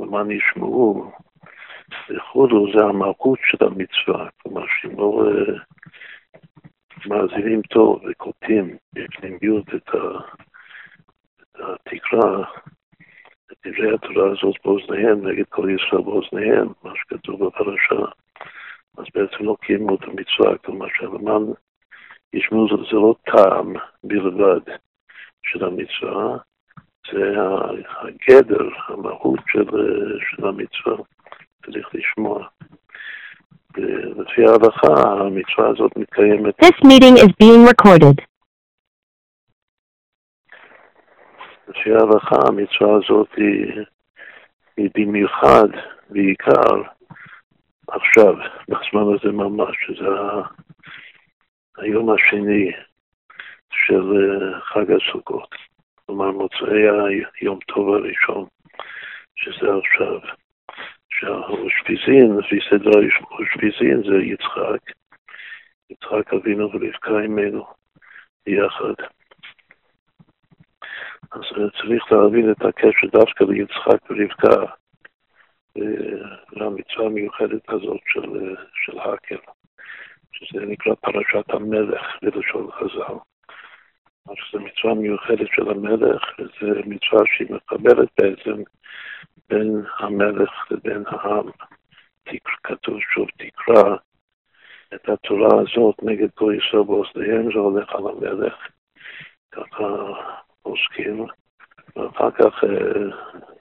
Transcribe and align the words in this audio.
למען 0.00 0.30
ישמעו 0.30 1.12
וכולו, 2.10 2.72
זה 2.72 2.84
המהות 2.84 3.38
של 3.42 3.64
המצווה. 3.64 4.28
כלומר, 4.42 4.64
שאם 4.66 4.98
לא 4.98 5.24
אה, 5.26 5.54
מאזינים 7.06 7.62
טוב 7.62 8.02
וקוטעים 8.04 8.76
בפנימיות 8.92 9.74
את, 9.74 9.88
התקרה, 11.54 12.42
את 13.52 13.56
דברי 13.66 13.94
התורה 13.94 14.32
הזאת 14.32 14.54
באוזניהם, 14.64 15.28
נגד 15.28 15.44
כל 15.48 15.68
ישראל 15.70 16.02
באוזניהם, 16.02 16.68
מה 16.82 16.92
שכתוב 16.94 17.46
בפרשה, 17.46 18.10
אז 18.98 19.04
בעצם 19.14 19.44
לא 19.44 19.56
קיימו 19.60 19.94
את 19.94 20.02
המצווה, 20.02 20.58
כלומר 20.58 20.86
שהלמען 20.94 21.42
ישמעו 22.32 22.68
זה 22.68 22.96
לא 22.96 23.14
טעם 23.24 23.74
בלבד 24.04 24.60
של 25.42 25.64
המצווה, 25.64 26.38
זה 27.12 27.34
הגדר, 28.00 28.68
המהות 28.88 29.40
של, 29.46 29.66
של 30.18 30.46
המצווה, 30.46 31.04
צריך 31.66 31.88
לשמוע. 31.94 32.46
לפי 34.16 34.44
ההלכה, 34.44 35.10
המצווה 35.10 35.68
הזאת 35.68 35.96
מתקיימת. 35.96 36.64
This 36.64 36.86
meeting 36.86 37.16
is 37.16 37.32
being 37.42 37.68
recorded. 37.68 38.24
לפי 41.68 41.90
ההלכה, 41.90 42.36
המצווה 42.48 42.96
הזאת 42.96 43.28
היא, 43.36 43.84
היא 44.76 44.90
במיוחד, 44.94 45.68
בעיקר, 46.10 46.82
עכשיו, 47.88 48.34
בזמן 48.68 49.14
הזה 49.14 49.32
ממש, 49.32 49.76
שזה 49.86 50.06
היום 51.78 52.10
השני 52.10 52.72
של 53.70 54.02
אה, 54.16 54.60
חג 54.60 54.92
הסוכות, 54.92 55.54
כלומר 56.08 56.30
מוצאי 56.30 56.82
היום 57.40 57.58
טוב 57.66 57.94
הראשון, 57.94 58.46
שזה 59.36 59.66
עכשיו. 59.82 60.20
שהאושפיזין, 61.10 62.36
לפי 62.36 62.58
סדר 62.70 62.90
האושפיזין 63.30 64.02
זה 64.02 64.16
יצחק, 64.16 64.92
יצחק 65.90 66.34
אבינו 66.34 66.70
ורבקה 66.72 67.20
אימנו 67.20 67.66
יחד. 68.46 68.94
אז 71.32 71.42
צריך 71.82 72.12
להבין 72.12 72.50
את 72.52 72.62
הקשר 72.62 73.06
דווקא 73.12 73.44
ליצחק 73.44 74.10
ורבקה 74.10 74.72
למצווה 76.52 77.06
המיוחדת 77.06 77.70
הזאת 77.70 78.00
של, 78.06 78.54
של 78.74 78.98
הקל, 78.98 79.38
שזה 80.32 80.66
נקרא 80.66 80.94
פרשת 80.94 81.50
המלך 81.50 82.06
בלשון 82.22 82.70
חז"ל. 82.70 83.14
שזו 84.36 84.60
מצווה 84.60 84.94
מיוחדת 84.94 85.48
של 85.52 85.70
המלך, 85.70 86.22
וזו 86.38 86.74
מצווה 86.86 87.22
שהיא 87.36 87.48
מקבלת 87.50 88.08
בעצם 88.18 88.62
בין 89.48 89.82
המלך 89.98 90.50
לבין 90.70 91.04
העם. 91.06 91.46
כתוב 92.64 93.00
שוב, 93.00 93.28
תקרא 93.36 93.96
את 94.94 95.08
התורה 95.08 95.60
הזאת 95.60 95.94
נגד 96.02 96.28
כל 96.34 96.54
ישראל 96.58 96.82
באוזניהם, 96.82 97.52
זה 97.52 97.58
הולך 97.58 97.92
על 97.92 98.04
המלך. 98.08 98.54
ככה 99.52 99.86
עוסקים. 100.62 101.26
ואחר 101.96 102.30
כך 102.30 102.64
אה, 102.64 103.16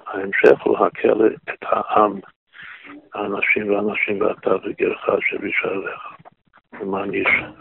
ההמשך 0.07 0.61
הוא 0.63 0.77
הקל 0.77 1.35
את 1.49 1.59
העם, 1.61 2.19
האנשים 3.13 3.69
והנשים 3.69 4.21
ואתה 4.21 4.55
וגרך 4.55 5.05
שבשעריך, 5.21 6.01
למען 6.73 7.11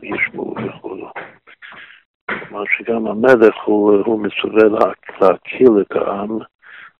ישמעו 0.02 0.54
וכו'. 0.64 1.10
כלומר 2.30 2.64
שגם 2.78 3.06
המלך 3.06 3.54
הוא, 3.64 3.96
הוא 4.06 4.20
מצווה 4.20 4.64
להקיל 5.20 5.70
את 5.80 5.92
העם, 5.92 6.38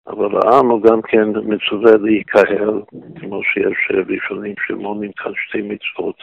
אבל 0.07 0.37
העם 0.37 0.71
הוא 0.71 0.83
גם 0.83 1.03
כן 1.03 1.29
מצווה 1.45 1.97
להיקהל, 1.97 2.83
כמו 3.21 3.41
שיש 3.43 3.91
ראשונים 4.09 4.55
שמונים 4.67 5.13
כאן 5.13 5.33
שתי 5.37 5.63
מצוות. 5.63 6.23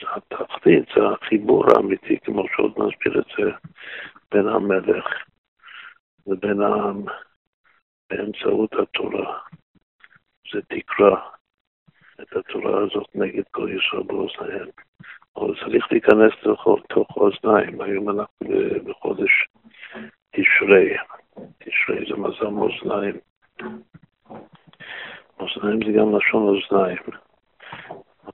והתחתית 0.00 0.88
זה 0.96 1.02
החיבור 1.08 1.64
האמיתי, 1.70 2.18
כמו 2.24 2.44
שעוד 2.56 2.72
נסביר 2.72 3.20
את 3.20 3.26
זה, 3.38 3.50
בין 4.32 4.48
המלך 4.48 5.06
לבין 6.26 6.60
העם 6.60 7.04
באמצעות 8.10 8.72
התורה. 8.72 9.38
זה 10.52 10.60
תקרא 10.68 11.16
את 12.22 12.36
התורה 12.36 12.82
הזאת 12.82 13.08
נגד 13.14 13.42
כל 13.50 13.68
ישראל 13.70 14.02
באוזניהם. 14.02 14.68
אבל 15.36 15.54
צריך 15.64 15.92
להיכנס 15.92 16.32
לתוך 16.42 17.16
האוזניים. 17.16 17.80
היום 17.80 18.10
אנחנו 18.10 18.46
בחודש 18.84 19.46
תשרי. 20.30 20.96
תשרי 21.58 22.04
זה 22.08 22.16
מזל 22.16 22.48
מאזניים. 22.48 23.16
מאזניים 25.40 25.80
זה 25.86 25.98
גם 25.98 26.16
לשון 26.16 26.42
אוזניים. 26.42 26.98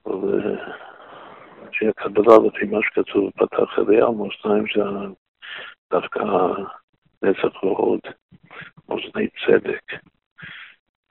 אבל 0.07 0.57
לפי 1.69 1.85
אה, 1.85 1.91
הקבלה, 1.91 2.35
לפי 2.47 2.67
מה 2.67 2.79
שכתוב 2.83 3.31
בפתח 3.37 3.79
אליהו, 3.79 4.15
מאזניים 4.15 4.65
זה 4.75 4.83
דווקא 5.91 6.21
נצח 7.23 7.65
והוד, 7.65 8.01
מאזני 8.89 9.29
צדק. 9.29 9.83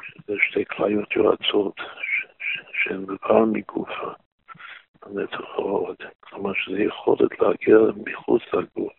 שזה 0.03 0.33
שתי 0.49 0.65
כליות 0.65 1.15
יועצות 1.15 1.75
שהן 2.83 3.05
דבר 3.05 3.45
מגופה. 3.45 4.11
הנצח 5.03 5.41
ההוד, 5.55 5.95
כלומר 6.19 6.53
שזה 6.53 6.83
יכולת 6.83 7.39
להגיע 7.41 7.77
מחוץ 8.05 8.41
לגוף. 8.53 8.93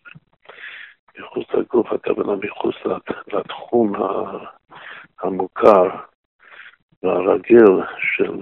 מחוץ 1.18 1.46
לגוף, 1.54 1.92
הכוונה 1.92 2.32
מחוץ 2.36 2.74
לתחום 3.32 3.92
המוכר 5.20 5.88
והרגיל 7.02 7.66
של, 8.16 8.38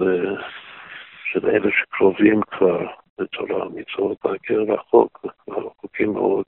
של 1.31 1.49
אלה 1.49 1.69
שקרובים 1.71 2.41
כבר 2.41 2.87
לתורה, 3.19 3.65
המצוות 3.65 4.17
להגיע 4.25 4.73
רחוק, 4.73 5.25
רחוקים 5.49 6.13
מאוד. 6.13 6.45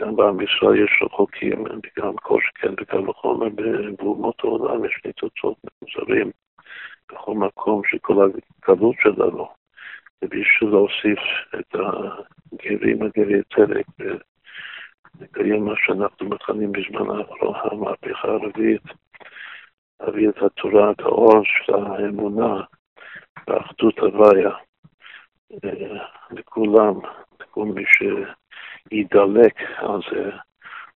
גם 0.00 0.16
בעם 0.16 0.40
ישראל 0.40 0.84
יש 0.84 1.02
רחוקים, 1.02 1.64
וגם 1.64 2.16
כל 2.16 2.40
שכן 2.42 2.74
וגם 2.80 3.08
וחומר 3.08 3.48
באומות 3.98 4.40
העולם 4.44 4.84
יש 4.84 5.00
ניצוצות 5.04 5.56
מוזרים. 5.82 6.30
בכל 7.12 7.34
מקום 7.34 7.82
שכל 7.84 8.30
הגלות 8.62 8.96
שלנו, 9.02 9.48
ובשביל 10.22 10.70
להוסיף 10.70 11.18
את 11.54 11.74
הגרים, 12.52 13.02
הגרי 13.02 13.42
צדק, 13.54 13.86
ולקיים 15.18 15.64
מה 15.64 15.74
שאנחנו 15.76 16.28
מכנים 16.28 16.72
בזמן 16.72 17.10
האחרון, 17.10 17.54
המהפכה 17.64 18.28
הרביעית, 18.28 18.82
להביא 20.00 20.28
את 20.28 20.42
התורה, 20.42 20.90
את 20.90 21.00
האור 21.00 21.42
של 21.44 21.74
האמונה, 21.74 22.62
באחדות 23.46 23.98
הוויה, 23.98 24.50
לכולם, 26.30 26.94
לכל 27.40 27.64
מי 27.64 27.84
שידלק 27.86 29.60
על 29.76 30.00
זה. 30.12 30.30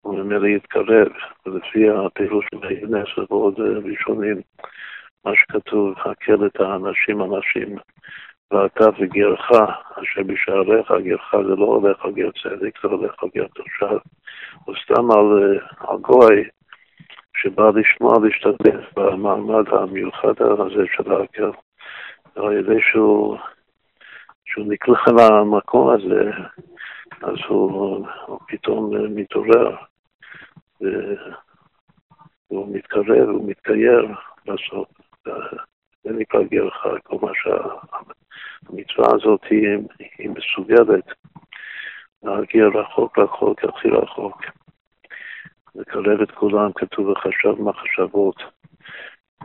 וממילא 0.06 0.47
יתקרב, 0.47 1.09
ולפי 1.47 1.91
הפירוש 1.91 2.47
של 2.50 2.66
הכנסת 2.66 3.31
ועוד 3.31 3.60
ראשונים, 3.60 4.41
מה 5.25 5.32
שכתוב, 5.34 5.94
הקל 6.04 6.47
את 6.47 6.60
האנשים 6.60 7.22
אנשים, 7.22 7.77
ואתה 8.50 8.84
וגרך, 8.99 9.50
אשר 10.03 10.22
בשעריך, 10.27 10.93
גרך 11.04 11.34
זה 11.49 11.54
לא 11.56 11.65
הולך 11.65 12.04
על 12.04 12.12
גר 12.12 12.31
צדק, 12.43 12.82
זה 12.82 12.88
הולך 12.88 13.22
על 13.22 13.28
גר 13.34 13.47
תושב, 13.55 13.99
או 14.66 14.72
סתם 14.84 15.10
על, 15.10 15.59
על 15.78 15.97
גוי 15.99 16.44
שבא 17.37 17.71
לשמוע, 17.75 18.15
להשתתף 18.22 18.99
במעמד 18.99 19.69
המיוחד 19.69 20.43
הזה 20.43 20.84
של 20.97 21.12
הקל, 21.12 21.50
על 22.37 22.53
ידי 22.53 22.81
שהוא, 22.91 23.38
שהוא 24.47 24.66
נקלע 24.69 24.97
למקום 25.41 25.91
הזה, 25.91 26.31
אז 27.22 27.37
הוא, 27.49 28.06
הוא 28.26 28.38
פתאום 28.49 28.90
מתעורר, 29.14 29.76
והוא 32.50 32.76
מתקרב, 32.76 33.29
הוא 33.29 33.49
מתגייר 33.49 34.06
בסוף. 34.46 34.95
זה 36.05 36.12
נקרא 36.12 36.43
גרך, 36.43 36.87
כלומר 37.02 37.32
שהמצווה 37.34 39.14
הזאת 39.14 39.40
היא, 39.50 39.78
היא 40.19 40.31
מסוגלת 40.31 41.05
להגיע 42.23 42.67
רחוק 42.67 43.19
רחוק, 43.19 43.64
הכי 43.64 43.88
רחוק. 43.88 44.43
לקרב 45.75 46.20
את 46.20 46.31
כולם, 46.31 46.73
כתוב 46.73 47.08
וחשב 47.08 47.62
מחשבות. 47.62 48.37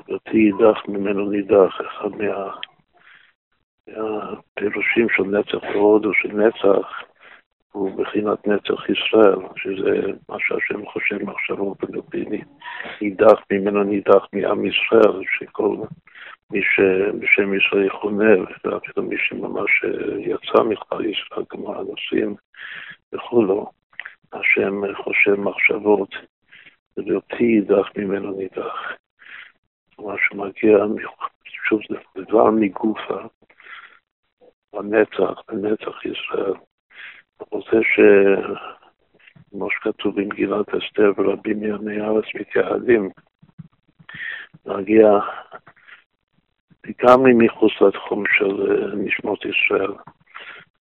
ואותי 0.08 0.38
יידח 0.38 0.88
ממנו 0.88 1.30
נידח, 1.30 1.82
אחד 1.82 2.10
מה, 2.12 2.52
מהפירושים 3.88 5.08
של 5.10 5.24
נצח 5.24 5.76
ועוד 5.76 6.06
או 6.06 6.14
של 6.14 6.32
נצח, 6.34 7.04
הוא 7.72 7.98
בחינת 7.98 8.48
נצח 8.48 8.90
ישראל, 8.90 9.40
שזה 9.56 10.12
מה 10.30 10.36
שהשם 10.40 10.86
חושב 10.86 11.24
מחשבות 11.24 11.84
בגביני. 11.84 12.42
נידח 13.02 13.42
ממנו 13.52 13.84
נידח 13.84 14.28
מעם 14.34 14.66
ישראל, 14.66 15.22
שכל 15.38 15.76
מי 16.52 16.62
שבשם 16.64 17.54
ישראל 17.54 17.86
יכונה, 17.86 18.34
ואפילו 18.64 19.04
מי 19.04 19.16
שממש 19.18 19.84
יצא 20.18 20.64
מכלל 20.64 21.06
ישראל, 21.06 21.46
כמו 21.50 21.76
הנושאים 21.76 22.36
וכולו, 23.14 23.72
השם 24.34 24.82
חושב 25.04 25.36
מחשבות, 25.36 26.16
ובלתי 26.98 27.44
יידח 27.44 27.90
ממנו 27.98 28.32
נידח. 28.32 28.94
כלומר 29.96 30.16
שמגיע, 30.30 30.78
שוב, 31.46 31.82
זה 31.90 32.22
דבר 32.22 32.52
מגופה, 32.52 33.22
הנצח, 34.74 35.42
בנצח 35.48 36.06
ישראל. 36.06 36.54
זה 37.52 37.80
ש... 37.84 38.00
כמו 39.52 39.68
שכתוב 39.72 40.16
במגילת 40.16 40.66
אסתר, 40.70 41.12
ורבים 41.18 41.60
מימי 41.60 42.02
הארץ 42.02 42.26
מתייעדים, 42.36 43.10
להגיע 44.66 45.20
לגמרי 46.86 47.32
מחוץ 47.34 47.72
לתחום 47.82 48.24
של 48.38 48.72
אה, 48.72 48.96
נשמות 48.96 49.46
ישראל, 49.46 49.94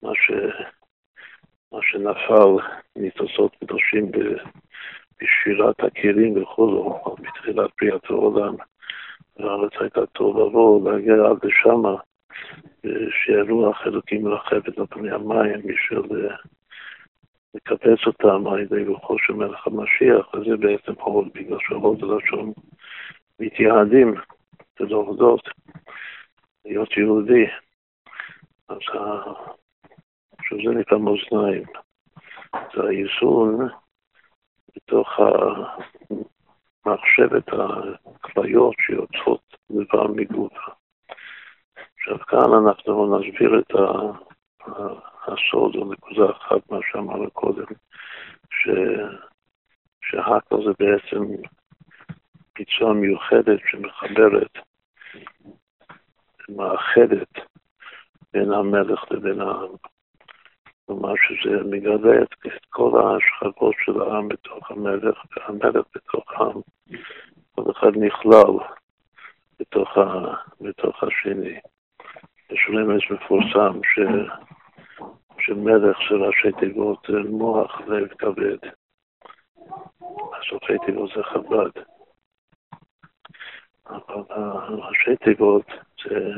מה, 0.03 0.11
ש... 0.15 0.31
מה 1.73 1.79
שנפל 1.83 2.69
מתוצאות 2.97 3.57
קדושים 3.57 4.11
בשירת 5.21 5.81
הכלים 5.81 6.43
וכולו, 6.43 7.05
בתחילת 7.21 7.71
בריאת 7.81 8.05
העולם, 8.11 8.55
והארץ 9.37 9.73
הייתה 9.81 10.07
טוב 10.07 10.37
לבוא, 10.37 10.91
להגיע 10.91 11.15
עד 11.15 11.39
לשמה, 11.43 11.95
שרוח 13.11 13.87
אלוקים 13.87 14.25
מרחבת 14.25 14.79
על 14.79 14.87
פני 14.87 15.11
המים 15.11 15.62
בשביל 15.64 16.26
אה, 16.26 16.37
לקבץ 17.55 18.06
אותם 18.06 18.46
על 18.46 18.61
ידי 18.61 18.85
רוחו 18.85 19.19
של 19.19 19.32
מלך 19.32 19.67
המשיח, 19.67 20.35
וזה 20.35 20.56
בעצם 20.56 20.93
הוד, 21.00 21.29
בגלל 21.35 21.58
שהוד 21.61 22.00
זה 22.00 22.06
לשון 22.06 22.52
מתייעדים, 23.40 24.14
זה 24.79 24.85
להודות, 24.85 25.49
להיות 26.64 26.96
יהודי. 26.96 27.46
אז 28.69 28.79
שזה 30.43 30.70
נקרא 30.70 30.99
מאזניים. 30.99 31.62
זה 32.52 32.82
האיזון 32.82 33.69
בתוך 34.76 35.08
המחשבת 36.87 37.49
הכליות 37.49 38.75
שיוצאות 38.81 39.56
דבר 39.70 40.06
מגובה. 40.06 40.78
עכשיו 41.99 42.19
כאן 42.19 42.53
אנחנו 42.53 43.19
נסביר 43.19 43.59
את 43.59 43.75
הסוד, 45.27 45.77
או 45.77 45.93
נקודה 45.93 46.31
אחת, 46.31 46.71
מה 46.71 46.79
שאמרנו 46.91 47.31
קודם, 47.31 47.67
ש... 48.50 48.69
שהכל 50.05 50.65
זה 50.65 50.71
בעצם 50.79 51.25
ביצוע 52.59 52.93
מיוחדת 52.93 53.61
שמחברת, 53.67 54.59
מאחדת 56.49 57.33
בין 58.33 58.53
המלך 58.53 59.05
לבין 59.11 59.41
העם. 59.41 59.71
כלומר 60.87 61.15
שזה 61.17 61.65
מגלה 61.71 62.23
את, 62.23 62.35
את 62.47 62.65
כל 62.69 62.91
השכבות 63.00 63.75
של 63.85 64.00
העם 64.00 64.29
בתוך 64.29 64.71
המלך, 64.71 65.25
והמלך 65.37 65.87
בתוך 65.95 66.33
העם, 66.33 66.61
כל 67.55 67.71
אחד 67.71 67.97
נכלל 67.97 68.67
בתוך, 69.61 69.99
ה, 69.99 70.35
בתוך 70.61 71.05
השני. 71.05 71.59
יש 72.53 72.69
רמז 72.69 73.00
מפורסם 73.11 73.81
ש, 73.85 73.99
שמלך 75.41 75.99
זה 76.11 76.17
ראשי 76.17 76.53
תיבות 76.61 77.09
מוח 77.29 77.81
לב 77.81 78.09
כבד. 78.09 78.59
הסופי 80.41 80.73
תיבות 80.87 81.11
זה 81.17 81.23
חב"ד. 81.23 81.83
אבל 83.87 84.75
ראשי 84.75 85.17
תיבות 85.17 85.67
זה 86.05 86.31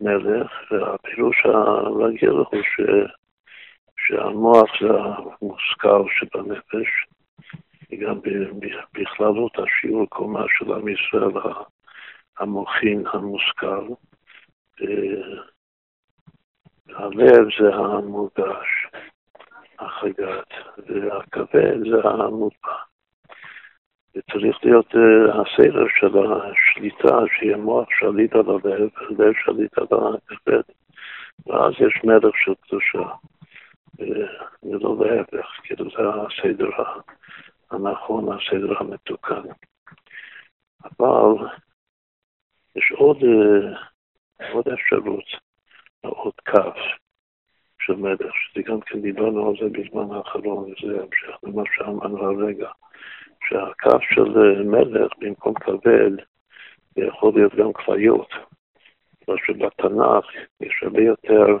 מלך, 0.00 0.50
והפירוש 0.70 1.36
הרגיל 1.44 2.30
הוא 2.30 2.46
ש... 2.52 2.80
שהמוח 4.06 4.70
זה 4.80 4.88
המושכל 4.88 6.04
שבנפש, 6.18 7.06
וגם 7.92 8.20
בכללות 8.94 9.52
השיעור 9.58 10.06
קומה 10.08 10.44
של 10.58 10.72
עם 10.72 10.88
ישראל 10.88 11.42
המוחין 12.38 13.04
המושכל. 13.12 13.86
הלב 16.88 17.46
זה 17.60 17.74
המורגש, 17.74 18.86
החגת, 19.78 20.48
והכבד 20.86 21.78
זה 21.90 22.08
המוטבע. 22.08 22.72
וצריך 24.16 24.64
להיות 24.64 24.94
uh, 24.94 25.30
הסדר 25.30 25.84
של 25.88 26.32
השליטה, 26.32 27.18
שיהיה 27.38 27.56
מוח 27.56 27.88
שליט 27.90 28.34
על 28.34 28.50
הלב, 28.50 28.88
ולב 29.18 29.32
שליט 29.44 29.78
על 29.78 29.86
הכבד, 29.90 30.62
ואז 31.46 31.72
יש 31.72 32.04
מלך 32.04 32.36
של 32.36 32.54
קדושה. 32.60 33.14
ולא 34.62 34.96
להפך, 35.00 35.46
כאילו 35.62 35.84
זה 35.84 36.02
הסדר 36.08 36.70
הנכון, 37.70 38.28
הסדר 38.32 38.78
המתוקן. 38.78 39.42
אבל 40.84 41.48
יש 42.76 42.92
עוד, 42.92 43.18
עוד 44.52 44.68
אפשרות, 44.68 45.24
עוד 46.00 46.32
קו 46.50 46.80
של 47.82 47.96
מלך, 47.96 48.34
שזה 48.34 48.62
גם 48.62 48.80
כן 48.80 49.00
דיברנו 49.00 49.48
על 49.48 49.54
זה 49.60 49.68
בזמן 49.78 50.16
האחרון, 50.16 50.64
וזה 50.64 51.02
המשך 51.02 51.38
למה 51.42 51.62
שאמרנו 51.76 52.24
הרגע, 52.24 52.70
שהקו 53.48 53.98
של 54.00 54.62
מלך 54.64 55.12
במקום 55.18 55.54
כבד 55.54 56.10
יכול 56.96 57.32
להיות 57.34 57.54
גם 57.54 57.72
כליות. 57.72 58.28
מה 59.28 59.34
שבתנ"ך 59.46 60.26
יש 60.60 60.82
הרבה 60.82 61.02
יותר 61.02 61.58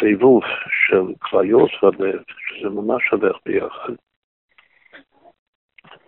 סיבוב 0.00 0.42
של 0.88 1.14
כליות 1.18 1.70
בלב, 1.82 2.22
שזה 2.28 2.68
ממש 2.68 3.02
הולך 3.10 3.36
ביחד, 3.46 3.92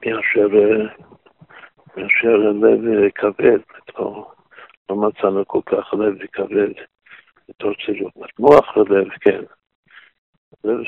מאשר, 0.06 0.48
מאשר 1.96 2.36
לב 2.36 3.10
כבד, 3.14 3.58
לא, 3.98 4.30
לא 4.90 4.96
מצאנו 4.96 5.46
כל 5.46 5.60
כך 5.66 5.94
לב 5.94 6.26
כבד 6.32 6.72
בתור 7.48 7.72
צילום. 7.86 8.10
מוח 8.38 8.76
ולב, 8.76 9.08
כן. 9.20 9.42
לב 10.64 10.80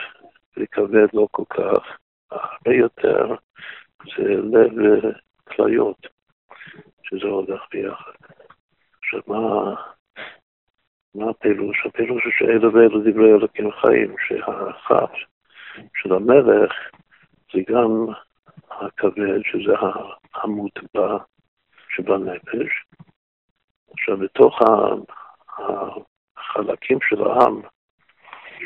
וכבד 0.56 1.06
לא 1.12 1.28
כל 1.30 1.44
כך, 1.50 1.98
הרבה 2.30 2.76
יותר 2.76 3.34
זה 4.16 4.22
לב 4.22 5.02
כליות, 5.44 6.06
שזה 7.02 7.26
הולך 7.26 7.62
ביחד. 7.72 8.12
עכשיו, 8.98 9.20
מה... 9.26 9.74
מה 11.14 11.30
הפירוש? 11.30 11.86
הפירוש 11.86 12.24
הוא 12.24 12.32
שאלו 12.38 12.72
ואלו 12.72 13.00
דברי 13.00 13.32
אלוקים 13.32 13.70
חיים, 13.72 14.14
שהכף 14.26 15.12
של 15.94 16.12
המלך 16.12 16.72
זה 17.52 17.60
גם 17.69 18.06
הכבד, 18.70 19.40
שזה 19.44 19.72
המוטבע 20.34 21.19
שבנפש. 21.88 22.84
עכשיו, 23.92 24.16
בתוך 24.16 24.58
החלקים 26.36 26.98
של 27.08 27.22
העם, 27.22 27.60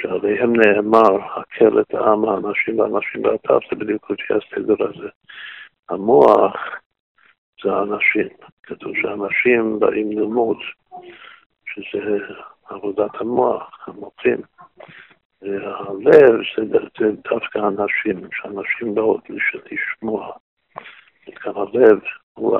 שעליהם 0.02 0.52
נאמר, 0.56 1.16
הקל 1.36 1.80
את 1.80 1.94
העם, 1.94 2.24
האנשים 2.24 2.78
והאנשים 2.78 3.24
והטף, 3.24 3.60
זה 3.70 3.76
בדיוק 3.76 4.10
לפי 4.10 4.34
הסדר 4.34 4.86
הזה. 4.88 5.08
המוח 5.88 6.56
זה 7.62 7.72
האנשים. 7.72 8.28
כתוב 8.62 8.92
שאנשים 8.96 9.80
באים 9.80 10.12
ללמוד. 10.12 10.56
שזה 11.66 12.18
עבודת 12.68 13.20
המוח, 13.20 13.88
המוחים. 13.88 14.40
והלב 15.42 16.40
זה, 16.56 16.78
זה 16.98 17.10
דווקא 17.30 17.58
אנשים, 17.58 18.28
שאנשים 18.32 18.94
באות 18.94 19.24
לשמוע. 19.70 20.32
וכאן 21.28 21.52
הלב 21.56 22.00
הוא, 22.34 22.58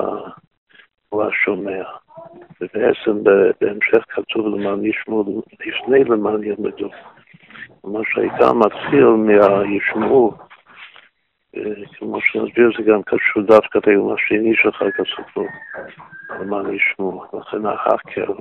הוא 1.09 1.23
השומע. 1.23 1.83
ובעצם 2.61 3.23
בהמשך 3.61 4.05
כתוב 4.09 4.47
למען 4.47 4.85
ישמעו, 4.85 5.43
לפני 5.65 6.03
למען 6.03 6.43
ילמדו. 6.43 6.89
מה 7.83 7.99
שהעיקר 8.03 8.53
מתחיל 8.53 9.05
מהישמעו, 9.05 10.33
כמו 11.97 12.21
שנסביר, 12.21 12.71
זה 12.77 12.83
גם 12.83 13.03
קשור 13.03 13.43
דווקא 13.43 13.79
ליום 13.87 14.13
השני 14.13 14.55
שלך 14.55 14.83
כסופו, 14.97 15.45
למען 16.39 16.73
ישמעו. 16.73 17.23
לכן 17.33 17.65
ההקר 17.65 18.33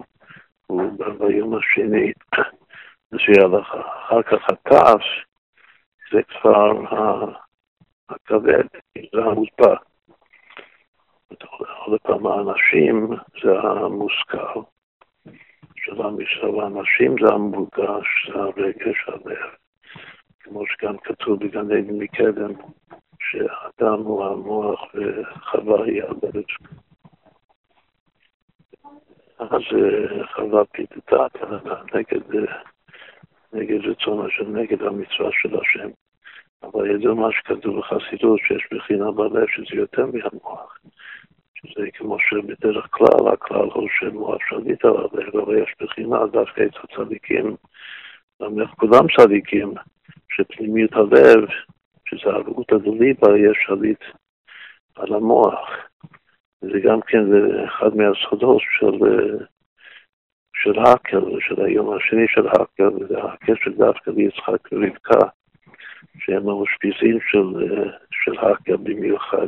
ביום 1.19 1.55
השני 1.55 2.13
זה 3.11 3.45
הלכה. 3.45 3.81
אחר 3.81 4.23
כך 4.23 4.49
הכעס 4.49 5.05
זה 6.13 6.23
כבר 6.23 6.73
הכבד, 8.09 8.65
זה 9.15 9.21
המוטבע. 9.25 9.77
עוד 11.87 12.01
פעם, 12.01 12.27
האנשים 12.27 13.09
זה 13.43 13.59
המושכל 13.61 14.61
של 15.77 16.03
עם 16.03 16.21
ישראל, 16.21 16.61
האנשים 16.61 17.15
זה 17.21 17.33
המורגש, 17.35 18.31
זה 18.33 18.39
הרגש, 18.39 19.09
הלב. 19.09 19.55
כמו 20.41 20.67
שגם 20.67 20.99
כתוב 20.99 21.45
בגן 21.45 21.73
עדן 21.73 21.99
מקדם, 21.99 22.53
שאדם 23.21 23.99
הוא 24.03 24.25
המוח 24.25 24.81
וחווה 24.95 25.85
היא 25.85 26.03
הלב. 26.03 26.45
אז 29.39 29.63
חווה 30.35 30.65
פיתתה 30.65 31.27
נגד, 31.95 32.47
נגד 33.53 33.87
רצון 33.87 34.27
השם, 34.27 34.57
נגד 34.57 34.83
המצווה 34.83 35.31
של 35.33 35.61
השם. 35.61 35.89
אבל 36.63 37.03
זה 37.03 37.15
מה 37.15 37.29
שכתוב 37.33 37.79
בחסידות, 37.79 38.41
שיש 38.41 38.69
בחינה 38.73 39.13
בלב 39.13 39.47
שזה 39.49 39.81
יותר 39.81 40.07
מהמוח. 40.07 40.79
שזה 41.67 41.91
כמו 41.95 42.17
שבדרך 42.19 42.87
כלל, 42.91 43.33
הכלל 43.33 43.69
הוא 43.75 43.89
שמוח 43.99 44.37
שליט 44.49 44.85
על 44.85 44.97
הלב, 44.97 45.37
אבל 45.37 45.63
יש 45.63 45.75
בחינה 45.81 46.27
דווקא 46.27 46.63
את 46.63 46.77
הצדיקים, 46.83 47.57
גם 48.43 48.67
כולם 48.77 49.07
צדיקים, 49.17 49.75
שפנימיות 50.29 50.93
הלב, 50.93 51.49
שזה 52.09 52.31
הרעות 52.31 52.73
הדליבה, 52.73 53.39
יש 53.39 53.57
שליט 53.67 54.01
על 54.97 55.15
המוח. 55.15 55.71
זה 56.61 56.81
גם 56.85 57.01
כן 57.01 57.25
זה 57.31 57.65
אחד 57.65 57.97
מהסודות 57.97 58.63
של, 58.79 58.99
של 60.55 60.79
האקר, 60.79 61.25
של 61.41 61.65
היום 61.65 61.97
השני 61.97 62.29
של 62.29 62.47
האקר, 62.49 62.89
וזה 63.01 63.23
הקשר 63.23 63.71
דווקא 63.71 64.11
ליצחק 64.11 64.73
ורבקה, 64.73 65.29
שהם 66.19 66.49
האושפיזים 66.49 67.19
של, 67.31 67.47
של 68.11 68.39
האקר 68.39 68.77
במיוחד. 68.77 69.47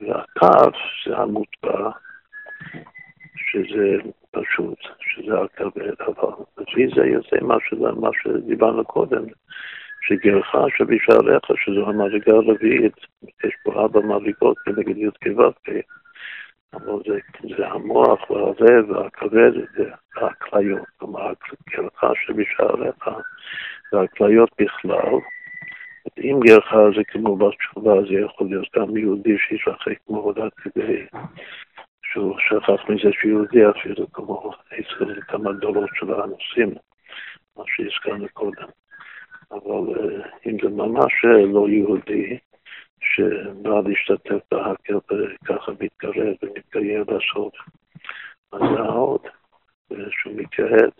והקו 0.00 0.70
זה 1.06 1.16
המוטבע, 1.16 1.90
שזה 3.36 3.96
פשוט, 4.30 4.78
שזה 5.00 5.32
הכבד, 5.40 5.94
אבל 6.06 6.32
לפי 6.58 6.88
זה 6.94 7.06
יוצא 7.06 7.36
מה, 7.42 7.56
שזה, 7.68 7.92
מה 8.00 8.10
שדיברנו 8.22 8.84
קודם, 8.84 9.24
שגרך 10.02 10.54
שבשעריך, 10.76 11.44
שזו 11.56 11.88
המדרגה 11.88 12.32
הרביעית, 12.32 12.96
יש 13.44 13.54
פה 13.64 13.72
ארבע 13.72 14.00
מדרגות 14.00 14.58
כנגד 14.58 14.98
י' 14.98 15.34
כו' 15.34 15.52
אבל 16.72 17.02
זה, 17.06 17.18
זה 17.56 17.66
המוח 17.66 18.30
והלב 18.30 18.90
והכבד 18.90 19.52
והכליות, 20.16 20.86
כלומר 20.98 21.32
גרך 21.70 22.02
שבשעריך 22.14 23.08
והכליות 23.92 24.50
בכלל. 24.60 25.14
אם 26.18 26.40
גרך 26.40 26.72
זה 26.96 27.04
כמו 27.04 27.36
בתשובה, 27.36 27.92
זה 28.08 28.14
יכול 28.14 28.46
להיות 28.46 28.68
גם 28.76 28.96
יהודי 28.96 29.36
שישחק 29.38 30.10
מאוד 30.10 30.38
עד 30.38 30.50
כדי 30.54 31.06
שהוא 32.02 32.38
שכח 32.38 32.88
מזה 32.88 33.12
שיהודי 33.20 33.70
אפילו 33.70 34.12
כמו 34.12 34.52
עשר 34.70 35.20
כמה 35.20 35.52
דורות 35.52 35.90
של 35.94 36.12
האנוסים, 36.12 36.74
מה 37.56 37.64
שהזכרנו 37.66 38.26
קודם. 38.32 38.68
אבל 39.50 39.94
אה, 39.96 40.26
אם 40.46 40.56
זה 40.62 40.68
ממש 40.68 41.12
אה, 41.24 41.46
לא 41.52 41.68
יהודי, 41.68 42.38
שבא 43.00 43.80
להשתתף 43.88 44.40
בהקר 44.50 44.98
וככה 44.98 45.72
מתקרב 45.80 46.34
ומתגייר 46.42 47.04
בסוף, 47.04 47.54
אז 48.52 48.60
זה 48.60 48.80
העוד, 48.82 49.26
שהוא 49.88 50.34
מתייעד. 50.36 50.90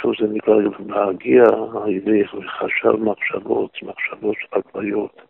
שוב 0.00 0.12
זה 0.20 0.26
נקרא 0.32 0.54
להגיע 0.86 1.44
על 1.84 1.90
ידי 1.90 2.22
חשב 2.26 2.96
מחשבות, 2.98 3.72
מחשבות 3.82 4.36
הגביות, 4.52 5.22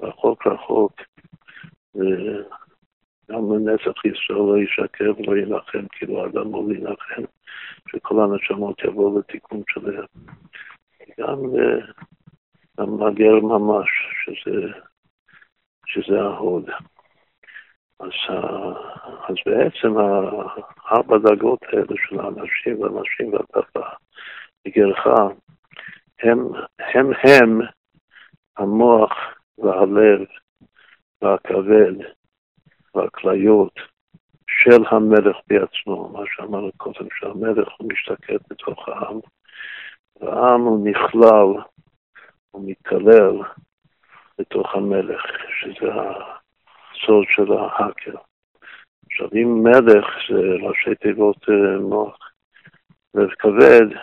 רחוק 0.00 0.46
רחוק, 0.46 0.92
גם 3.30 3.52
לנצח 3.52 4.04
ישראל 4.04 4.38
לא 4.38 4.58
ישקר 4.58 5.12
ולא 5.18 5.36
ינחם, 5.36 5.86
כאילו 5.92 6.22
האדם 6.22 6.52
לא 6.52 6.74
ינחם, 6.74 7.22
שכל 7.88 8.20
הנשמות 8.20 8.84
יבואו 8.84 9.18
לתיקון 9.18 9.62
שלהם. 9.68 10.04
גם, 11.20 11.38
גם 12.80 13.06
לגר 13.06 13.40
ממש, 13.42 13.88
שזה, 14.24 14.66
שזה 15.86 16.20
ההוד. 16.20 16.70
אז, 18.02 18.36
אז 19.28 19.36
בעצם 19.46 19.98
הארבע 20.84 21.18
דרגות 21.18 21.62
האלה 21.62 21.96
של 22.08 22.20
האנשים 22.20 22.80
והנשים 22.80 23.32
והטפה 23.32 23.86
בגרך 24.64 25.06
הם, 26.22 26.38
הם 26.78 27.10
הם 27.22 27.60
המוח 28.56 29.12
והלב 29.58 30.20
והכבד 31.22 31.94
והכליות 32.94 33.74
של 34.46 34.84
המלך 34.90 35.36
בעצמו, 35.46 36.08
מה 36.08 36.20
שאמרנו 36.26 36.70
קודם, 36.76 37.08
שהמלך 37.18 37.68
הוא 37.78 37.88
משתקף 37.92 38.38
בתוך 38.50 38.88
העם, 38.88 39.18
והעם 40.20 40.60
הוא 40.60 40.88
נכלל, 40.88 41.62
הוא 42.50 42.64
מתקלל 42.66 43.38
בתוך 44.38 44.74
המלך, 44.74 45.22
שזה 45.60 45.92
הסוד 47.02 47.24
של 47.28 47.52
ההאקר. 47.52 48.18
עכשיו, 49.06 49.28
אם 49.32 49.62
מלך 49.62 50.06
זה 50.28 50.66
ראשי 50.66 50.94
תיבות 50.94 51.36
אה, 51.48 51.80
מוח 51.80 52.18
לב 53.14 53.30
כבד, 53.38 53.96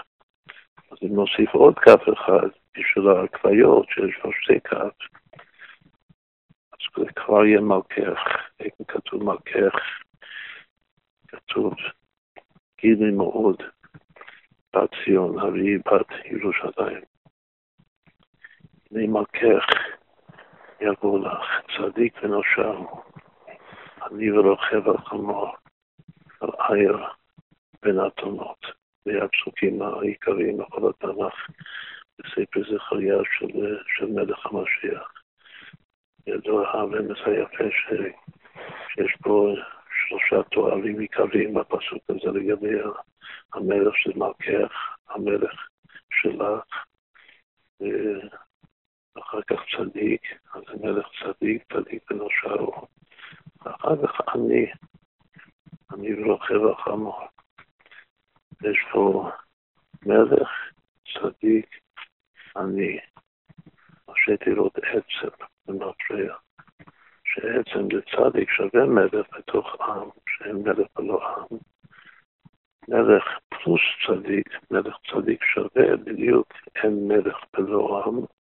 אז 0.92 0.98
אם 1.04 1.16
נוסיף 1.16 1.54
עוד 1.54 1.80
כף 1.80 2.02
אחד 2.14 2.48
בשביל 2.78 3.06
הכליות 3.10 3.86
שיש 3.90 4.24
לו 4.24 4.32
שתי 4.34 4.60
כף, 4.64 4.96
אז 6.74 7.06
כבר 7.16 7.46
יהיה 7.46 7.62
מלכך, 7.62 8.20
כתוב 8.88 9.24
מלכך, 9.24 9.76
כתוב 11.28 11.74
גילי 12.82 13.12
מאוד, 13.12 13.56
בת 14.76 14.90
ציון, 15.06 15.40
הרביעי 15.40 15.78
בת 15.78 16.08
ירושלים. 16.26 17.02
הנה 18.92 19.08
מלכך 19.08 19.99
יבוא 20.82 21.20
לך, 21.20 21.46
צדיק 21.78 22.24
ונושר, 22.24 22.80
אני 24.06 24.32
ורוכב 24.32 24.90
על 24.90 24.98
חמור, 24.98 25.56
על 26.42 26.50
עיר 26.70 26.98
בין 27.84 27.98
אתונות. 28.08 28.66
זה 29.06 29.12
הפסוקים 29.24 29.82
העיקריים 29.82 30.58
בכל 30.58 30.90
התנ"ך 30.90 31.48
בספר 32.20 32.62
זכריה 32.74 33.18
של, 33.38 33.78
של 33.98 34.06
מלך 34.06 34.46
המשיח. 34.46 35.14
ידוע 36.28 36.70
הרמז 36.70 37.18
היפה 37.26 37.64
ש, 37.72 37.94
שיש 38.90 39.16
פה 39.24 39.54
שלושה 40.08 40.44
תוארים 40.44 41.00
עיקריים 41.00 41.54
בפסוק 41.54 42.04
הזה 42.10 42.40
לגבי 42.40 42.76
המלך 43.54 43.96
של 43.98 44.12
מלכך, 44.16 44.98
המלך 45.10 45.68
שלך, 46.14 46.86
אחר 49.18 49.42
כך 49.42 49.60
צדיק, 49.78 50.22
אז 50.54 50.62
זה 50.68 50.88
מלך 50.88 51.08
צדיק, 51.24 51.74
צדיק 51.74 52.12
ונושעו. 52.12 52.88
אחר 53.60 54.08
כך 54.08 54.36
אני, 54.36 54.66
אני 55.92 56.24
ורוכב 56.24 56.66
החמור. 56.66 57.20
יש 58.62 58.78
פה 58.92 59.30
מלך, 60.06 60.50
צדיק, 61.14 61.80
אני. 62.56 63.00
ראשי 64.08 64.38
תיבות 64.38 64.74
עצם 64.78 65.44
ומפריע. 65.68 66.36
שעצם 67.24 67.88
זה 67.96 68.02
צדיק 68.02 68.50
שווה 68.50 68.86
מלך 68.86 69.28
בתוך 69.38 69.82
עם, 69.82 70.10
שאין 70.30 70.56
מלך 70.56 71.00
ולא 71.00 71.38
עם. 71.38 71.58
מלך 72.88 73.24
פלוס 73.50 73.82
צדיק, 74.08 74.48
מלך 74.72 74.98
צדיק 75.12 75.44
שווה 75.44 75.98
בדיוק, 75.98 76.54
אין 76.76 77.08
מלך 77.08 77.38
ולא 77.54 78.04
עם. 78.06 78.39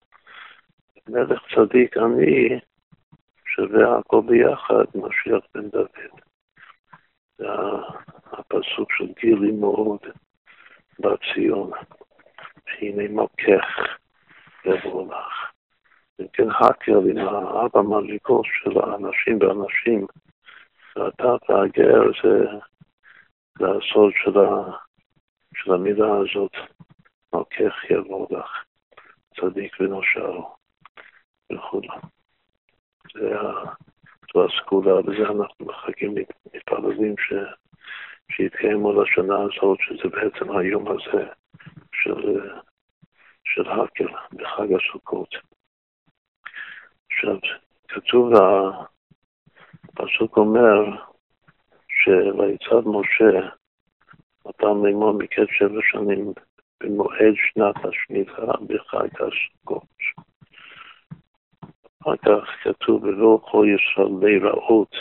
מלך 1.11 1.41
צדיק 1.55 1.97
אני 1.97 2.59
שווה 3.45 3.97
הכל 3.97 4.21
ביחד, 4.27 4.85
משיח 4.95 5.45
בן 5.53 5.69
דוד. 5.69 5.89
זה 7.37 7.47
הפסוק 8.31 8.91
של 8.91 9.13
גילי 9.21 9.51
מאוד 9.51 9.99
בציון. 10.99 11.71
הנה 12.81 13.03
מלכך 13.09 13.97
יבוא 14.65 15.13
לך. 15.13 15.51
אם 16.19 16.27
כן 16.33 16.47
האקר 16.51 16.99
עם 17.09 17.17
הארבע 17.17 17.81
מדרגות 17.81 18.45
של 18.45 18.79
האנשים 18.79 19.39
והנשים, 19.41 20.05
ואתה 20.95 21.35
והגר 21.49 22.01
זה, 22.23 22.45
זה 23.59 23.65
הסוד 23.65 24.13
של, 24.23 24.39
ה, 24.39 24.71
של 25.55 25.73
המילה 25.73 26.17
הזאת, 26.17 26.53
מלכך 27.33 27.89
יבוא 27.89 28.27
לך, 28.31 28.63
צדיק 29.35 29.75
ונושעו. 29.79 30.58
וכו'. 31.51 31.81
זה 34.33 34.39
הסגולה, 34.45 34.99
לזה 34.99 35.29
אנחנו 35.29 35.65
מחכים, 35.65 36.15
מתפללים 36.53 37.15
ש... 37.17 37.33
שיתקיים 38.31 38.81
עוד 38.81 39.07
השנה 39.07 39.35
הזאת, 39.35 39.77
שזה 39.79 40.09
בעצם 40.09 40.57
היום 40.57 40.87
הזה 40.87 41.27
של, 41.93 42.39
של 43.43 43.69
האקר 43.69 44.07
בחג 44.31 44.67
הסוכות. 44.73 45.29
עכשיו, 47.11 47.37
כתוב, 47.87 48.33
הפסוק 49.89 50.37
אומר 50.37 50.97
שויצד 51.87 52.85
משה 52.85 53.49
אותם 54.45 54.85
לימון 54.85 55.17
מקץ 55.17 55.47
שבע 55.51 55.79
שנים 55.91 56.33
במועד 56.83 57.33
שנת 57.35 57.75
השמיטה 57.85 58.51
בחג 58.67 59.09
הסוכות. 59.15 59.83
אחר 62.01 62.17
כך 62.17 62.49
כתוב, 62.63 63.03
ולא 63.03 63.39
כל 63.41 63.65
ישראל 63.75 64.11
להיראות 64.21 64.95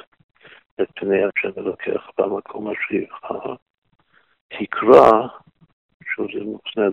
את 0.80 0.88
פני 0.94 1.18
השם 1.24 1.60
אלוקיך 1.60 2.10
במקום 2.18 2.68
אשר 2.68 2.94
יבחר. 2.94 3.54
תקרא, 4.48 5.26
שוב 6.04 6.26
זה 6.34 6.44
מופנה 6.44 6.84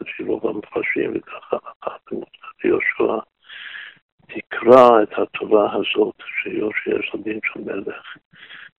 לשילוב 0.00 0.46
המפרשים, 0.46 1.12
וככה 1.14 1.56
אחת 1.56 2.12
מופנה 2.12 2.48
ליהושע, 2.64 3.18
תקרא 4.26 5.02
את 5.02 5.12
התורה 5.18 5.74
הזאת, 5.74 6.14
שיהושע 6.42 6.90
יש 7.00 7.10
לו 7.14 7.20
דין 7.22 7.40
של 7.44 7.60
מלך, 7.60 8.16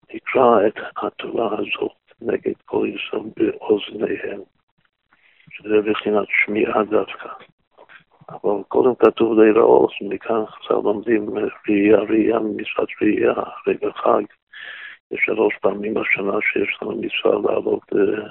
תקרא 0.08 0.68
את 0.68 0.78
התורה 0.98 1.54
הזאת 1.54 1.98
נגד 2.22 2.54
כל 2.66 2.88
ישראל 2.96 3.24
באוזניהם, 3.38 4.42
שזה 5.50 5.92
בחינת 5.92 6.28
שמיעה 6.30 6.84
דווקא. 6.84 7.30
אבל 8.30 8.64
קודם 8.68 8.96
כתוב 8.96 9.40
להיראות, 9.40 9.92
מכאן 10.02 10.46
חז"ל 10.46 10.74
לומדים 10.74 11.30
ראייה, 11.38 11.98
ראייה 11.98 12.40
ממשרד 12.40 12.88
ראייה, 13.02 13.32
הרי 13.32 13.78
בחג 13.82 14.24
יש 15.12 15.20
שלוש 15.26 15.58
פעמים 15.62 15.94
בשנה 15.94 16.34
שיש 16.42 16.78
לנו 16.82 17.02
מצווה 17.02 17.52
לעלות 17.52 17.84
אה, 17.94 18.30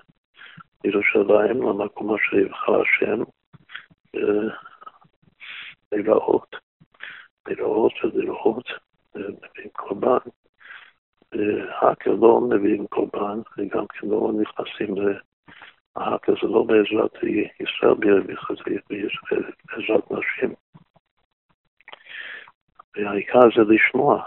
לירושלים, 0.85 1.63
למקום 1.63 2.15
אשר 2.15 2.37
יבחר 2.37 2.81
השם, 2.83 3.23
אה, 4.17 4.55
להיראות, 5.93 6.57
להיראות 7.47 7.93
ולראות, 8.05 8.65
מביאים 9.15 9.71
קורבן. 9.73 10.19
האקר 11.69 12.11
לא 12.11 12.41
מביאים 12.41 12.87
קורבן, 12.87 13.41
וגם 13.59 13.87
כן 13.87 14.09
לא 14.09 14.31
נכנסים 14.41 14.95
האקר 15.97 16.33
זה 16.43 16.49
לא 16.49 16.63
בעזרת 16.63 17.15
ישראל 17.61 17.95
בעזרת 19.69 20.11
נשים. 20.11 20.55
והעיקר 22.97 23.41
זה 23.57 23.63
לשמוע. 23.75 24.23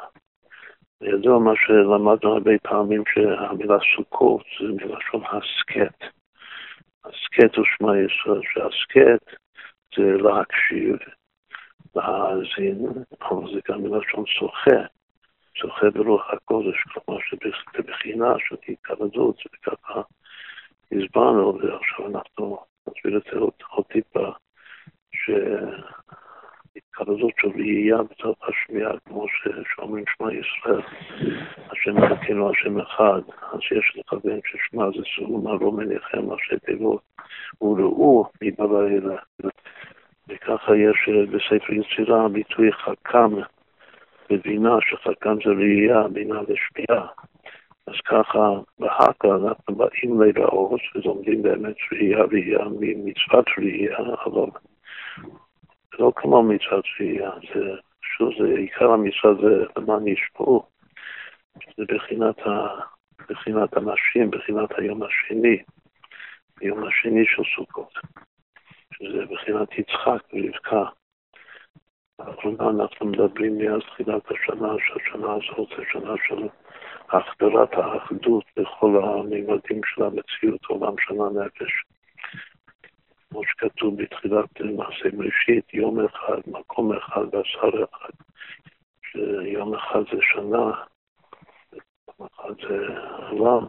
וידוע 1.02 1.40
מה 1.40 1.52
שלמדנו 1.56 2.34
הרבה 2.34 2.52
פעמים, 2.64 3.04
שהמילה 3.14 3.78
סוכות 3.96 4.44
זה 4.60 4.68
מלשון 4.68 5.24
הסכת. 5.24 6.00
הסכת 7.06 7.56
הוא 7.56 7.66
שמע 7.66 7.92
ישראל, 7.98 8.42
שהסכת 8.44 9.38
זה 9.96 10.18
להקשיב, 10.18 10.96
להאזין, 11.96 12.88
אבל 13.22 13.54
זה 13.54 13.60
גם 13.70 13.84
מלשון 13.84 14.26
שוחה, 14.26 14.82
שוחה 15.54 15.90
ברוח 15.90 16.30
הקודש, 16.34 16.76
כלומר 16.84 17.22
שבבחינה 17.22 18.34
של 18.40 18.56
התקרדות, 18.68 19.42
וככה 19.46 20.02
הסברנו, 20.92 21.60
ועכשיו 21.60 22.08
אנחנו 22.08 22.58
נסביר 22.88 23.18
את 23.18 23.24
זה 23.32 23.40
עוד 23.70 23.86
טיפה, 23.86 24.32
שהתקרדות 26.76 27.34
של 27.42 27.48
ראייה 27.48 28.04
בתוך 28.04 28.38
השמיעה, 28.50 28.92
כמו 29.06 29.26
שאומרים 29.76 30.04
שמע 30.08 30.34
ישראל, 30.34 30.82
השם 31.70 32.04
אלוקינו 32.04 32.50
השם 32.50 32.80
אחד, 32.80 33.22
אז 33.52 33.60
יש 33.72 33.98
לכוון 33.98 34.40
ששמע 34.46 34.86
זה 34.90 35.04
סור 35.16 35.42
מרום 35.44 35.80
מניחם 35.80 36.32
ראשי 36.32 36.60
תיבות, 36.66 37.02
וראו 37.62 38.26
מבא 38.42 38.82
אלה. 38.82 39.16
וככה 40.28 40.76
יש 40.76 41.10
בספר 41.10 41.74
יצירה 41.74 42.30
ביטוי 42.30 42.72
חכם 42.72 43.36
בבינה, 44.30 44.78
שחכם 44.82 45.36
זה 45.46 45.52
ראייה, 45.52 46.08
בינה 46.08 46.40
ושמיעה. 46.42 47.08
אז 47.90 47.96
ככה, 48.06 48.50
בהקה 48.80 49.28
אנחנו 49.28 49.76
באים 49.76 50.22
להיראות, 50.22 50.82
ולומדים 50.96 51.44
באמת 51.44 51.76
ראייה 51.92 52.24
ראייה 52.24 52.66
ממצוות 52.80 53.46
ראייה, 53.58 53.98
אבל 54.26 54.50
לא 56.00 56.12
כמו 56.16 56.44
מצוות 56.44 56.86
ראייה, 57.00 57.32
זה, 57.54 57.76
שוב, 58.02 58.30
זה 58.40 58.58
עיקר 58.58 58.92
המצוות 58.92 59.38
זה 59.42 59.66
למען 59.78 60.08
ישפעו, 60.08 60.64
זה 61.78 61.84
בחינת, 61.88 62.40
ה, 62.40 62.68
בחינת 63.30 63.78
הנשים, 63.78 64.32
בחינת 64.32 64.70
היום 64.78 65.04
השני, 65.04 65.64
היום 66.62 66.84
השני 66.88 67.26
של 67.26 67.44
סוכות, 67.56 67.94
שזה 68.94 69.26
בחינת 69.26 69.68
יצחק 69.78 70.24
ורבקה. 70.34 70.84
אנחנו 72.20 73.06
מדברים 73.06 73.58
מאז 73.58 73.82
תחילת 73.82 74.32
השנה, 74.32 74.74
שהשנה 74.88 75.34
הזאת 75.34 75.70
זה 75.78 75.84
שנה 75.92 76.14
של 76.28 76.48
החדרת 77.12 77.74
האחדות 77.74 78.44
בכל 78.58 79.02
הממדים 79.04 79.82
של 79.86 80.04
המציאות, 80.04 80.66
עולם 80.66 80.94
של 81.00 81.14
הנפש. 81.22 81.84
כמו 83.30 83.42
שכתוב 83.44 84.02
בתחילת 84.02 84.62
מעשה 84.62 85.18
בראשית, 85.18 85.74
יום 85.74 86.06
אחד, 86.06 86.38
מקום 86.48 86.94
אחד, 86.94 87.26
בשר 87.32 87.84
אחד, 87.84 88.10
שיום 89.02 89.76
אחד 89.76 90.00
זה 90.12 90.22
שנה, 90.22 90.72
יום 91.74 92.28
אחד 92.36 92.54
זה 92.68 92.88
עולם, 93.30 93.66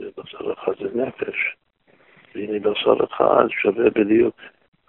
ובשר 0.00 0.52
אחד 0.52 0.72
זה 0.80 1.02
נפש. 1.02 1.56
והנה 2.34 2.58
בשר 2.58 2.94
אחד 3.04 3.44
שווה 3.48 3.90
בדיוק 3.90 4.36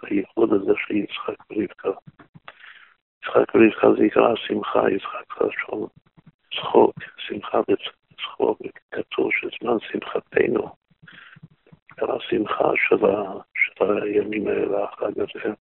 הייחוד 0.02 0.52
הזה 0.52 0.72
של 0.76 0.94
יצחק 0.94 1.50
ורבקה. 1.50 1.90
יצחק 3.22 3.54
ורבקה 3.54 3.92
זה 3.96 4.02
עיקר 4.02 4.32
השמחה, 4.32 4.90
יצחק 4.90 5.42
לשון 5.42 5.86
צחוק, 6.56 6.94
שמחה 7.18 7.60
וצחוק, 7.60 8.58
כתוב 8.90 9.30
שזמן 9.32 9.76
שמחתנו, 9.80 10.74
השמחה 11.98 12.70
של, 12.76 13.06
הימים 14.02 14.46
האלה, 14.48 14.84
החג 14.84 15.20
הזה. 15.20 15.54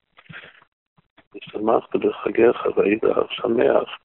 ושמחת 1.35 1.96
בחגיך 1.96 2.66
והיית 2.77 3.03
שמח. 3.31 3.98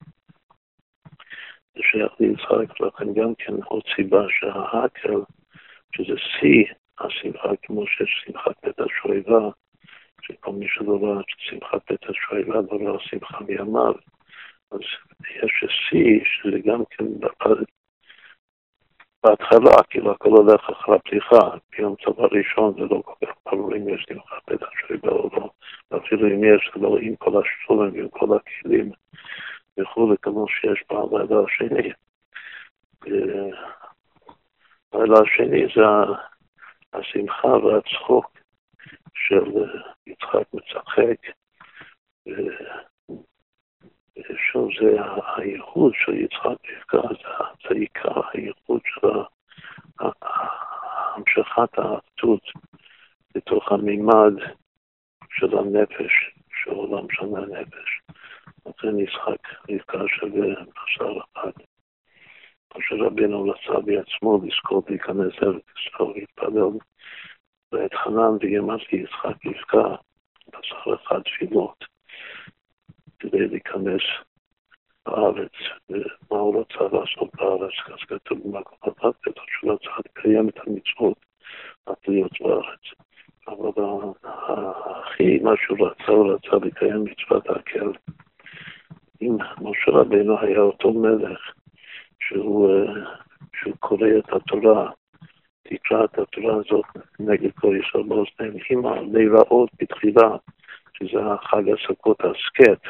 זה 1.74 1.80
שייך 1.82 2.12
ליצחק, 2.20 2.80
ולכן 2.80 3.14
גם 3.14 3.34
כן 3.34 3.52
עוד 3.64 3.82
סיבה 3.96 4.24
שההקל, 4.28 5.20
שזה 5.96 6.18
שיא 6.18 6.64
השמחה, 6.98 7.48
כמו 7.62 7.86
שיש 7.86 8.24
שמחת 8.26 8.64
בית 8.64 8.80
השואבה, 8.80 9.48
שכל 10.22 10.52
מי 10.52 10.66
ראה 10.80 11.22
שמחת 11.38 11.90
בית 11.90 12.04
השואבה 12.08 12.60
ראה 12.70 12.98
שמחה 13.00 13.44
מימיו, 13.44 13.94
אז 14.74 14.80
יש 15.42 15.64
שיא 15.68 16.20
שזה 16.24 16.58
גם 16.64 16.82
כן 16.90 17.04
בהתחלה, 19.24 19.82
כאילו 19.90 20.12
הכל 20.12 20.28
הולך 20.28 20.70
אחרי 20.70 20.96
הפתיחה, 20.96 21.56
ביום 21.70 21.94
טוב 21.94 22.20
הראשון 22.20 22.74
זה 22.74 22.80
לא 22.80 23.02
כל 23.04 23.26
כך 23.26 23.34
ברור 23.46 23.76
אם 23.76 23.88
יש 23.88 24.06
שמחת 24.08 24.50
בית 24.50 24.60
השואבה 24.62 25.08
או 25.08 25.30
לא, 25.32 25.50
ואפילו 25.90 26.28
אם 26.28 26.44
יש, 26.44 26.70
זה 26.74 26.80
לא 26.80 26.98
עם 26.98 27.16
כל 27.16 27.30
השולם 27.42 27.92
ועם 27.92 28.08
כל 28.08 28.36
הכלים 28.36 28.90
וכולי, 29.80 30.16
כמו 30.22 30.48
שיש 30.48 30.84
בלילה 30.90 31.40
השני. 31.46 31.92
הלילה 34.92 35.18
השני 35.20 35.66
זה 35.74 35.82
השמחה 36.92 37.48
והצחוק 37.48 38.38
של 39.14 39.44
יצחק 40.06 40.54
מצחק. 40.54 41.20
ושוב, 44.18 44.68
זה 44.80 44.96
הייחוד 45.36 45.92
של 45.94 46.14
יצחק 46.14 46.94
רבקה, 46.94 47.14
זה 47.68 47.74
עיקר 47.74 48.20
הייחוד 48.32 48.80
של 48.84 49.08
המשכת 50.00 51.78
האחדות 51.78 52.42
לתוך 53.34 53.72
המימד 53.72 54.34
של 55.30 55.58
הנפש, 55.58 56.30
של 56.62 56.70
עולם 56.70 57.06
של 57.10 57.36
הנפש. 57.36 58.00
לכן 58.66 58.98
יצחק 58.98 59.48
רבקה 59.70 59.98
שווה 60.08 60.54
בשר 60.54 61.18
אחד. 61.32 61.52
משה 62.78 62.94
רבינו 63.06 63.44
רצה 63.44 63.80
בעצמו 63.80 64.40
לזכות 64.44 64.90
להיכנס 64.90 65.32
ארץ 65.42 65.62
ישראל 65.76 66.10
ולהתפלל 66.10 66.78
ואת 67.72 67.94
חנן 67.94 68.36
וימלתי 68.40 68.96
יצחק 68.96 69.46
רבקה 69.46 69.94
בשר 70.48 70.94
אחד 70.94 71.20
תפילות 71.22 71.93
כדי 73.24 73.48
להיכנס 73.48 74.02
לארץ, 75.08 75.52
ומה 75.90 76.40
הוא 76.40 76.60
רצה 76.60 76.84
לעשות 76.96 77.34
בארץ, 77.34 77.72
אז 77.86 77.98
כתוב 78.08 78.38
בטח 78.86 79.42
שהוא 79.46 79.72
רצה 79.72 79.90
לקיים 79.98 80.48
את 80.48 80.58
המצוות, 80.66 81.18
להיות 82.08 82.40
בארץ. 82.40 82.80
אבל 83.48 83.82
הכי, 84.24 85.38
מה 85.42 85.52
שהוא 85.56 85.88
רצה, 85.88 86.12
הוא 86.12 86.32
רצה 86.32 86.66
לקיים 86.66 87.04
מצוות 87.04 87.50
הקל. 87.50 87.92
אם 89.22 89.36
משה 89.60 89.90
רבינו 89.90 90.40
היה 90.40 90.58
אותו 90.58 90.92
מלך, 90.92 91.40
שהוא, 92.20 92.70
שהוא 93.60 93.74
קורא 93.80 94.08
את 94.18 94.32
התורה, 94.32 94.90
תקרא 95.62 96.04
את 96.04 96.18
התורה 96.18 96.54
הזאת 96.54 96.84
נגד 97.20 97.50
כל 97.52 97.76
ישראל 97.76 98.04
באוזניהם, 98.04 98.56
עם 98.70 98.86
הלהיראות 98.86 99.70
בתחילה, 99.80 100.36
שזה 100.98 101.20
החג 101.26 101.62
הסוכות 101.68 102.20
הסכת, 102.20 102.80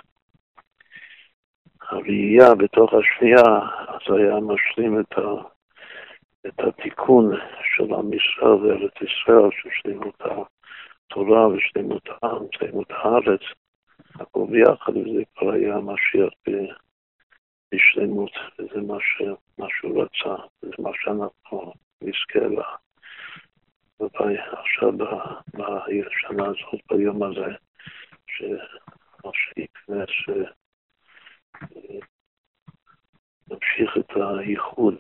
הראייה 1.95 2.55
בתוך 2.55 2.91
השנייה, 2.95 3.43
אז 3.89 4.15
היה 4.15 4.41
משלים 4.41 5.01
את, 5.01 5.19
ה, 5.19 5.35
את 6.47 6.61
התיקון 6.61 7.31
של 7.77 7.95
עם 7.95 8.13
ישראל 8.13 8.53
וארץ 8.53 8.95
ישראל, 8.95 9.51
של 9.63 9.69
שלמות 9.73 10.21
התורה 10.21 11.49
ושלמות 11.49 12.09
העם, 12.09 12.47
שלמות 12.53 12.91
הארץ, 12.91 13.41
הכל 14.15 14.47
ביחד, 14.51 14.97
וזה 14.97 15.23
כבר 15.37 15.53
היה 15.53 15.77
המשיח 15.77 16.33
בשלמות, 17.75 18.33
וזה 18.59 18.81
מה, 18.81 18.97
ש, 19.01 19.23
מה 19.59 19.67
שהוא 19.71 20.03
רצה, 20.03 20.43
וזה 20.63 20.75
מה 20.79 20.91
שאנחנו 20.95 21.73
נזכה 22.03 22.49
לה. 22.49 22.69
עכשיו 24.53 24.93
בשנה 24.93 26.45
הזאת, 26.45 26.81
ביום 26.91 27.23
הזה, 27.23 27.55
שמשה 28.27 29.51
ייכנס, 29.57 30.09
נמשיך 33.51 33.97
את 33.99 34.11
הייחוד 34.17 34.95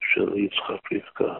של 0.00 0.38
יצחק 0.38 0.92
רבקה, 0.92 1.38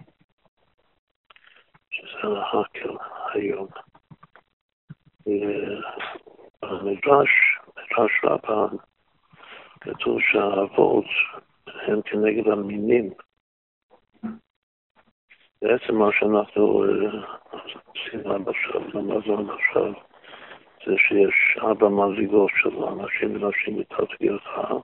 שזה 1.91 2.29
ההקל 2.29 2.97
היום. 3.35 3.69
במדרש, 6.63 7.31
מדרש 7.77 8.13
רבה, 8.25 8.67
כתוב 9.81 10.19
שהאבות 10.21 11.05
הם 11.67 12.03
כנגד 12.03 12.49
המינים. 12.53 13.11
בעצם 15.63 15.95
מה 15.95 16.09
שאנחנו 16.13 16.85
עושים 17.51 18.31
עד 18.31 18.49
עכשיו, 18.49 18.81
למזון 18.95 19.51
עכשיו, 19.51 19.93
זה 20.89 20.95
שיש 20.99 21.59
ארבע 21.59 21.89
מזיגות 21.89 22.51
של 22.57 22.85
אנשים 22.85 23.43
ונשים 23.43 23.79
בתת 23.79 24.23
גרחה, 24.23 24.75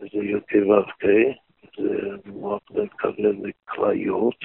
וזה 0.00 0.18
י"ק 0.18 0.52
ו"ק, 0.54 1.04
זה 1.76 2.16
מוח 2.26 2.62
לכולל 2.70 3.36
לכליות, 3.42 4.44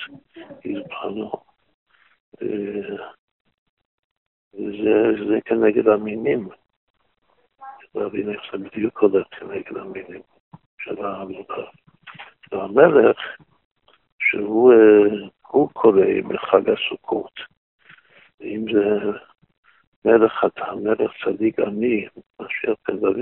הזבנו. 0.65 1.32
וזה 4.54 5.39
כנגד 5.45 5.88
המינים. 5.88 6.49
להבין 7.95 8.30
איך 8.30 8.41
זה 8.51 8.58
בדיוק 8.58 8.99
הולך 8.99 9.28
כנגד 9.32 9.78
המינים 9.78 10.21
של 10.82 11.06
העבודה. 11.06 11.63
והמלך, 12.51 13.17
שהוא 14.19 15.69
קורא 15.73 16.06
בחג 16.28 16.69
הסוכות, 16.69 17.39
אם 18.41 18.65
זה 18.73 20.17
מלך 20.85 21.11
צדיק 21.25 21.59
עני, 21.59 22.07
אשר 22.37 22.73
כדוד, 22.85 23.15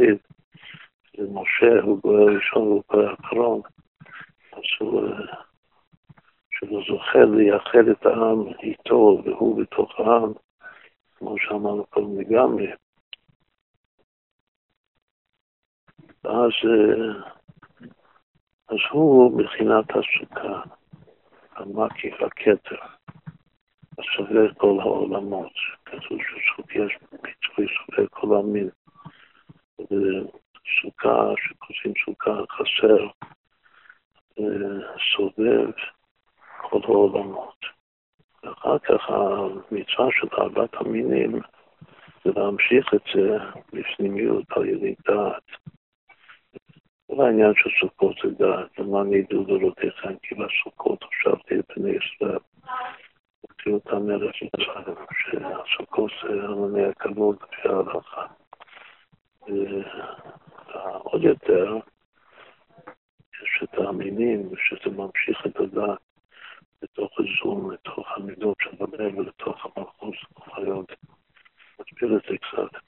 זה 1.17 1.23
משה, 1.32 1.82
הוא 1.84 1.99
גואל 2.02 2.36
ראשון 2.36 2.62
והוא 2.62 2.84
גואל 2.91 3.13
אחרון, 3.13 3.62
אז 4.52 4.62
הוא, 4.80 5.10
שהוא 6.52 6.84
זוכה 6.88 7.19
לייחד 7.36 7.88
את 7.91 8.06
העם 8.06 8.47
איתו 8.63 9.21
והוא 9.26 9.62
בתוך 9.62 9.99
העם, 9.99 10.34
כמו 11.15 11.36
שאמרנו 11.39 11.86
קודם 11.86 12.19
לגמרי. 12.19 12.71
אז, 16.23 16.69
אז 18.67 18.78
הוא 18.91 19.39
מבחינת 19.39 19.86
הסוכה, 19.89 20.62
המקיף, 21.56 22.21
הכתר, 22.21 22.76
הסובר 23.97 24.54
כל 24.54 24.78
העולמות. 24.82 25.52
כתוב 25.86 26.17
שסוכה 26.21 26.80
יש 26.80 26.97
פיצוי 27.10 27.67
סובר 28.34 28.41
כל 28.41 28.50
המין. 28.50 28.69
וסוכה, 29.80 31.34
שכותבים 31.38 31.93
סוכה 32.06 32.32
חסר, 32.52 33.08
סובב 35.15 35.72
כל 36.62 36.80
העולמות. 36.84 37.65
ואחר 38.43 38.80
כך 38.80 39.10
המצווה 39.10 40.08
של 40.12 40.28
ארבעת 40.38 40.74
המינים 40.74 41.39
זה 42.26 42.32
להמשיך 42.36 42.93
את 42.93 43.02
זה 43.15 43.38
בפנימיות 43.74 44.46
על 44.50 44.65
ידי 44.65 44.96
דעת. 45.08 45.43
כל 47.08 47.26
העניין 47.26 47.54
של 47.56 47.69
סוכות 47.82 48.15
זה 48.24 48.30
דעת, 48.30 48.80
למען 48.80 49.13
ידעו 49.13 49.43
דורותיכם, 49.43 50.15
כי 50.22 50.36
בסוכות 50.36 51.04
הושבתי 51.04 51.60
את 51.60 51.65
בני 51.78 51.89
ישראל. 51.89 52.39
הוציאו 53.41 53.74
אותם 53.74 54.08
מארץ 54.08 54.36
מצרים, 54.41 54.96
שהסוכות 55.12 56.12
זה 56.24 56.43
המוני 56.43 56.86
הכבוד 56.86 57.36
לפי 57.43 57.69
ההלכה. 57.69 58.23
עוד 61.24 61.32
יותר, 61.32 61.78
יש 63.44 63.64
את 63.64 63.74
המינים, 63.78 64.50
שזה 64.56 64.96
ממשיך 64.96 65.46
את 65.48 65.56
הדעת 65.56 66.00
לתוך 66.82 67.12
הזום, 67.20 67.72
לתוך 67.72 68.08
המידות 68.16 68.58
של 68.62 68.84
הבן 68.84 69.20
ולתוך 69.20 69.66
המלכות 69.66 70.14
החיות. 70.38 70.92
נסביר 71.80 72.18
את 72.18 72.22
זה 72.30 72.38
קצת. 72.38 72.80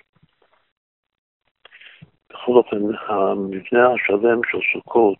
בכל 2.29 2.51
אופן, 2.51 2.77
המבנה 3.07 3.93
השלם 3.93 4.41
של 4.51 4.59
סוכות 4.73 5.19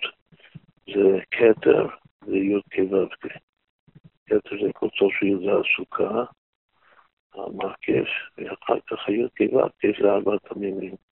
זה 0.87 1.19
כתר 1.31 1.87
וי"ק 2.27 2.91
ו"ק. 2.91 3.33
כתר 4.25 4.65
זה 4.65 4.73
קוצו 4.73 5.09
של 5.19 5.25
י"ז 5.25 5.43
הסוכה, 5.47 6.23
המרכף, 7.33 8.09
ואחר 8.37 8.79
כך 8.87 9.07
הי"ק 9.07 9.53
ו"ק 9.53 10.01
זה 10.01 10.11
ארבעת 10.11 10.51
המינים. 10.51 11.04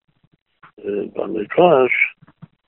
במדרש 1.13 1.91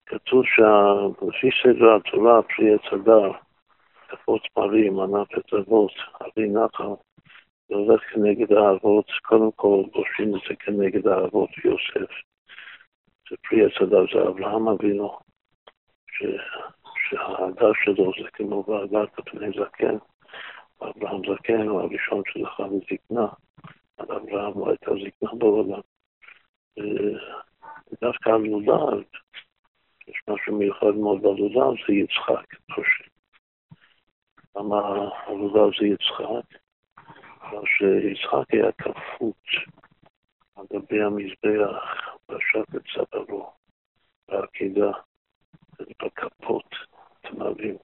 כתוב 0.06 0.44
שלפי 0.46 1.50
סדר 1.63 1.96
התורה, 1.96 2.41
פרי 2.41 2.74
עץ 2.74 2.94
הדר, 2.94 3.32
כפות 4.10 4.41
פרים, 4.54 5.00
ענף 5.00 5.28
את 5.38 5.54
אבות, 5.54 5.91
אבי 6.22 6.48
נחל, 6.48 6.94
זה 7.68 7.76
הולך 7.76 8.02
כנגד 8.13 8.54
האבות, 8.54 9.06
קודם 9.22 9.52
כל 9.52 9.84
גושים 9.94 10.36
את 10.36 10.41
זה 10.50 10.56
כנגד 10.56 11.08
האבות 11.08 11.50
יוסף. 11.63 12.12
זה 13.30 13.36
פרי 13.50 13.65
עץ 13.65 13.82
הדר, 13.82 14.06
זה 14.13 14.30
אברהם 14.30 14.68
אבינו, 14.68 15.20
שההדר 17.10 17.72
שלו 17.84 18.12
זה 18.22 18.30
כמו 18.34 18.63
והדרת 18.68 19.10
פני 19.26 19.48
זקן. 19.50 19.98
אברהם 20.82 21.22
זקן 21.34 21.68
הוא 21.68 21.82
הראשון 21.82 22.22
שזכה 22.28 22.63
לזקנה, 22.63 23.28
עד 23.98 24.12
אברהם 24.12 24.60
לא 24.60 24.70
הייתה 24.70 24.91
זקנה 24.91 25.39
בעולם. 25.39 25.82
דווקא 28.02 28.30
הלולב, 28.30 29.04
יש 30.08 30.21
משהו 30.30 30.58
מיוחד 30.58 30.95
מאוד 30.95 31.21
בלולב, 31.21 31.76
זה 31.88 31.93
יצחק, 31.93 32.56
פשוט. 32.67 33.08
למה 34.56 35.10
הלולב 35.28 35.71
זה 35.80 35.86
יצחק? 35.88 36.60
בגלל 37.48 37.63
שיצחק 37.65 38.54
היה 38.54 38.71
כפות 38.71 39.45
על 40.56 40.65
גבי 40.74 41.02
המזבח, 41.02 42.15
בשק 42.30 42.76
את 42.76 42.82
צווארו, 42.93 43.52
בעקידה, 44.28 44.91
בכפות, 45.80 46.76
אתם 47.21 47.43
מבינים. 47.43 47.78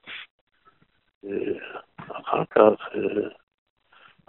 אחר 1.97 2.45
כך 2.45 2.89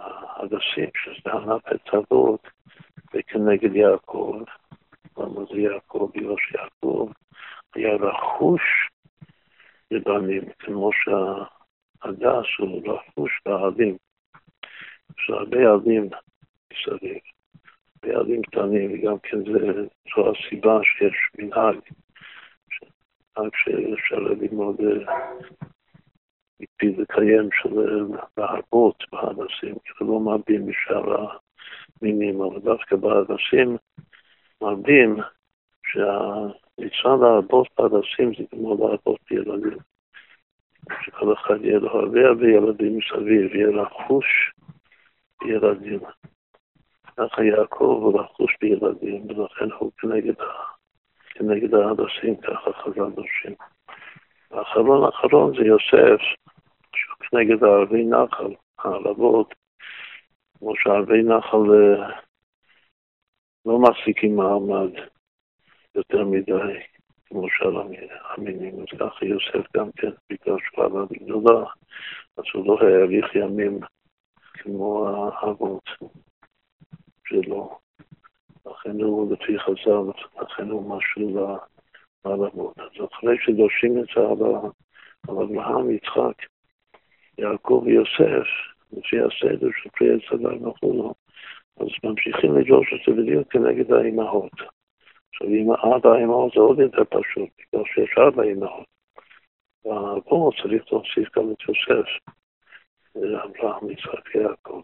הדסים, 0.09 0.89
שזה 0.95 1.31
ענף 1.33 1.61
את 1.75 1.93
אבות, 1.93 2.47
וכנגד 3.13 3.75
יעקב, 3.75 4.41
למה 5.17 5.45
זה 5.53 5.59
יעקב, 5.59 6.09
בגלל 6.13 6.35
שיעקב 6.37 7.09
היה 7.75 7.95
רכוש 7.95 8.61
לבנים, 9.91 10.41
כמו 10.59 10.89
שהדס 10.93 12.45
הוא 12.59 12.93
רכוש 12.93 13.41
בעלים. 13.45 13.97
יש 15.19 15.29
הרבה 15.29 15.57
עלים 15.57 16.09
מסביב, 16.73 17.17
ועלים 18.03 18.41
קטנים, 18.41 18.91
וגם 18.93 19.19
כן 19.23 19.37
זה, 19.37 19.87
זו 20.15 20.31
הסיבה 20.31 20.79
שיש 20.83 21.15
מנהג, 21.37 21.79
מנהג 23.37 23.51
שאפשר 23.55 24.19
ללמוד 24.19 24.75
מקפיד 26.59 26.99
לקיים 26.99 27.49
של 27.51 27.69
להרבות 28.37 29.03
בהדסים, 29.11 29.75
כי 29.83 29.91
לא 30.01 30.19
מרבים 30.19 30.69
משאר 30.69 31.27
המינים, 32.01 32.41
אבל 32.41 32.59
דווקא 32.59 32.95
בהדסים 32.95 33.77
מרבים 34.63 35.17
שהמצווה 35.87 37.15
להרבות 37.21 37.67
בהדסים 37.77 38.33
זה 38.37 38.43
כמו 38.51 38.77
להרבות 38.79 39.19
בילדים. 39.29 39.77
שכל 41.05 41.33
אחד 41.33 41.65
יהיה 41.65 41.79
לו 41.79 41.89
הרבה 41.89 42.27
הרבה 42.27 42.47
ילדים 42.47 42.97
מסביב, 42.97 43.55
יהיה 43.55 43.67
לחוש 43.67 44.25
בילדים. 45.43 45.99
ככה 47.17 47.43
יעקב 47.43 47.99
הוא 48.01 48.21
לחוש 48.21 48.57
בילדים, 48.61 49.27
ולכן 49.29 49.71
הוא 49.79 49.91
כנגד, 49.97 50.33
כנגד 51.29 51.73
ההדסים, 51.73 52.35
ככה 52.35 52.73
חז"ל 52.73 53.09
דורשים. 53.15 53.55
האחרון 54.51 55.03
האחרון 55.03 55.53
זה 55.57 55.65
יוסף, 55.65 56.21
שהוא 56.95 57.17
כנגד 57.29 57.63
הערבי 57.63 58.03
נחל, 58.03 58.53
הערבות, 58.79 59.55
כמו 60.59 60.73
שערבי 60.75 61.23
נחל 61.23 61.57
לא 63.65 63.79
מחזיקים 63.79 64.35
מעמד 64.35 64.91
יותר 65.95 66.25
מדי, 66.25 66.79
כמו 67.25 67.47
שאר 67.49 67.81
המינים. 68.35 68.79
אז 68.79 68.99
ככה 68.99 69.25
יוסף 69.25 69.77
גם 69.77 69.91
כן, 69.91 70.11
בגלל 70.29 70.57
שהוא 70.59 70.85
עלה 70.85 71.05
בגדולה, 71.05 71.65
אז 72.37 72.43
הוא 72.53 72.67
לא 72.67 72.77
האריך 72.81 73.35
ימים 73.35 73.79
כמו 74.53 75.07
האבות 75.07 75.89
שלו. 77.27 77.79
לכן 78.65 79.01
הוא, 79.01 79.33
לפי 79.33 79.59
חז"ל, 79.59 80.41
לכן 80.41 80.69
הוא 80.69 80.97
משהו 80.97 81.55
לעולמות. 82.25 82.79
אז 82.79 83.05
אחרי 83.13 83.35
שדורשים 83.41 83.99
את 83.99 84.05
זה 84.15 84.21
על 85.27 85.35
אברהם, 85.35 85.91
יצחק, 85.91 86.45
יעקב 87.37 87.83
ויוסף, 87.85 88.47
לפי 88.91 89.17
הסדר 89.19 89.67
של 89.83 89.89
פרי 89.89 90.15
עץ 90.15 90.31
הדר 90.31 90.67
וכולו, 90.67 91.13
אז 91.79 91.87
ממשיכים 92.03 92.57
לדרוש 92.57 92.93
את 92.93 92.99
זה 93.07 93.21
בדיוק 93.21 93.51
כנגד 93.51 93.91
האימהות. 93.91 94.51
עכשיו, 95.29 95.47
ארבע 95.83 96.13
האימהות 96.13 96.53
זה 96.53 96.59
עוד 96.59 96.79
יותר 96.79 97.03
פשוט, 97.03 97.49
בגלל 97.57 97.83
שיש 97.85 98.17
ארבע 98.17 98.43
אימהות. 98.43 98.85
ופה 99.85 100.49
צריך 100.61 100.83
להוסיף 100.91 101.37
גם 101.37 101.51
את 101.51 101.57
יוסף, 101.61 102.09
אברהם, 103.17 103.89
יצחק, 103.89 104.35
יעקב. 104.35 104.81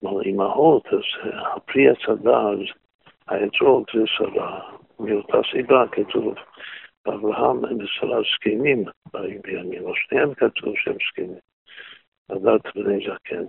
כלומר, 0.00 0.22
אימהות, 0.22 0.86
אז 0.86 1.32
הפרי 1.56 1.88
עץ 1.88 2.08
הדר, 2.08 2.54
האתרוג 3.28 3.84
זה 3.94 4.02
שרה, 4.06 4.70
מאותה 5.00 5.38
סיבה 5.52 5.84
כתוב, 5.92 6.34
אברהם 7.08 7.62
ושרה 7.78 8.18
זקנים 8.34 8.84
בימים, 9.42 9.84
או 9.84 9.92
שניהם 9.94 10.34
כתוב 10.34 10.74
שהם 10.76 10.96
זקנים. 11.10 11.38
הדת 12.30 12.76
בני 12.76 13.06
זקן. 13.06 13.44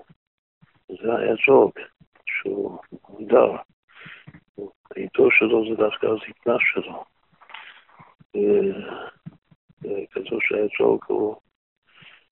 זה 0.89 1.13
האתרוג 1.13 1.71
שהוא 2.25 2.79
מוגדר. 3.09 3.51
העיתו 4.95 5.31
שלו 5.31 5.69
זה 5.69 5.75
דווקא 5.75 6.05
הזקנה 6.05 6.55
שלו. 6.59 7.03
כתוב 10.11 10.39
שהאתרוג 10.41 11.05
הוא, 11.07 11.35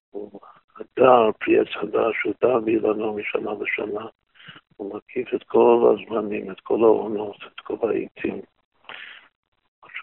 הוא 0.09 0.39
הדר, 0.75 1.31
פרי 1.39 1.59
עץ 1.59 1.67
הדר, 1.81 2.11
שהוא 2.21 2.33
דר 2.41 2.59
באילנו 2.59 3.13
משנה 3.13 3.51
לשנה. 3.61 4.07
הוא 4.77 4.95
מקיף 4.95 5.33
את 5.33 5.43
כל 5.43 5.93
הזמנים, 5.93 6.51
את 6.51 6.59
כל 6.59 6.83
העונות, 6.83 7.35
את 7.47 7.59
כל 7.59 7.89
העיתים. 7.89 8.41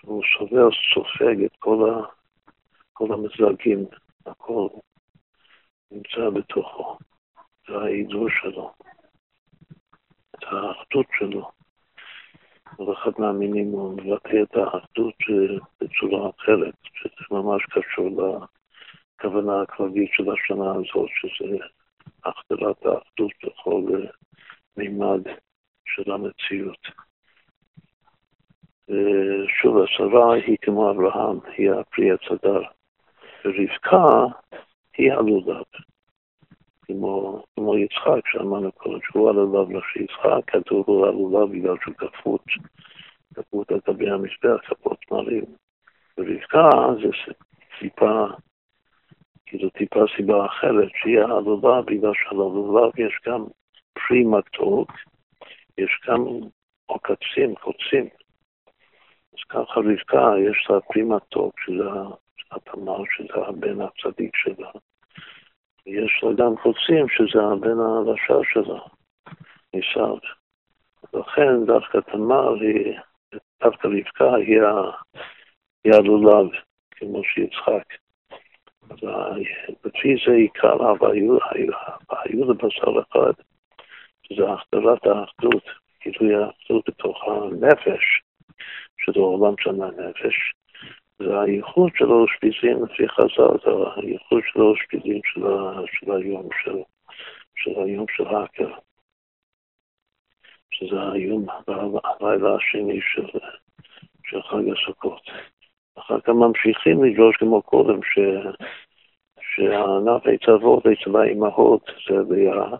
הוא 0.03 0.23
סובר, 0.39 0.69
סופג 0.95 1.45
את 1.45 1.57
כל, 1.59 1.91
ה, 1.91 2.07
כל 2.93 3.13
המזלגים, 3.13 3.85
הכל 4.27 4.69
נמצא 5.91 6.31
בתוכו. 6.31 6.97
זה 7.69 7.75
שלו, 8.43 8.73
את 10.35 10.43
האחדות 10.43 11.07
שלו. 11.19 11.51
כל 12.77 12.93
אחד 12.93 13.11
מהמינים 13.19 13.71
הוא 13.71 13.93
מבטא 13.97 14.43
את 14.43 14.57
האחדות 14.57 15.15
בצורה 15.81 16.31
אחרת, 16.31 16.75
שזה 16.95 17.25
ממש 17.31 17.63
קשור 17.71 18.09
לכוונה 19.19 19.63
הכללית 19.63 20.11
של 20.13 20.25
השנה 20.31 20.71
הזאת, 20.71 21.11
שזה 21.21 21.57
החדרת 22.25 22.87
האחדות 22.87 23.33
בכל 23.45 23.83
מימד 24.77 25.23
של 25.87 26.13
המציאות. 26.13 26.89
ושוב, 28.89 29.79
השרה 29.79 30.35
היא 30.35 30.57
כמו 30.63 30.91
אברהם, 30.91 31.39
היא 31.57 31.71
הפרי 31.71 32.11
הצדר, 32.13 32.63
ורבקה 33.45 34.37
היא 34.97 35.13
הלולב. 35.13 35.65
כמו, 36.85 37.43
כמו 37.55 37.79
יצחק, 37.79 38.29
שאמרנו 38.33 38.73
קודם 38.73 38.99
שהוא 39.03 39.31
הלולב 39.31 39.77
ראשי 39.77 40.03
יצחק, 40.03 40.51
כתוב 40.51 40.85
הוא 40.87 41.07
הלולב 41.07 41.53
בגלל 41.53 41.77
שהוא 41.83 41.95
כפות, 41.95 42.45
כפות 43.35 43.73
על 43.73 43.81
גבי 43.87 44.11
המזבח, 44.11 44.61
כפות 44.67 44.99
מרים. 45.11 45.45
ורבקה 46.19 46.69
זה 47.03 47.33
טיפה, 47.79 48.27
כאילו 49.47 49.71
טיפה 49.71 50.01
סיבה 50.17 50.47
אחרת, 50.47 50.89
שהיא 51.03 51.21
הלולב, 51.21 51.85
בגלל 51.87 52.13
שללולב 52.15 52.99
יש 52.99 53.21
גם 53.27 53.45
פרי 53.93 54.25
מתוק, 54.25 54.93
יש 55.79 56.01
גם 56.09 56.25
עוקצים, 56.87 57.55
קוצים. 57.55 58.09
אז 59.33 59.45
ככה 59.49 59.81
רבקה, 59.81 60.35
יש 60.51 60.67
לה 60.71 60.81
פרי 60.81 61.03
מתוק, 61.03 61.61
שזה 61.61 61.91
התמר, 62.51 63.03
שזה 63.17 63.47
הבן 63.47 63.81
הצדיק 63.81 64.37
שלה. 64.37 64.71
יש 65.87 66.23
לה 66.23 66.33
גם 66.33 66.57
קוצים, 66.57 67.09
שזה 67.09 67.43
הבן 67.53 67.79
הרשע 67.79 68.41
שלה, 68.53 68.81
עשיו. 69.73 70.17
לכן 71.15 71.65
דווקא 71.67 71.99
תמר 71.99 72.55
היא, 72.61 72.99
דווקא 73.63 73.89
רבקה 73.89 74.35
היא, 74.35 75.93
הלולב, 75.95 76.51
כמו 76.91 77.25
שיצחק. 77.25 77.95
אז 78.91 78.99
לפי 79.85 80.15
זה 80.27 80.33
עיקר 80.33 80.77
והיו 81.01 81.39
לבשר 82.53 83.01
אחד. 83.01 83.33
שזה 84.23 84.45
החדרת 84.51 85.07
האחדות, 85.07 85.65
גילוי 86.03 86.35
האחדות 86.35 86.89
בתוך 86.89 87.25
הנפש, 87.29 88.23
שזה 88.99 89.21
עולם 89.21 89.55
של 89.59 89.71
הנפש, 89.71 90.53
זה 91.19 91.41
הייחוד 91.41 91.93
של 91.95 92.05
האושפיזין 92.05 92.83
לפי 92.83 93.09
חז"ל, 93.09 93.59
זה 93.65 93.71
הייחוד 93.97 94.43
של 94.53 94.61
האושפיזין 94.61 95.21
של, 95.25 96.13
היום 96.13 96.49
של, 96.65 96.77
של 97.57 97.81
היום 97.81 98.07
של 98.17 98.27
האקר, 98.27 98.73
שזה 100.71 100.97
היום, 101.13 101.47
הלילה 101.69 102.55
השני 102.55 103.01
של, 103.01 103.39
של 104.25 104.43
חג 104.43 104.63
הסוכות. 104.73 105.23
אחר 105.99 106.21
כך 106.21 106.29
ממשיכים 106.29 107.05
לדרוש 107.05 107.37
כמו 107.37 107.63
קודם, 107.63 108.01
ש, 108.03 108.19
שהענף 109.41 110.23
עץ 110.27 110.49
אבות 110.49 110.87
אצל 110.87 111.17
האימהות 111.17 111.91
זה 112.09 112.15
דעה 112.15 112.77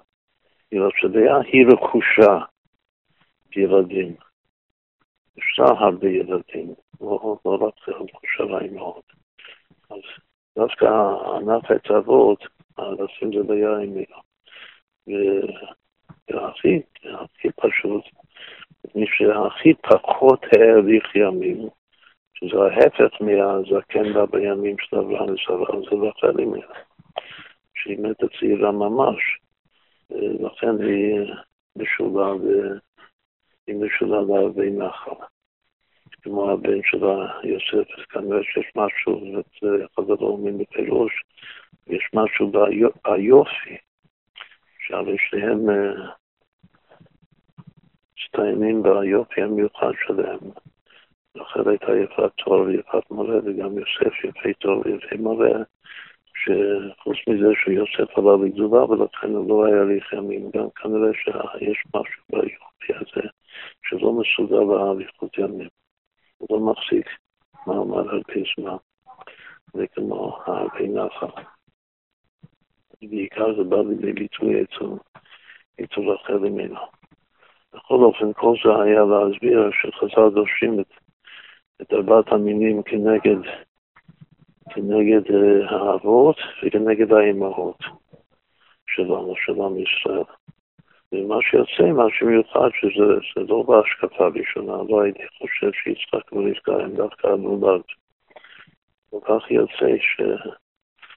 בגלל 0.73 0.91
שדעה 0.97 1.41
היא 1.41 1.67
רכושה 1.73 2.39
ילדים. 3.57 4.15
יש 5.37 5.59
לה 5.59 5.67
הרבה 5.67 6.09
ילדים, 6.09 6.75
לא, 7.05 7.37
לא 7.45 7.67
רק 7.67 7.89
רכושה 7.89 8.43
לאימהות. 8.43 9.13
אז 9.91 10.01
דווקא 10.59 10.87
ענף 11.37 11.71
עץ 11.71 11.91
אבות, 11.91 12.45
לשים 12.79 13.33
זה 13.33 13.43
ביין 13.49 14.05
והכי 16.31 16.81
הכי 17.05 17.49
פשוט, 17.57 18.05
מי 18.95 19.07
שהכי 19.07 19.75
פחות 19.75 20.41
האריך 20.45 21.17
ימים, 21.17 21.69
שזה 22.35 22.57
ההפך 22.57 23.21
מהזקן 23.21 24.13
בה 24.13 24.27
בימים 24.27 24.77
של 24.79 24.97
אברהם 24.97 25.35
וסבא, 25.35 25.81
זה 25.91 26.09
רחל 26.09 26.33
ממנה, 26.33 26.75
שהיא 27.75 27.99
מתה 27.99 28.27
צעירה 28.39 28.73
ממש. 28.73 29.39
לכן 30.41 30.83
היא 30.83 31.35
משולה 31.77 32.33
היא 33.67 33.77
משולה 33.77 34.21
להרבה 34.21 34.71
נחל. 34.71 35.34
כמו 36.25 36.51
הבן 36.51 36.79
שלה, 36.85 37.41
יוסף, 37.43 37.91
אז 37.99 38.05
כנראה 38.05 38.41
שיש 38.43 38.73
משהו, 38.77 39.21
וזה 39.23 39.85
אחד 39.85 40.11
הגורמים 40.11 40.59
בפירוש, 40.59 41.13
יש 41.87 42.11
משהו 42.15 42.53
ביופי, 43.05 43.77
שהרי 44.87 45.17
שניהם 45.19 45.59
מצטיינים 48.13 48.83
ביופי 48.83 49.43
המיוחד 49.43 49.93
שלהם. 50.07 50.39
רחל 51.37 51.69
הייתה 51.69 51.93
יפת 51.97 52.33
תואר 52.37 52.61
ויפת 52.61 53.11
מראה, 53.11 53.39
וגם 53.45 53.79
יוסף 53.79 54.25
יפה 54.25 54.53
תואר 54.59 54.79
ויפה 54.85 55.17
מראה. 55.17 55.63
שחוץ 56.37 57.17
מזה 57.29 57.49
שיוסף 57.65 58.19
עלה 58.19 58.37
לגדולה 58.45 58.85
ולכן 58.85 59.31
הוא 59.31 59.49
לא 59.49 59.67
היה 59.67 59.83
הליך 59.83 60.13
ימים, 60.13 60.51
גם 60.55 60.71
כנראה 60.71 61.11
שיש 61.15 61.85
משהו 61.95 62.23
ביופי 62.31 62.93
הזה 62.95 63.29
שלא 63.83 64.13
מסוגל 64.13 64.75
להליכות 64.75 65.39
ימים. 65.39 65.84
הוא 66.39 66.49
לא 66.51 66.73
מחזיק 66.73 67.07
מעמד 67.67 68.23
פי 68.27 68.43
זמן, 68.57 68.77
זה 69.75 69.87
כמו 69.87 70.39
הרבה 70.47 70.87
נחל. 70.89 71.43
בעיקר 73.03 73.57
זה 73.57 73.65
בא 73.65 73.77
לידי 73.77 74.13
ביטוי 74.13 74.65
אצל 75.85 76.01
רחל 76.01 76.39
ממנו. 76.39 76.81
בכל 77.75 77.95
אופן, 77.95 78.33
כל 78.33 78.55
זה 78.65 78.83
היה 78.83 79.01
להסביר 79.05 79.71
שחז"ל 79.73 80.35
דורשים 80.35 80.81
את, 80.81 80.87
את 81.83 81.93
ארבעת 81.93 82.33
המינים 82.33 82.83
כנגד 82.83 83.51
כנגד 84.71 85.23
אה, 85.31 85.77
האבות 85.77 86.37
וכנגד 86.63 87.13
האימהות 87.13 87.79
שלנו, 88.87 89.35
של 89.37 89.53
עם 89.53 89.77
ישראל. 89.79 90.25
ומה 91.15 91.37
שיוצא, 91.43 91.93
מה 91.93 92.05
שמיוחד, 92.11 92.69
שזה 92.81 93.41
לא 93.49 93.63
בהשקפה 93.63 94.27
ראשונה, 94.27 94.73
לא 94.89 95.03
הייתי 95.03 95.23
חושב 95.39 95.71
שיצחק 95.73 96.33
ורבקה 96.33 96.73
הם 96.73 96.97
דווקא 96.97 97.27
הנולד. 97.27 97.83
וכך 99.15 99.51
יוצא 99.51 99.97
ש... 99.99 100.21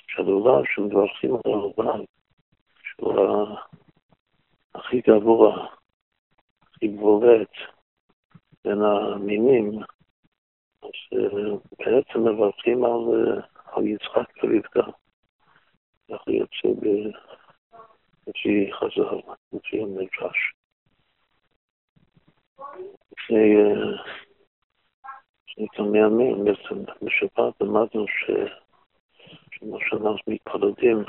שהלולד 0.07 0.63
שמברכים 0.75 1.33
על 1.33 1.53
הלולד, 1.53 2.05
שהוא 2.83 3.47
הכי 4.75 5.01
גבוה, 5.07 5.67
הכי 6.61 6.87
בולט 6.87 7.53
בין 8.65 8.81
המינים, 8.81 9.71
אז 10.83 10.89
אה, 11.13 11.57
בעצם 11.79 12.19
מברכים 12.19 12.85
על, 12.85 12.91
אה, 12.91 13.41
על 13.73 13.87
יצחק 13.87 14.43
ורבקה. 14.43 14.91
כך 16.11 16.27
יוצא 16.27 16.67
לפי 16.67 17.11
חז"ל, 18.71 19.31
לפי 19.53 19.81
המדרש. 19.81 20.53
לפני, 23.11 23.55
כמה 25.71 25.97
ימים, 25.97 26.45
בעצם 26.45 26.83
בשבת 27.01 27.61
למדנו 27.61 28.07
ש... 28.07 28.31
שמה 29.51 29.77
שאנחנו 29.89 30.33
מתפלדים 30.33 31.03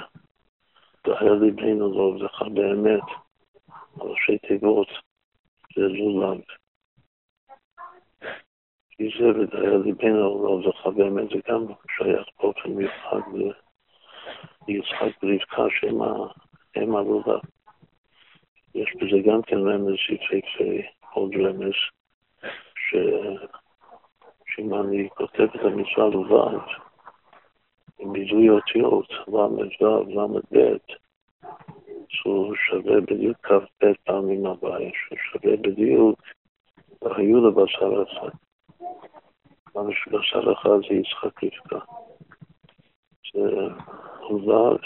דהר 1.07 1.33
ליבנו 1.33 1.93
לעובדך 1.93 2.43
באמת, 2.43 3.03
ראשי 3.99 4.39
תיבות, 4.39 4.89
זה 5.75 5.81
לולב. 5.81 6.41
כי 8.91 9.09
זה 9.19 9.29
ודהר 9.29 9.77
ליבנו 9.85 10.43
לעובדך 10.43 10.87
באמת, 10.87 11.29
זה 11.29 11.41
גם 11.49 11.67
שייך 11.97 12.29
באופן 12.41 12.71
מיוחד 12.71 13.21
ליצחק 14.69 15.23
ורבקה 15.23 15.63
שהם 15.81 16.03
הלולב. 16.77 17.41
יש 18.75 18.97
בזה 18.97 19.19
גם 19.27 19.43
כן 19.43 19.57
רמז 19.57 19.95
יפהפה, 20.11 20.89
עוד 21.13 21.31
רמז, 21.35 21.73
ש... 22.75 22.97
שאם 24.47 24.75
אני 24.75 25.09
כותב 25.11 25.43
את 25.55 25.61
המצווה 25.61 26.09
לבד, 26.09 26.59
עם 27.99 28.13
ביזוי 28.13 28.51
אותיות, 28.51 29.11
ל"ו, 29.29 30.05
ל"ב, 30.09 30.77
שהוא 32.09 32.55
שווה 32.57 33.01
בדיוק 33.01 33.37
כ"ב 33.47 33.93
פעמים 34.05 34.47
הבאה, 34.47 34.91
שווה 35.33 35.57
בדיוק, 35.57 36.23
היו 37.03 37.49
לבשר 37.49 38.03
אחד. 38.03 38.29
כמה 39.73 39.91
שבשר 39.93 40.53
אחד 40.53 40.79
זה 40.89 40.95
יצחק 40.95 41.45
רבקה. 41.45 41.79
זה 43.35 43.41
הוזב 44.21 44.77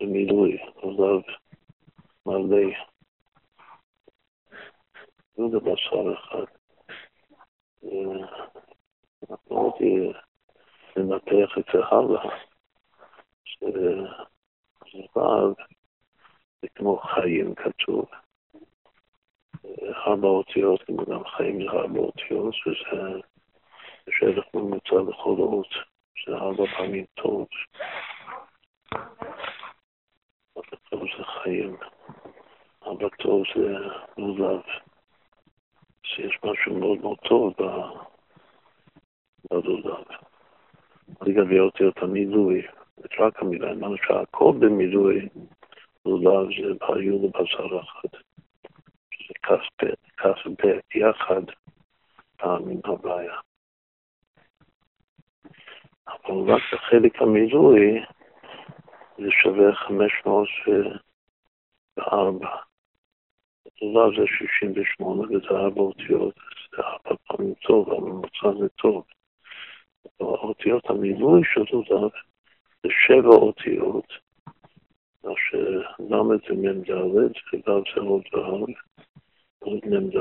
במילוי, 0.00 0.58
הוזב 0.74 1.20
מלא. 2.26 2.72
יהודה 5.38 5.58
בשר 5.58 6.14
אחד. 6.14 6.44
אנחנו 9.30 9.56
רוצים 9.56 10.12
לנתח 10.96 11.58
את 11.58 11.64
זה 11.72 11.78
הלאה, 11.84 12.36
שזבב 13.44 13.82
זה 16.62 16.68
כמו 16.74 16.98
חיים 16.98 17.54
כתוב. 17.54 18.06
ארבע 20.06 20.28
אותיות, 20.28 20.82
כמו 20.82 21.04
גם 21.04 21.24
חיים 21.24 21.58
זה 21.58 21.70
ארבע 21.70 21.98
אותיות, 21.98 22.54
וזה 22.66 23.20
ערך 24.22 24.44
ממוצע 24.54 24.96
לכל 25.08 25.36
אות, 25.38 25.68
שזה 26.14 26.36
ארבע 26.36 26.64
פעמים 26.76 27.04
טוב. 27.14 27.46
טוב 30.90 31.02
זה 31.18 31.24
חיים, 31.24 31.76
ארבע 32.86 33.08
טוב 33.08 33.42
זה 33.56 33.74
לולב. 34.18 34.60
שיש 36.02 36.38
משהו 36.44 36.78
מאוד 36.78 36.98
מאוד 37.00 37.18
טוב 37.18 37.54
בלולב. 39.50 40.04
לגבי 41.22 41.60
אותיות 41.60 41.98
המילוי, 41.98 42.66
את 43.04 43.10
רק 43.18 43.42
המילה, 43.42 43.72
אמרנו 43.72 43.96
שהכל 43.96 44.52
במילוי 44.58 45.28
לולב 46.06 46.48
זה 46.48 46.84
היו 46.94 47.26
לבשר 47.26 47.80
אחד. 47.80 48.18
שזה 49.10 49.34
כ"ב 50.16 50.78
יחד 50.94 51.42
פעמים 52.36 52.80
הבעיה. 52.84 53.36
אבל 56.08 56.52
רק 56.52 56.62
בחלק 56.72 57.22
המילוי 57.22 58.02
זה 59.18 59.30
שווה 59.42 59.74
504. 59.74 62.48
לולב 63.82 64.18
זה 64.18 64.26
68 64.26 65.22
וזה 65.22 65.50
ארבע 65.50 65.80
אותיות, 65.80 66.34
זה 66.70 66.76
ארבע 66.82 67.16
פעמים 67.26 67.54
טוב, 67.54 67.92
הממוצע 67.92 68.52
זה 68.60 68.68
טוב. 68.68 69.04
האותיות 70.20 70.90
המילוי 70.90 71.42
של 71.54 71.64
לולב 71.72 72.10
זה 72.82 72.88
שבע 73.06 73.34
אותיות, 73.34 74.06
מה 75.24 75.32
שלמד 75.36 76.38
זה 76.48 76.54
מ"ד, 76.54 76.90
ו"ו 76.90 77.82
זה 77.94 78.00
עוד 78.00 78.22
והוד, 78.32 78.70
עוד 79.58 79.80
מ"ד, 79.86 80.16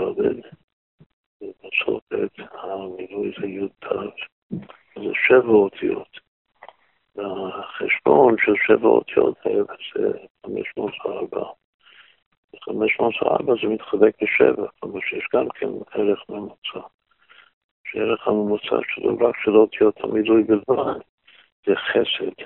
ובסוף 1.41 2.03
המילוי 2.51 3.31
זה 3.39 3.47
י"ת, 3.47 3.85
זה 4.95 5.11
שבע 5.27 5.53
אותיות. 5.53 6.24
והחשבון 7.15 8.35
של 8.45 8.53
שבע 8.67 8.87
אותיות 8.87 9.37
האלה 9.45 9.63
זה 9.95 10.17
504. 10.45 11.43
504 12.63 13.53
זה 13.61 13.67
מתחלק 13.67 14.21
לשבע, 14.21 14.67
כלומר 14.79 14.99
שיש 14.99 15.27
גם 15.33 15.49
כן 15.49 15.67
ערך 15.91 16.23
ממוצע. 16.29 16.87
שערך 17.85 18.27
הממוצע 18.27 18.75
שלו 18.87 19.17
רק 19.27 19.35
של 19.43 19.55
אותיות 19.55 20.01
המילוי 20.03 20.43
בלבד 20.43 20.99
זה 21.65 21.75
חסד. 21.75 22.45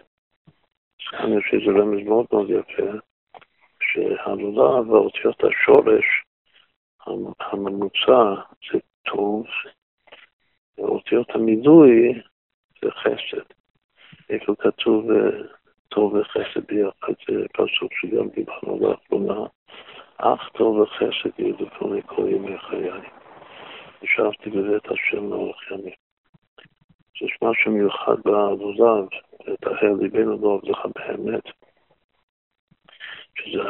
אז 0.99 1.07
כאן 1.11 1.37
יש 1.37 1.53
איזה 1.53 1.79
רמז 1.79 2.07
מאוד 2.07 2.25
מאוד 2.31 2.49
יפה, 2.49 2.91
שהלולב 3.81 4.89
ואותיות 4.89 5.43
השורש, 5.43 6.05
הממוצע 7.39 8.41
זה 8.71 8.79
טוב, 9.05 9.45
ואותיות 10.77 11.29
המילוי 11.29 12.21
זה 12.81 12.91
חסד. 12.91 13.58
איפה 14.29 14.55
כתוב 14.59 15.05
טוב 15.89 16.13
וחסד 16.13 16.65
ביחד, 16.67 17.13
זה 17.27 17.45
פסוק 17.53 17.93
שגם 17.93 18.29
דיברנו 18.29 18.79
לאחרונה. 18.89 19.47
אך 20.17 20.49
טוב 20.49 20.77
וחסד 20.77 21.39
ירדפוני 21.39 22.01
כל 22.05 22.25
ימי 22.29 22.57
חיי. 22.57 22.91
ישבתי 24.01 24.49
בבית 24.49 24.85
השם 24.85 25.29
לאורך 25.29 25.71
ימים. 25.71 25.93
יש 27.21 27.37
משהו 27.41 27.71
מיוחד 27.71 28.15
בלולב, 28.25 29.07
לטהר 29.47 29.93
ליבנו 29.99 30.37
לעובדך 30.41 30.85
באמת, 30.95 31.43
שזה 33.35 33.61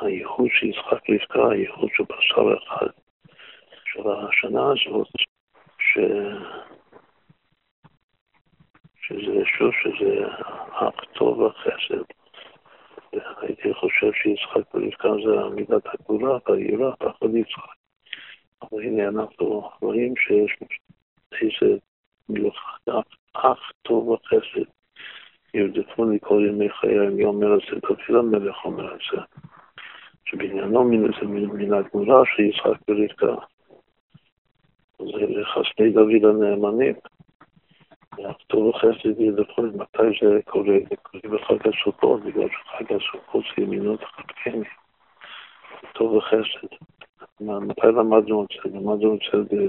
הייחוד 0.00 0.48
של 0.52 0.66
יצחק 0.66 1.10
רבקה, 1.10 1.50
הייחוד 1.50 1.88
של 1.96 2.04
בשר 2.04 2.56
אחד, 2.64 2.86
של 3.84 4.00
השנה 4.08 4.62
הזאת, 4.72 5.08
ש... 5.78 5.98
שזה 9.08 9.44
שוב 9.44 9.70
שזה 9.82 10.26
אך 10.70 11.04
טוב 11.12 11.38
וחסד. 11.38 12.02
הייתי 13.40 13.74
חושב 13.74 14.12
שיצחק 14.12 14.74
ורבקה 14.74 15.08
זה 15.24 15.54
מידת 15.54 15.82
הגבולה 15.86 16.38
והיראה, 16.46 16.96
פחד 16.96 17.34
יצחק. 17.34 17.76
אבל 18.62 18.82
הנה 18.82 19.08
אנחנו 19.08 19.70
רואים 19.80 20.14
שיש 20.16 20.56
איזה 21.42 21.78
מיוחד, 22.28 22.78
אך 23.32 23.72
טוב 23.82 24.08
וחסד. 24.08 24.70
ירדפוני 25.54 26.18
כל 26.20 26.46
ימי 26.48 26.70
חיי, 26.70 26.98
אני 26.98 27.24
אומר 27.24 27.54
את 27.54 27.60
זה, 27.60 27.80
דוד 27.80 28.24
המלך 28.24 28.64
אומר 28.64 28.94
את 28.94 29.00
זה, 29.12 29.22
שבעניינו 30.24 30.84
מן 30.84 31.72
הגבולה 31.72 32.22
של 32.36 32.42
יצחק 32.42 32.80
ורבקה. 32.88 33.34
זה 34.98 35.44
חסדי 35.44 35.90
דוד 35.90 36.24
הנאמנים. 36.24 36.94
טוב 38.46 38.66
וחסד 38.66 39.20
ירדפוני, 39.20 39.68
מתי 39.76 40.02
זה 40.22 40.40
קורה? 40.44 40.76
זה 40.90 40.96
קורה 40.96 41.38
בחג 41.38 41.68
הסוכות, 41.68 42.20
בגלל 42.22 42.48
שחג 42.48 42.92
הסוכות 42.92 43.44
זה 43.56 43.62
ימינות 43.62 44.04
חלקני. 44.04 44.64
טוב 45.92 46.12
וחסד. 46.12 46.76
מתי 47.40 47.86
למדנו 47.86 48.44
את 48.44 48.48
זה? 48.64 48.78
למדנו 48.78 49.14
את 49.14 49.48
זה 49.50 49.66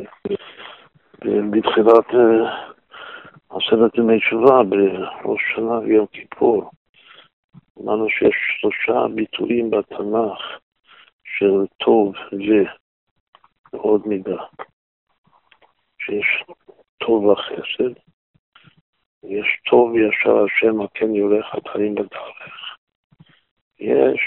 בתחילת 1.51 2.05
עשרת 3.49 3.97
ימי 3.97 4.19
תשובה, 4.19 4.63
בראש 4.63 5.41
שנה 5.55 5.79
ויום 5.79 6.05
כיפור. 6.07 6.71
אמרנו 7.81 8.09
שיש 8.09 8.35
שלושה 8.59 9.07
ביטויים 9.15 9.71
בתנ"ך 9.71 10.59
של 11.23 11.65
טוב 11.77 12.13
ועוד 13.73 14.07
מידה. 14.07 14.43
שיש 15.99 16.43
טוב 16.97 17.25
וחסד, 17.25 17.93
יש 19.23 19.61
טוב 19.69 19.91
וישר 19.91 20.43
השם, 20.45 20.81
הכן 20.81 21.15
יורך 21.15 21.45
חטאים 21.45 21.95
בדרך. 21.95 22.77
יש 23.79 24.21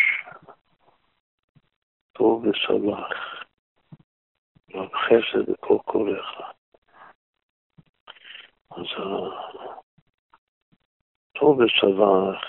טוב 2.13 2.45
וסלח, 2.45 3.45
חסד 4.95 5.51
בכל 5.51 5.79
קורך. 5.85 6.41
אז 8.71 8.87
טוב 11.33 11.59
וסלח 11.59 12.45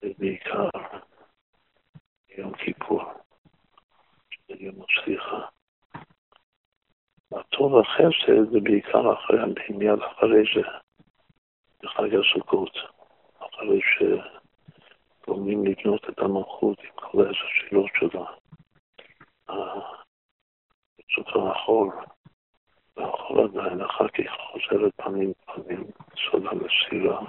זה 0.00 0.08
בעיקר 0.18 0.68
יום 2.38 2.54
כיפור, 2.54 3.02
שזה 4.30 4.56
יום 4.58 4.74
הסליחה. 4.82 5.46
הטוב 7.32 7.72
החסד 7.78 8.50
זה 8.52 8.60
בעיקר 8.62 9.12
אחרי, 9.14 9.38
מיד 9.70 9.98
אחרי 9.98 10.42
זה. 10.54 10.83
בחג 11.84 12.14
הסוכות, 12.14 12.76
אחרי 13.38 13.80
שגורמים 15.24 15.66
לבנות 15.66 16.08
את 16.08 16.18
המלכות 16.18 16.78
עם 16.78 16.90
כל 16.94 17.22
עשר 17.22 17.48
שאלות 17.52 17.90
שלה. 18.00 18.24
סוכר 21.14 21.50
החול, 21.50 21.90
והחול 22.96 23.44
עדיין 23.44 23.80
אחר 23.80 24.08
כך 24.08 24.32
חוזרת 24.50 24.92
פנים 24.96 25.32
פנים, 25.46 25.84
סוד 26.30 26.42
המסירה. 26.46 27.20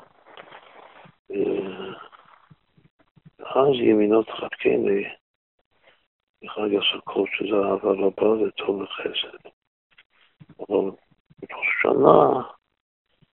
שני 4.66 5.06
מחג 6.44 6.70
הסוכות, 6.76 7.30
שזה 7.34 7.56
אהבה 7.56 7.92
רבה 7.92 8.30
וטוב 8.30 8.82
וחסד. 8.82 9.50
אבל 10.60 10.92
בראש 11.40 11.68
השנה 11.80 12.42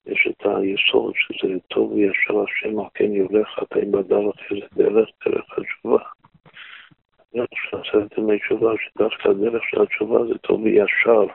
יש 0.07 0.29
את 0.31 0.47
היסוד 0.47 1.15
שזה 1.17 1.59
טוב 1.69 1.93
וישר 1.93 2.43
השם 2.43 2.89
כן 2.95 3.13
יולך, 3.13 3.49
אתה 3.63 3.79
עם 3.79 3.93
בדרך 3.93 4.37
איזה 4.51 4.67
דרך, 4.73 5.09
דרך 5.27 5.59
התשובה. 5.59 5.99
דרך 7.35 7.49
של 7.53 7.77
עשרת 7.77 8.19
ימי 8.19 8.39
תשובה, 8.39 8.73
שדווקא 8.79 9.29
הדרך 9.29 9.63
של 9.71 9.83
התשובה 9.83 10.27
זה 10.27 10.39
טוב 10.39 10.61
וישר. 10.63 11.27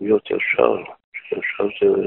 להיות 0.00 0.30
ישר, 0.30 0.76
שישר 1.12 1.68
זה 1.80 2.06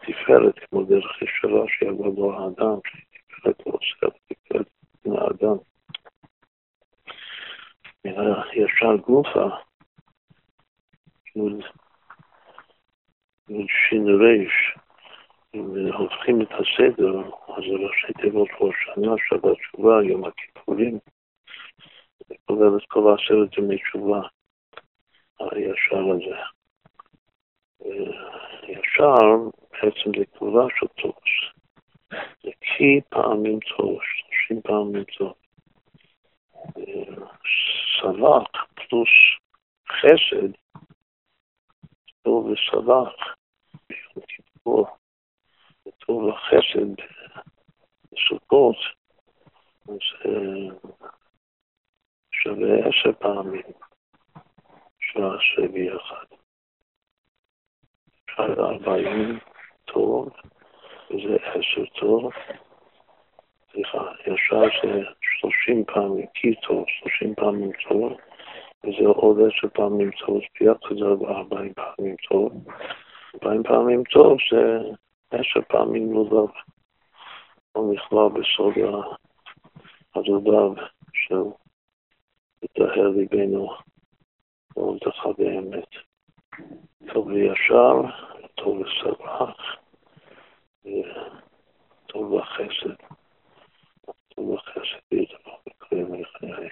תפארת, 0.00 0.58
כמו 0.58 0.82
דרך 0.82 1.22
ישרה 1.22 1.64
שיבוא 1.68 2.14
בו 2.14 2.32
האדם, 2.32 2.78
שתפארת 2.86 3.66
לא 3.66 3.72
עושה, 3.72 4.16
תפארת 4.28 4.66
מן 5.06 5.16
האדם. 5.16 5.56
ישר 8.52 8.96
גופה, 8.96 9.48
ריש, 13.50 14.74
אם 15.54 15.92
הופכים 15.92 16.42
את 16.42 16.52
הסדר, 16.52 17.18
אז 17.48 17.62
זה 17.68 17.86
ראשי 17.86 18.12
תיבות 18.22 18.48
ראש 18.60 18.74
שנה, 18.84 19.14
שבת 19.28 19.58
תשובה, 19.58 20.02
יום 20.04 20.24
הכיפורים, 20.24 20.98
כולל 22.46 22.76
את 22.76 22.82
כל 22.88 23.14
עשרת 23.14 23.58
ימי 23.58 23.78
תשובה 23.78 24.20
הישר 25.40 26.04
הזה. 26.10 26.36
ישר 28.68 29.36
בעצם 29.72 30.18
זה 30.18 30.24
גבולה 30.34 30.66
של 30.78 30.86
תורש. 30.86 31.54
זה 32.42 32.50
כי 32.60 33.00
פעמים 33.08 33.58
תורש, 33.76 34.06
שלושים 34.06 34.62
פעמים 34.62 35.04
תורש. 35.04 35.36
סלח 38.00 38.66
פלוס 38.74 39.08
חסד, 39.88 40.52
טוב 42.22 42.46
וסלח 42.46 43.37
ביום 44.18 44.26
כיפור, 44.28 44.86
וטוב 45.86 46.22
וחסד 46.22 47.02
בסוכות, 48.12 48.76
אז 49.88 49.98
שווה 52.30 52.78
עשר 52.78 53.12
פעמים 53.18 53.62
שעשה 55.00 55.68
ביחד. 55.72 56.24
עד 58.36 58.58
ארבעים 58.58 59.38
טוב, 59.84 60.28
וזה 61.10 61.36
עשר 61.42 61.86
טוב. 62.00 62.32
סליחה, 63.72 64.12
ישר 64.20 64.62
זה 64.82 65.02
שלושים 65.20 65.84
פעמים 65.84 66.26
כי 66.34 66.54
טוב, 66.54 66.84
שלושים 66.88 67.34
פעמים 67.34 67.70
טוב, 67.88 68.12
וזה 68.84 69.06
עוד 69.06 69.36
עשר 69.38 69.68
פעמים 69.68 70.10
טוב, 70.10 70.40
ביחד 70.60 70.94
זה 70.98 71.26
ארבעים 71.28 71.72
פעמים 71.74 72.16
טוב. 72.28 72.52
ארבעים 73.42 73.62
פעמים 73.62 74.02
טוב 74.04 74.36
זה 74.50 74.78
עשר 75.30 75.60
פעמים 75.68 76.12
לולב, 76.12 76.50
או 77.74 77.92
נכלל 77.92 78.28
בסוד 78.28 78.74
הלולב 80.14 80.78
של 81.12 81.42
לטהר 82.62 83.08
ליבנו 83.08 83.68
ועובדך 84.76 85.26
באמת. 85.38 85.88
טוב 87.12 87.26
וישר, 87.26 87.94
טוב 88.54 88.80
ושמח, 88.80 89.76
טוב 92.06 92.32
וחסד, 92.32 92.94
טוב 94.28 94.48
וחסד 94.48 95.12
ידבר 95.12 95.54
בקרי 95.66 96.02
מחיי. 96.02 96.68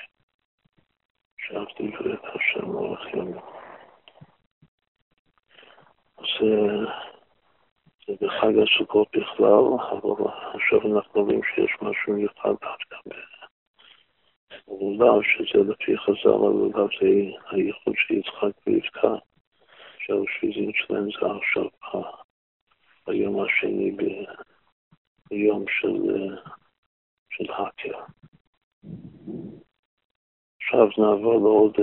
שבתי 1.38 1.90
ואת 1.96 2.24
השם 2.34 2.74
אורך 2.74 3.14
יום. 3.14 3.55
אז 6.26 6.46
זה 8.06 8.12
בחג 8.20 8.52
הסוכות 8.58 9.08
בכלל, 9.16 9.64
אבל 9.90 10.30
עכשיו 10.54 10.96
אנחנו 10.96 11.24
רואים 11.24 11.40
שיש 11.42 11.70
משהו 11.82 12.12
מיוחד 12.12 12.50
דווקא 12.50 12.96
בלולב, 14.66 15.22
שזה 15.22 15.62
לפי 15.72 15.98
חז"ל, 15.98 16.28
הלולב 16.28 16.88
זה 17.00 17.06
הייחוד 17.50 17.94
של 17.96 18.14
יצחק 18.14 18.52
ורבקה. 18.66 19.14
שהאושפיזין 20.06 20.72
שלהם 20.74 21.04
זה 21.04 21.26
עכשיו 21.36 21.64
ביום 23.06 23.44
השני 23.44 23.96
ביום 25.30 25.64
של, 25.68 26.26
של 27.30 27.52
האקר. 27.52 27.98
עכשיו 30.62 30.88
נעבור 30.98 31.34
לעוד 31.34 31.76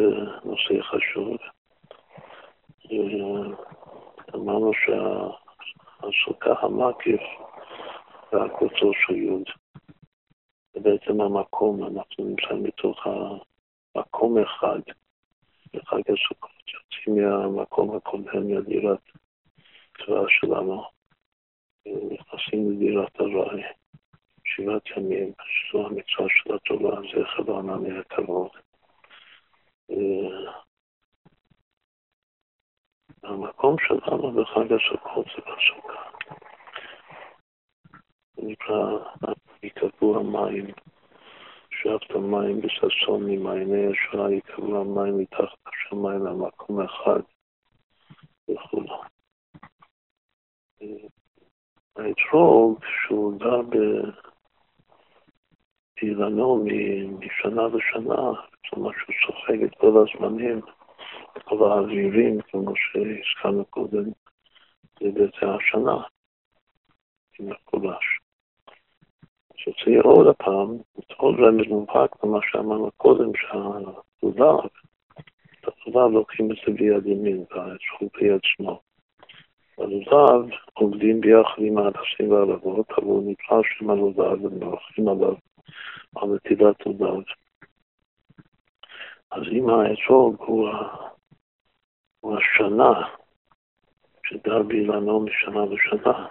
נושא 0.46 0.82
חשוב. 0.82 1.38
אמרנו 4.36 4.72
שהסוכה 4.74 6.54
המקיף 6.62 7.22
זה 8.32 8.38
הקוצו 8.44 8.92
של 8.94 9.16
יוד. 9.16 9.44
זה 10.74 10.80
בעצם 10.80 11.22
המקום, 11.22 11.84
אנחנו 11.84 12.26
נמצאים 12.26 12.64
בתוך 12.64 13.08
המקום 13.96 14.38
אחד 14.38 14.80
בחג 15.74 16.02
הסוכות. 16.12 16.52
יוצאים 16.74 17.26
מהמקום 17.26 17.98
הקודם, 17.98 18.48
מהדירת 18.48 19.00
קראה 19.92 20.24
שלנו, 20.28 20.84
נכנסים 21.86 22.72
לדירת 22.72 23.20
הרי, 23.20 23.64
שבעת 24.46 24.98
ימים, 24.98 25.32
שזו 25.46 25.86
המצווה 25.86 26.28
של 26.30 26.56
התורה, 26.56 27.02
זה 27.02 27.24
אחד 27.24 27.50
הענני 27.50 28.00
הכבוד. 28.00 28.50
המקום 33.24 33.76
שלנו 33.80 34.32
בחג 34.32 34.74
הסוכות 34.74 35.26
זה 35.26 35.42
בסוכה. 35.42 36.04
זה 38.36 38.42
נקרא, 38.42 39.00
יקבעו 39.64 40.20
המים. 40.20 40.66
שאבת 41.72 42.12
המים 42.12 42.62
בששון 42.62 43.24
ממעייני 43.26 43.78
ישועה 43.78 44.32
יקבלו 44.32 44.82
המים 44.82 45.18
מתחת 45.18 45.58
השמיים 45.68 46.26
למקום 46.26 46.82
אחד 46.82 47.20
וכו'. 48.50 48.84
האתרוג, 51.96 52.80
שהוא 53.06 53.40
גר 53.40 53.62
באילנו 56.02 56.66
משנה 57.20 57.68
לשנה, 57.68 58.22
זאת 58.64 58.74
אומרת 58.74 58.96
שהוא 58.98 59.16
סופג 59.26 59.64
את 59.64 59.76
כל 59.78 59.94
הזמנים, 60.06 60.62
כל 61.40 61.72
האווירים, 61.72 62.42
כמו 62.42 62.74
שהזכרנו 62.76 63.66
קודם, 63.66 64.04
זה 65.00 65.12
בעצם 65.14 65.50
השנה, 65.50 65.98
עם 67.40 67.52
הקולש. 67.52 68.20
שצריך 69.56 70.06
עוד 70.06 70.28
הפעם, 70.28 70.78
עוד 71.18 71.36
רמז 71.40 71.68
מובהק 71.68 72.24
למה 72.24 72.40
שאמרנו 72.52 72.92
קודם, 72.98 73.32
שהלולב, 73.36 74.60
את 75.60 75.68
הלולב 75.88 76.12
לוקחים 76.12 76.52
את 76.52 76.58
זה 76.66 76.74
ביד 76.74 77.06
ימין, 77.06 77.46
והזכות 77.52 78.18
ביד 78.20 78.40
שמאל. 78.44 78.76
הלולב 79.78 80.50
עובדים 80.74 81.22
ביחד 81.22 81.62
עם 81.62 81.78
ההדסים 81.78 82.32
והלבות, 82.32 82.92
אבל 82.92 83.04
הוא 83.04 83.32
נקרא 83.32 83.58
שם 83.64 83.90
הלולב 83.90 84.46
ומברכים 84.46 85.08
עליו 85.08 85.36
על 86.16 86.30
נטילת 86.30 86.86
לולב. 86.86 87.24
אז 89.32 89.42
אם 89.52 89.70
הוא, 90.08 90.36
הוא 90.38 90.70
השנה 92.24 93.02
שדר 94.26 94.64
באילנו 94.64 95.20
משנה 95.20 95.66
לשנה, 95.66 96.28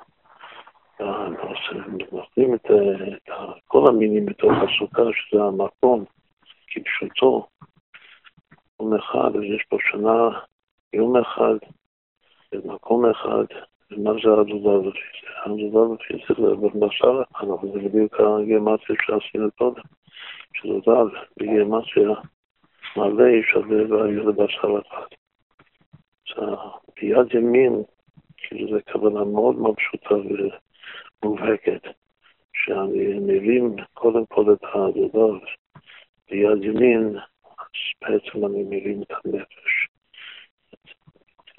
נותנים 2.13 2.55
את, 2.55 2.67
את 2.67 3.33
כל 3.67 3.89
המינים 3.89 4.27
בתוך 4.27 4.53
הסוכה, 4.53 5.03
שזה 5.13 5.43
המקום, 5.43 6.05
כפשוטו, 6.67 7.47
יום 8.81 8.95
אחד, 8.95 9.37
אז 9.37 9.43
יש 9.43 9.65
פה 9.69 9.77
שנה, 9.91 10.39
יום 10.93 11.17
אחד, 11.17 11.57
במקום 12.53 13.07
אחד, 13.11 13.45
ומה 13.91 14.13
זה 14.13 14.31
זה? 14.83 14.91
העבודה 15.37 15.95
לפי 15.95 16.15
זה 16.29 16.35
זה 16.35 16.55
בבשר 16.57 17.23
אחד, 17.33 17.47
אבל 17.49 17.69
זה 17.73 17.89
בדיוק 17.89 18.21
הגימטריה 18.21 18.99
שעשינו 19.07 19.49
קודם, 19.59 19.83
שזה 20.55 20.75
דל, 20.87 21.19
בגימטריה 21.37 22.17
מלא 22.97 23.43
שווה 23.53 23.77
לבשר 23.77 24.81
אחד. 24.89 25.22
ביד 26.97 27.35
ימין, 27.35 27.83
כאילו 28.37 28.69
זו 28.71 28.79
כוונה 28.93 29.25
מאוד 29.25 29.57
מאוד 29.57 29.77
פשוטה 29.77 30.15
מובהקת, 31.25 31.83
שאני 32.55 33.15
מבין 33.19 33.77
קודם 33.95 34.27
כל 34.27 34.53
את 34.53 34.65
העבודה 34.65 35.47
ביד 36.31 36.65
ימין, 36.65 37.17
אז 37.45 37.67
בעצם 38.01 38.47
אני 38.47 38.63
מבין 38.63 39.03
את 39.03 39.13
הנפש. 39.25 39.89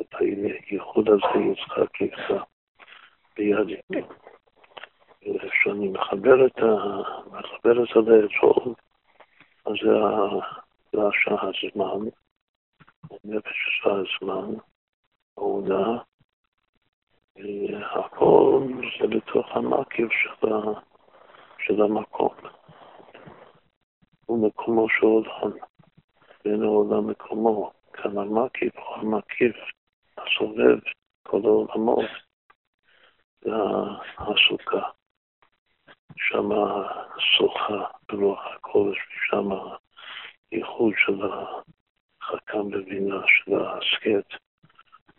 את 0.01 0.15
הייחוד 0.19 1.09
הזה 1.09 1.43
יצחק 1.51 2.01
נפצע 2.01 2.43
ביד 3.37 3.67
ימין. 3.69 4.05
כשאני 5.51 5.87
מחבר 5.87 6.45
את, 6.45 6.57
ה... 6.57 6.73
מחבר 7.31 7.83
את 7.83 7.95
לאצול, 7.95 8.73
אז 9.65 9.73
זה 10.93 11.07
השעה 11.07 11.49
הזמן, 11.49 12.09
נפש 13.23 13.85
הזמן, 13.85 14.55
העונה, 15.37 16.01
הכל 17.95 18.67
זה 18.99 19.07
בתוך 19.07 19.47
המקיף 19.51 20.09
של. 20.11 20.47
של 21.65 21.81
המקום. 21.81 22.35
ומקומו 24.29 24.89
של 24.89 25.05
עולם, 25.05 25.57
בין 26.43 26.63
העולם 26.63 27.09
מקומו, 27.09 27.71
כאן 27.93 28.17
המקיף 28.17 28.77
או 28.77 28.95
המקיף 28.95 29.55
הסובב 30.17 30.77
כל 31.23 31.41
העולמות, 31.43 32.09
זה 33.41 33.51
הסוכה. 34.17 34.89
שם 36.17 36.49
שוחה 37.19 37.85
ברוח 38.11 38.39
הקודש, 38.55 38.97
ושם 38.97 39.49
הייחוד 40.51 40.93
של 40.97 41.21
החכם 42.23 42.69
בבינה, 42.69 43.21
של 43.27 43.53
ההסכת, 43.53 44.39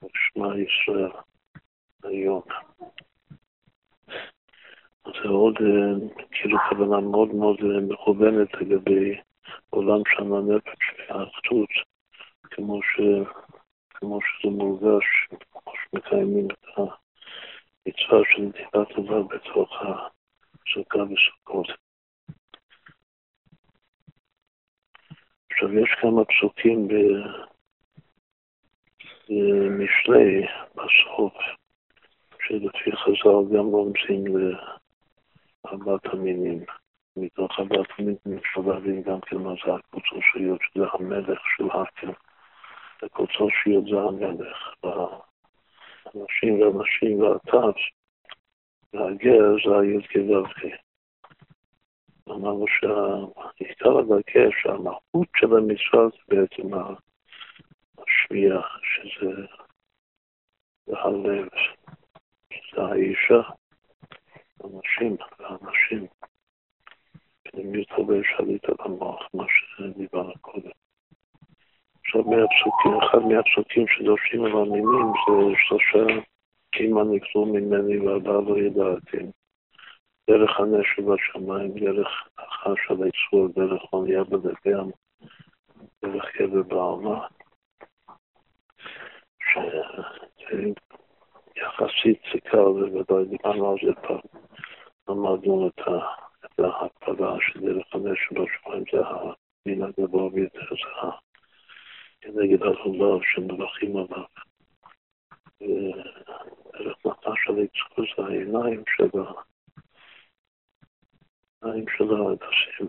ושמע 0.02 0.58
ישראל 0.58 1.10
היום. 2.02 2.42
זה 5.04 5.28
עוד 5.28 5.54
כאילו 6.30 6.58
כוונה 6.68 7.00
מאוד 7.00 7.34
מאוד 7.34 7.56
מכוונת 7.62 8.54
לגבי 8.54 9.20
עולם 9.70 10.02
שם 10.06 10.32
הנפש 10.32 10.94
והאחדות, 10.98 11.68
כמו, 12.42 12.80
ש, 12.82 13.00
כמו 13.94 14.18
שזה 14.22 14.52
מורגש, 14.52 15.04
כמו 15.28 15.72
שמקיימים 15.82 16.46
את 16.50 16.66
המצווה 16.76 18.20
של 18.34 18.42
נתיבת 18.42 18.98
דבר 18.98 19.22
בתוך 19.22 19.82
הפסוקה 19.82 20.98
בסוכות. 21.04 21.83
עכשיו, 25.54 25.78
יש 25.78 25.90
כמה 26.00 26.24
פסוקים 26.24 26.88
במשלי, 29.28 30.46
בסוף, 30.74 31.34
שלפי 32.46 32.96
חז"ל 32.96 33.56
גם 33.56 33.66
רומזים 33.66 34.24
לארבעת 34.36 36.06
המינים. 36.06 36.64
מתוך 37.16 37.58
ארבעת 37.58 37.86
המינים 37.98 38.38
אפשר 38.38 38.60
להבין 38.60 39.02
גם 39.02 39.20
כן 39.20 39.36
מה 39.36 39.52
זה 39.66 39.74
הקבוצות 39.74 40.22
שיות, 40.32 40.60
שזה 40.62 40.84
המלך 40.92 41.40
של 41.56 41.64
האקל. 41.70 42.12
הקבוצות 43.02 43.50
שיות 43.62 43.84
זה 43.84 43.96
המלך. 44.00 44.74
הנשים 46.04 46.60
והנשים 46.60 47.20
והטף, 47.20 47.78
והגר 48.92 49.54
זה 49.64 49.78
הי"ק 49.80 50.16
ו"ק. 50.16 50.83
אמרנו 52.28 52.64
שעיקר 52.68 53.98
הדגש, 53.98 54.54
שהמהות 54.62 55.28
של 55.36 55.56
המצווה 55.56 56.08
זה 56.08 56.18
בעצם 56.28 56.68
השמיעה, 57.98 58.62
שזה 58.82 59.46
הלב. 60.88 61.48
זה 62.74 62.82
האישה, 62.82 63.40
הנשים 64.60 65.16
והנשים. 65.38 66.06
הרבה 67.90 68.14
שליט 68.36 68.64
על 68.64 68.74
המוח, 68.78 69.28
מה 69.34 69.44
שדיברנו 69.48 70.32
קודם. 70.40 70.70
עכשיו 72.00 72.22
מהפסוקים, 72.22 72.92
אחד 73.02 73.18
מהפסוקים 73.18 73.86
שדורשים 73.88 74.44
על 74.44 74.52
המינים 74.52 75.12
זה 75.26 75.56
שלושה 75.68 76.20
קימה 76.70 77.04
נקלו 77.04 77.46
ממני 77.46 77.98
והבא 77.98 78.32
לא 78.32 78.58
ידעתי. 78.58 79.16
דרך 80.30 80.60
הנשל 80.60 81.02
בשמיים, 81.02 81.78
דרך 81.78 82.08
החש 82.38 82.90
על 82.90 82.96
היצור, 83.02 83.48
דרך 83.48 83.92
אונייה 83.92 84.24
בדגם, 84.24 84.90
דרך 86.04 86.40
יבר 86.40 86.62
בעלמה. 86.62 87.26
יחסית 91.56 92.22
זה 92.32 92.40
קל, 92.40 92.58
ובוודאי 92.58 93.24
דיברנו 93.24 93.70
על 93.70 93.76
זה 93.86 93.94
פעם. 93.94 94.18
למדנו 95.08 95.68
את 95.68 95.80
ההקפדה 96.58 97.36
שדרך 97.40 97.86
הנשק 97.94 98.32
בשמיים 98.32 98.84
זה 98.92 98.98
המין 99.06 99.82
הגבוה 99.82 100.30
ביותר, 100.30 100.60
זה 100.70 101.10
כנגד 102.20 102.62
הזולב 102.62 103.20
שמברכים 103.22 103.96
עליו. 103.96 104.24
ודרך 105.60 107.06
מטה 107.06 107.30
של 107.44 107.58
יצחו 107.58 108.02
זה 108.16 108.26
העיניים 108.26 108.82
של 108.96 109.08
העיניים 111.64 111.84
של 111.98 112.04
השם. 112.48 112.86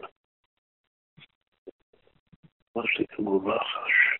מה 2.75 2.83
שכמו 2.85 3.45
רחש, 3.45 4.19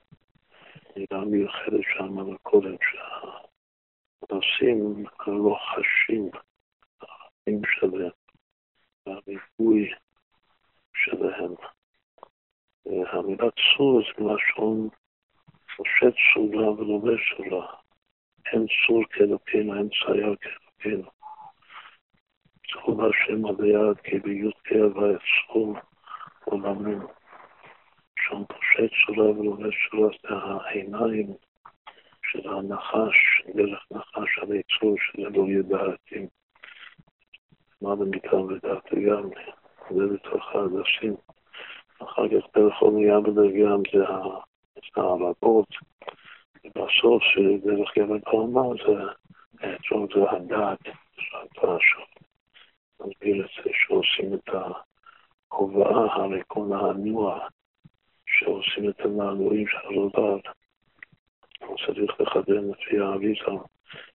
נראה 0.95 1.26
מיוחדת 1.26 1.82
שם 1.97 2.20
על 2.20 2.36
הקודם, 2.36 2.76
שה... 2.82 3.45
הנושאים 4.30 5.06
הלוחשים, 5.20 6.30
החיים 7.01 7.62
שלהם, 7.66 8.12
והריבוי 9.06 9.93
שלהם. 10.95 11.53
המילה 12.86 13.47
צור 13.51 14.01
זה 14.01 14.24
מלשון 14.24 14.89
פושט 15.76 16.16
צורה 16.34 16.70
ולובש 16.72 17.34
צורה. 17.38 17.76
אין 18.45 18.66
צור 18.88 19.03
כאלוקינו, 19.10 19.78
אין 19.78 19.89
צייר 19.89 20.36
כאלוקינו. 20.41 21.14
השם 23.10 23.45
על 23.45 23.56
היד 23.60 23.97
כי 24.03 24.20
בי"ק 24.20 24.72
ויצרו 24.72 25.76
עולמים. 26.45 26.99
שם 28.20 28.43
פושט 28.45 28.91
צורה 29.06 29.30
ולובש 29.30 29.89
צורה 29.91 30.10
זה 30.24 30.36
העיניים 30.36 31.34
של 32.32 32.49
הנחש, 32.49 33.41
דרך 33.56 33.86
נחש 33.91 34.39
על 34.41 34.51
היצור 34.51 34.95
שזה 34.99 35.30
לא 35.30 35.45
ידעתי. 35.47 36.28
מה 37.82 37.95
מכאן 37.95 38.39
ודעת 38.39 38.93
גם, 38.93 39.30
זה 39.89 40.08
בתוך 40.14 40.56
העדשים. 40.56 41.16
אחר 41.99 42.28
כך 42.28 42.58
דרך 42.58 42.82
אונייה 42.82 43.20
בדרגם 43.20 43.82
זה 43.93 44.03
הערבות, 44.95 45.70
ובסוף 46.66 47.24
שדרך 47.24 47.97
ירד 47.97 48.22
פעמה 48.24 48.64
זה 48.86 49.03
עצום 49.60 50.08
זה 50.16 50.32
הדעת, 50.32 50.84
זה 50.84 51.38
הפרשות. 51.43 52.16
נסביר 52.99 53.45
את 53.45 53.49
זה 53.64 53.70
שעושים 53.74 54.34
את 54.34 54.45
ההובאה, 55.51 56.14
הרי 56.14 56.41
כל 56.47 56.68
הנוע, 56.74 57.47
שעושים 58.26 58.89
את 58.89 58.99
הנעלועים 58.99 59.68
של 59.68 59.78
הרודד. 59.78 60.41
צריך 61.60 62.22
לחדד 62.22 62.64
לפי 62.72 62.99
האביזה, 62.99 63.64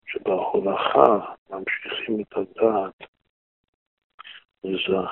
שבהולכה 0.06 1.34
ממשיכים 1.50 2.20
את 2.20 2.36
הדעת 2.36 3.08
לזה. 4.64 5.08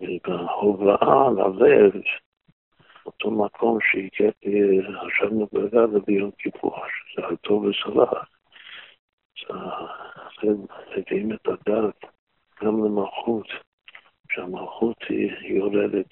ובהובאה 0.00 1.30
ללב, 1.30 1.92
אותו 3.06 3.30
מקום 3.30 3.78
שהגעתי, 3.80 4.80
חשבנו 5.06 5.48
בגדה 5.52 5.98
ביום 6.06 6.30
כיפור, 6.38 6.76
שזה 6.86 7.26
הטוב 7.26 7.64
וסלח, 7.64 8.28
מביאים 10.96 11.32
את 11.32 11.46
הדעת 11.46 12.04
גם 12.62 12.84
למלכות, 12.84 13.46
שהמלכות 14.46 14.96
היא 15.08 15.30
יורדת 15.42 16.06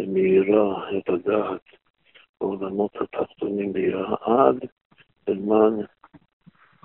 ומאירה 0.00 0.98
את 0.98 1.08
הדעת 1.08 1.60
בעולמות 2.40 2.96
התחתונים 3.00 3.72
בירה 3.72 4.16
עד 4.20 4.56
בזמן 5.26 5.74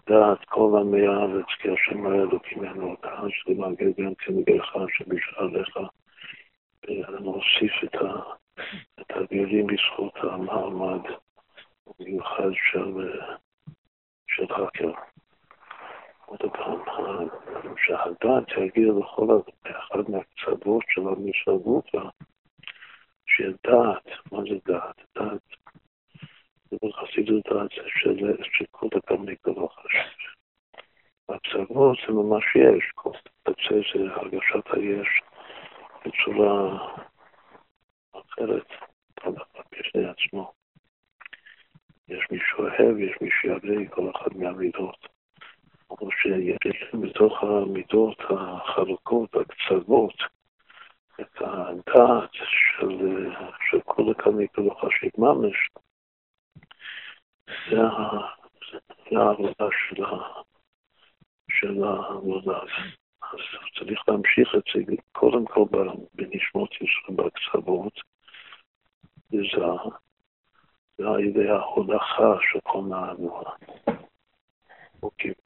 דעת 0.10 0.46
כל 0.46 0.78
עמי 0.82 1.08
הארץ, 1.08 1.46
כי 1.62 1.70
השם 1.70 2.08
היה 2.08 2.22
אלוקים 2.22 2.60
ממנו 2.60 2.94
הקהל 2.94 3.30
שלמגד 3.32 3.92
גם 3.98 4.16
כנגדך 4.16 4.76
שבשעריך, 4.98 5.78
ונוסיף 6.88 7.84
את, 7.84 7.96
הגלים 9.10 9.68
בזכות 9.68 10.14
המעמד 10.18 11.02
המיוחד 12.00 12.50
של, 12.72 14.54
הקר. 14.54 14.92
עוד 16.28 16.42
פעם, 16.42 16.80
שהדעת 17.78 18.48
יגיע 18.58 18.92
לכל 19.00 19.40
אחד 19.66 20.10
מהקצוות 20.10 20.84
של 20.90 21.02
המסעדות, 21.02 21.86
שדעת, 23.26 24.06
מה 24.32 24.40
זה 24.42 24.58
דעת? 24.66 25.02
דעת, 25.16 25.42
זה 26.72 26.78
בחסידות 26.84 27.46
דעת 27.50 27.72
של 27.72 28.66
כל 28.72 28.88
התלמיד 28.96 29.38
לא 29.46 29.68
חשוב. 29.68 30.28
הפסגות 31.30 31.98
זה 32.08 32.14
ממש 32.14 32.44
יש, 32.56 32.92
קצה 33.44 33.76
זה 33.94 34.14
הרגשת 34.14 34.74
היש 34.74 35.22
בצורה 36.06 36.78
אחרת, 38.12 38.68
כל 39.20 39.34
אחד 39.36 39.64
בפני 39.72 40.06
עצמו. 40.06 40.54
יש 42.08 42.28
מי 42.32 42.38
שאוהב, 42.50 43.00
יש 43.00 43.18
מי 43.22 43.30
שיביא, 43.42 43.90
כל 43.90 44.12
אחד 44.16 44.38
מהמידות. 44.38 45.17
או 46.02 46.12
שיש 46.12 46.84
בתוך 47.02 47.44
המידות 47.44 48.18
החלוקות, 48.30 49.36
הקצוות, 49.36 50.14
את 51.22 51.42
הדעת 51.42 52.30
של, 52.34 53.30
של 53.70 53.82
כל 53.86 54.12
הקניק 54.12 54.58
ולוחשיב 54.58 55.12
ממש, 55.18 55.56
זה, 57.70 57.78
העבודה 59.12 59.68
של, 59.90 60.04
של 61.52 61.84
העבודה. 61.84 62.60
אז 63.22 63.40
צריך 63.80 64.02
להמשיך 64.08 64.56
את 64.56 64.64
זה 64.76 64.96
קודם 65.12 65.46
כל 65.46 65.66
בנשמות 66.14 66.70
ישראל 66.74 67.18
בקצוות, 67.18 67.94
וזה 69.32 69.66
זה 70.98 71.08
על 71.08 71.20
ידי 71.20 71.50
ההולכה 71.50 72.36
של 72.42 72.60
כל 72.64 72.82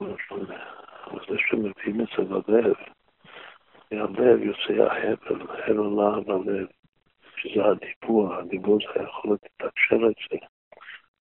מהדורה. 0.00 0.58
אוקיי, 1.06 1.34
זה 1.34 1.36
שמביאים 1.38 2.00
את 2.00 2.06
זה 2.16 2.22
ללב, 2.48 2.74
מהלב 3.92 4.42
יוצא 4.42 4.82
ההבל, 4.82 5.42
הבל 5.42 6.20
בלב, 6.20 6.66
שזה 7.36 7.64
הדיבור, 7.64 8.34
הדיבור 8.34 8.78
זה 8.80 9.00
היכולת 9.00 9.40
לתקשר 9.44 9.96
את 9.96 10.14
זה, 10.30 10.36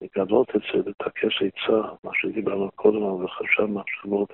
לגלות 0.01 0.49
את 0.55 0.61
זה, 0.61 0.89
לטכס 0.89 1.33
עצה, 1.41 1.81
מה 2.03 2.11
שדיברנו 2.13 2.71
קודם 2.75 3.03
על 3.03 3.25
וחשב 3.25 3.65
מחשבות 3.65 4.33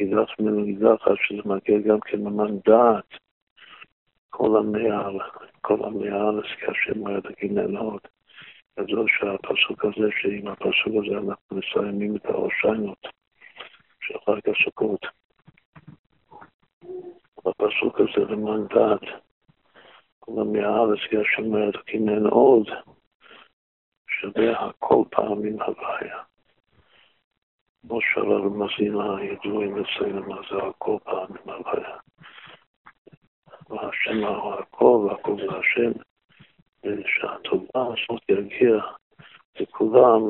יידח 0.00 0.30
ממנו 0.40 0.66
יידח, 0.66 1.08
עד 1.08 1.16
שזה 1.22 1.42
מגיע 1.44 1.78
גם 1.78 2.00
כן 2.00 2.18
למנדט, 2.18 3.06
כל 4.30 4.56
עמי 4.56 4.90
הארץ, 4.90 5.50
כל 5.60 5.84
עמי 5.84 6.08
הארץ, 6.08 6.44
כי 6.58 6.64
השם 6.66 7.00
רואה 7.00 7.18
הגננות. 8.78 8.90
כזו 8.90 9.04
שהפסוק 9.08 9.84
הזה, 9.84 10.08
שעם 10.20 10.48
הפסוק 10.48 10.94
הזה 11.04 11.18
אנחנו 11.18 11.56
מסיימים 11.56 12.16
את 12.16 12.26
ההושענות 12.26 13.06
של 14.00 14.14
חג 14.26 14.50
הסוכות. 14.50 15.00
בפסוק 17.44 18.00
הזה 18.00 18.32
למען 18.32 18.66
דעת, 18.66 19.22
כל 20.18 20.32
עמי 20.40 20.60
הארץ 20.62 20.98
השם 21.20 21.44
אומרת, 21.44 21.74
כנן 21.86 22.26
עוד, 22.26 22.66
שווה 24.08 24.66
הכל 24.66 25.02
פעמים 25.10 25.62
הוויה. 25.62 26.22
כמו 27.82 28.00
שהרמזים 28.00 29.00
הידועים 29.00 29.76
אצלנו, 29.76 30.28
מה 30.28 30.40
זה 30.50 30.56
הכל 30.62 30.96
פעמים 31.04 31.42
הוויה. 31.44 31.96
והשם 33.70 34.24
הוא 34.24 34.54
הכל, 34.54 35.08
והכל 35.08 35.36
זה 35.36 35.58
השם. 35.58 36.09
שהטובה 36.84 37.66
הזאת 37.74 38.22
יגיע 38.28 38.76
לכולם, 39.60 40.22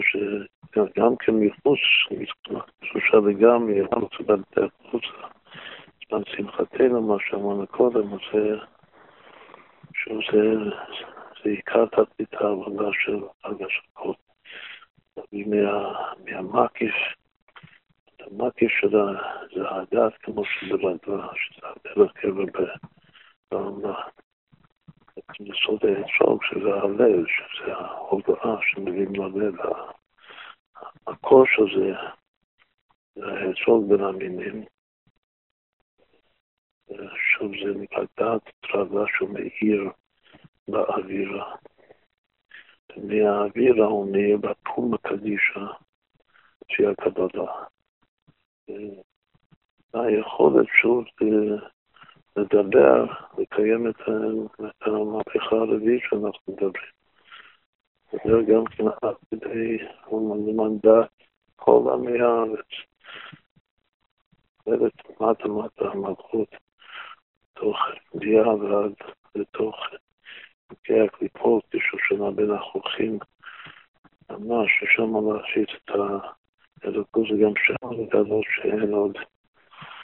שגם 0.00 1.16
כן 1.16 1.32
מחוץ, 1.32 1.78
שלושה 2.82 3.18
וגם 3.18 3.68
ירם 3.68 4.08
צוות 4.16 4.40
החוצה. 4.56 5.26
זמן 6.08 6.22
שמחתנו, 6.26 7.02
מה 7.02 7.16
שאמרנו 7.20 7.66
קודם, 7.66 8.16
זה 11.44 11.50
עיקר 11.50 11.86
תתית 11.86 12.34
העבודה 12.34 12.88
של 12.92 13.20
חג 13.42 13.62
השקות. 13.62 14.16
מהמקיף, 16.24 16.94
המקיף 18.20 18.70
שלה 18.80 19.04
זה 19.54 19.68
הדת 19.70 20.12
כמו 20.22 20.44
שזה 20.44 20.76
בדבר, 20.76 21.30
שזה 21.34 21.66
הדרך 21.66 22.12
קבע 22.12 22.44
ברמב"ם. 23.50 23.92
יסוד 25.40 25.80
האצ'וג, 25.84 26.44
שזה 26.44 26.74
הלב, 26.74 27.26
שזה 27.26 27.74
ההודעה 27.74 28.56
שמביאים 28.62 29.14
ללב, 29.14 29.54
הקור 31.06 31.44
שזה, 31.46 31.92
זה 33.14 33.26
האצ'וג 33.26 33.88
בין 33.88 34.04
המינים. 34.04 34.64
שוב 37.16 37.52
זה 37.64 37.80
נקרא 37.80 38.04
דעת 38.16 38.42
טרדה 38.60 39.04
שהוא 39.16 39.30
מאיר 39.30 39.90
באווירה. 40.68 41.56
מהאווירה 42.96 43.86
הוא 43.86 44.12
מאיר 44.12 44.36
בפום 44.36 44.94
הקדישה, 44.94 45.66
שהיא 46.68 46.88
הקבלה. 46.88 47.52
היכולת 49.94 50.66
שוב 50.82 51.04
לדבר, 52.40 53.04
לקיים 53.38 53.90
את, 53.90 54.00
את 54.60 54.86
המהפכה 54.86 55.56
הרביעית 55.56 56.02
שאנחנו 56.02 56.52
מדברים. 56.52 56.90
לדבר 58.12 58.42
גם 58.42 58.64
כן 58.64 58.84
עד 59.02 59.14
כדי 59.30 59.78
מנדט 60.56 61.10
כל 61.56 61.82
עמי 61.92 62.20
הארץ. 62.20 62.66
לרדת 64.66 65.20
מטה 65.20 65.48
מטה 65.48 65.84
המלכות, 65.84 66.48
תוך 67.54 67.76
בדיעה 68.14 68.54
ועד 68.54 68.92
לתוך 69.34 69.76
חוקי 70.68 71.00
הקליפות, 71.00 71.64
כשושנה 71.70 72.30
בין 72.30 72.50
החוכים, 72.50 73.18
ממש, 74.30 74.82
ושם 74.82 75.32
להשית 75.32 75.68
את 75.84 75.90
האלוקות, 76.84 77.26
זה 77.30 77.44
גם 77.44 77.52
שם 77.56 78.02
לגלות 78.02 78.44
שאין 78.48 78.92
עוד 78.92 79.18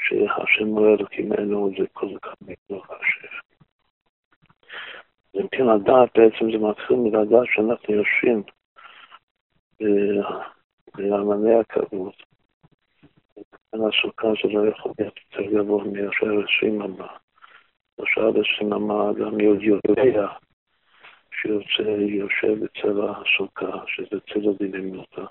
שהשם 0.09 0.69
רואה 0.69 0.95
אלוקים 0.95 1.33
אלו 1.33 1.71
זה 1.79 1.87
כל 1.93 2.19
כך 2.23 2.35
מתוך 2.41 2.91
השם. 2.91 3.37
אם 5.35 5.49
כן, 5.49 5.69
הדעת 5.69 6.19
בעצם 6.19 6.53
זה 6.53 6.59
מתחיל 6.59 6.97
מלדעת 6.97 7.47
שאנחנו 7.55 7.95
יושבים 7.95 8.43
באמני 10.97 11.55
הכבוד. 11.55 12.13
הסוכה 13.73 14.29
זה 14.43 14.53
לא 14.53 14.69
יכול 14.69 14.93
להיות 14.99 15.15
יותר 15.19 15.51
גבוה 15.51 15.85
מאשר 15.85 16.45
עשרים 16.45 16.83
אמה. 16.83 17.07
מאשר 17.99 18.29
עשרים 18.29 18.73
אמה 18.73 19.11
אדם 19.11 19.41
יודע 19.41 20.27
שיוצא, 21.31 21.91
יושב 21.99 22.65
אצל 22.65 23.01
הסוכה, 23.01 23.87
שזה 23.87 24.21
צל 24.21 24.49
הדינמותה. 24.49 25.25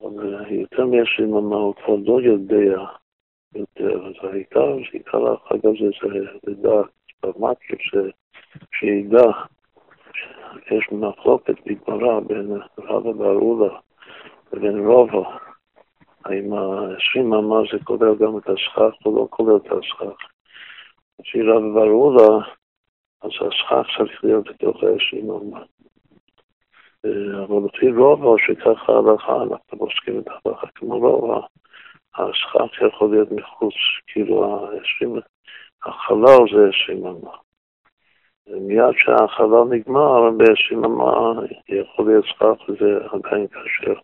אבל 0.00 0.52
יותר 0.52 0.86
מעשרים 0.86 1.34
אמה 1.34 1.56
הוא 1.56 1.74
כבר 1.74 1.96
לא 2.04 2.20
יודע 2.22 2.84
יותר. 3.54 4.06
אז 4.06 4.14
העיקר, 4.22 4.76
עיקר 4.92 5.32
החג 5.32 5.66
הזה 5.66 5.88
זה 6.02 6.26
לדעת, 6.46 6.86
במקיף 7.22 7.78
שידע 8.72 9.30
שיש 10.68 10.92
מחלוקת 10.92 11.54
בגמרא 11.66 12.20
בין 12.20 12.52
רבא 12.78 13.12
בארולה 13.12 13.78
לבין 14.52 14.86
רובו, 14.86 15.24
האם 16.24 16.52
ה-20 16.52 17.20
אמה 17.20 17.56
זה 17.72 17.78
כולל 17.84 18.14
גם 18.14 18.38
את 18.38 18.48
הסכך 18.48 19.06
או 19.06 19.16
לא 19.16 19.26
כולל 19.30 19.56
את 19.56 19.72
הסכך. 19.72 20.28
לפי 21.20 21.42
רבא 21.42 21.74
בארולה, 21.74 22.46
אז 23.22 23.30
הסכך 23.30 23.86
צריך 23.98 24.24
להיות 24.24 24.48
בתוך 24.48 24.82
ה-20 24.82 25.22
אמה. 25.22 25.62
אבל 27.44 27.66
לפי 27.66 27.90
רובו, 27.90 28.36
שככה 28.38 28.92
ההלכה, 28.92 29.42
אנחנו 29.42 29.78
עוסקים 29.78 30.18
את 30.18 30.26
ההלכה 30.28 30.66
כמו 30.74 30.98
רובו, 30.98 31.42
הסכך 32.18 32.82
יכול 32.88 33.10
להיות 33.10 33.32
מחוץ, 33.32 33.74
כאילו 34.06 34.66
החלל 35.84 36.38
זה 36.54 36.68
עשרים 36.68 37.06
אמה. 37.06 37.36
מיד 38.48 38.94
שהחלל 38.96 39.64
נגמר, 39.70 40.30
בעשרים 40.30 40.84
אמה 40.84 41.32
יכול 41.68 42.06
להיות 42.06 42.24
סכך 42.24 42.68
וזה 42.68 42.98
עדיין 43.12 43.46
קשה. 43.46 44.00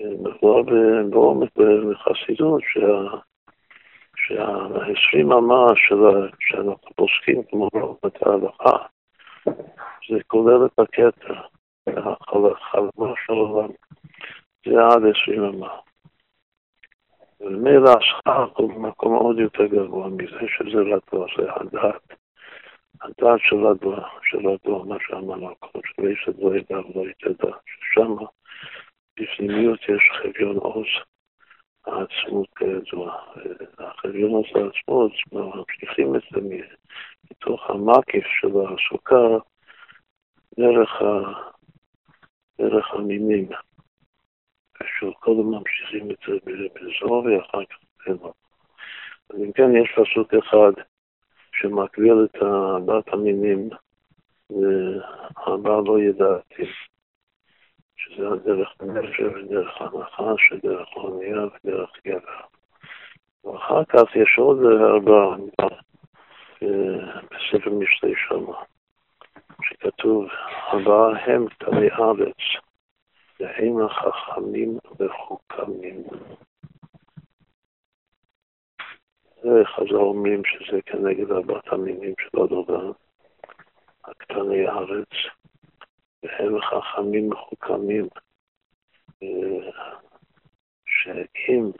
מדובר 0.00 0.62
בעומק 1.10 1.50
בחסידות 1.56 2.62
שהעשרים 4.16 5.32
אמה 5.32 5.66
שאנחנו 6.40 6.88
פוסקים 6.96 7.42
כמו 7.42 7.68
את 8.06 8.22
ההלכה, 8.22 8.76
זה 10.10 10.18
כולל 10.26 10.66
את 10.66 10.78
הכתר, 10.78 11.34
החלמה 11.86 13.12
של 13.26 13.32
העולם, 13.32 13.70
זה 14.66 14.80
עד 14.80 15.02
עשרים 15.06 15.44
אמה. 15.44 15.89
ומילא 17.40 17.90
השכר 17.90 18.46
הוא 18.56 18.74
במקום 18.74 19.14
עוד 19.14 19.38
יותר 19.38 19.66
גבוה 19.66 20.08
מזה 20.08 20.46
שזה 20.56 20.80
לדוע, 20.80 21.26
זה 21.36 21.52
הדעת. 21.52 22.20
הדעת 23.02 23.40
של 23.40 23.56
לדוע, 23.56 24.08
של 24.22 24.38
לדוע, 24.38 24.84
מה 24.84 24.96
שאמרנו, 25.00 25.54
כל 25.60 25.80
שוויש 25.84 26.28
את 26.28 26.34
לא 26.38 26.56
ידע 26.56 26.78
ולא 26.78 27.10
יתדע, 27.10 27.56
ששם 27.66 28.14
בפנימיות 29.20 29.80
יש 29.82 30.10
חביון 30.22 30.56
עוז 30.56 30.86
העצמות 31.86 32.48
כידוע. 32.56 33.16
החביון 33.78 34.30
עוז 34.30 34.46
העצמות, 34.54 35.12
ממשיכים 35.32 36.16
את 36.16 36.22
זה 36.30 36.40
מתוך 37.30 37.70
המקיף 37.70 38.24
של 38.40 38.48
הסוכר 38.48 39.38
דרך, 40.58 41.02
דרך 42.58 42.94
המינים. 42.94 43.48
שהוא 44.98 45.14
קודם 45.14 45.50
ממשיכים 45.50 46.10
את 46.10 46.16
זה 46.26 46.32
בזו 46.46 47.24
ואחר 47.24 47.64
כך 47.64 47.76
בזו. 48.06 48.32
אז 49.30 49.36
אם 49.36 49.52
כן, 49.52 49.76
יש 49.76 49.90
פסוק 49.92 50.34
אחד 50.34 50.72
שמקביל 51.52 52.14
את 52.24 52.42
ארבעת 52.42 53.08
המינים 53.12 53.70
והבא 54.50 55.80
לא 55.86 56.00
ידעתי, 56.00 56.64
שזה 57.96 58.28
הדרך 58.28 58.74
נפש 58.82 59.20
ודרך 59.20 59.80
הנחה, 59.80 60.32
שדרך 60.38 60.88
אונייה 60.96 61.44
ודרך 61.44 61.90
גבר. 62.06 62.40
ואחר 63.44 63.84
כך 63.84 64.16
יש 64.16 64.38
עוד 64.38 64.58
ארבע 64.80 65.36
בספר 67.30 67.70
משלי 67.70 68.14
שמה, 68.28 68.56
שכתוב, 69.62 70.28
ארבעה 70.72 71.24
הם 71.24 71.48
כתבי 71.48 71.90
ארץ, 71.90 72.36
והם 73.40 73.86
החכמים 73.86 74.78
וחוכמים. 74.98 76.04
וחז"ל 79.38 79.94
אומרים 79.94 80.42
שזה 80.44 80.82
כנגד 80.82 81.30
ארבעת 81.30 81.68
המינים 81.72 82.14
של 82.18 82.38
הדובר, 82.44 82.92
הקטני 84.04 84.66
הארץ, 84.66 85.08
והם 86.22 86.60
חכמים 86.60 87.30
מחוכמים, 87.30 88.08
שאם 90.86 91.70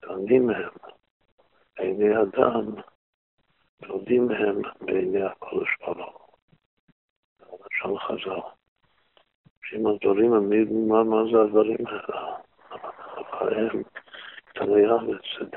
קטנים 0.00 0.46
מהם 0.46 0.72
בעיני 1.76 2.22
אדם, 2.22 2.82
יודעים 3.82 4.26
מהם 4.26 4.62
בעיני 4.80 5.22
הקודש 5.22 5.68
ברוך 5.80 6.16
הוא. 6.16 6.36
לשון 7.70 7.98
חז"ל. 7.98 8.61
שאם 9.64 9.86
הדברים, 9.86 10.30
מה, 10.88 11.04
מה 11.04 11.16
זה 11.32 11.40
הדברים 11.40 11.86
האלה? 11.86 12.36
הם 13.40 13.82
קטני 14.44 14.86
הארץ, 14.86 15.52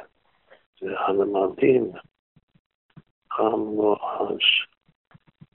זה 0.80 1.00
הנמדים, 1.00 1.92
עם 3.40 3.76
נועז, 3.76 4.38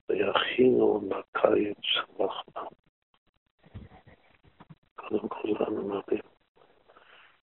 ויכינו 0.08 1.00
בקיץ 1.08 1.78
לחמם. 2.18 2.66
קודם 4.96 5.28
כל 5.28 5.48
זה 5.58 5.64
הנמדים. 5.66 6.22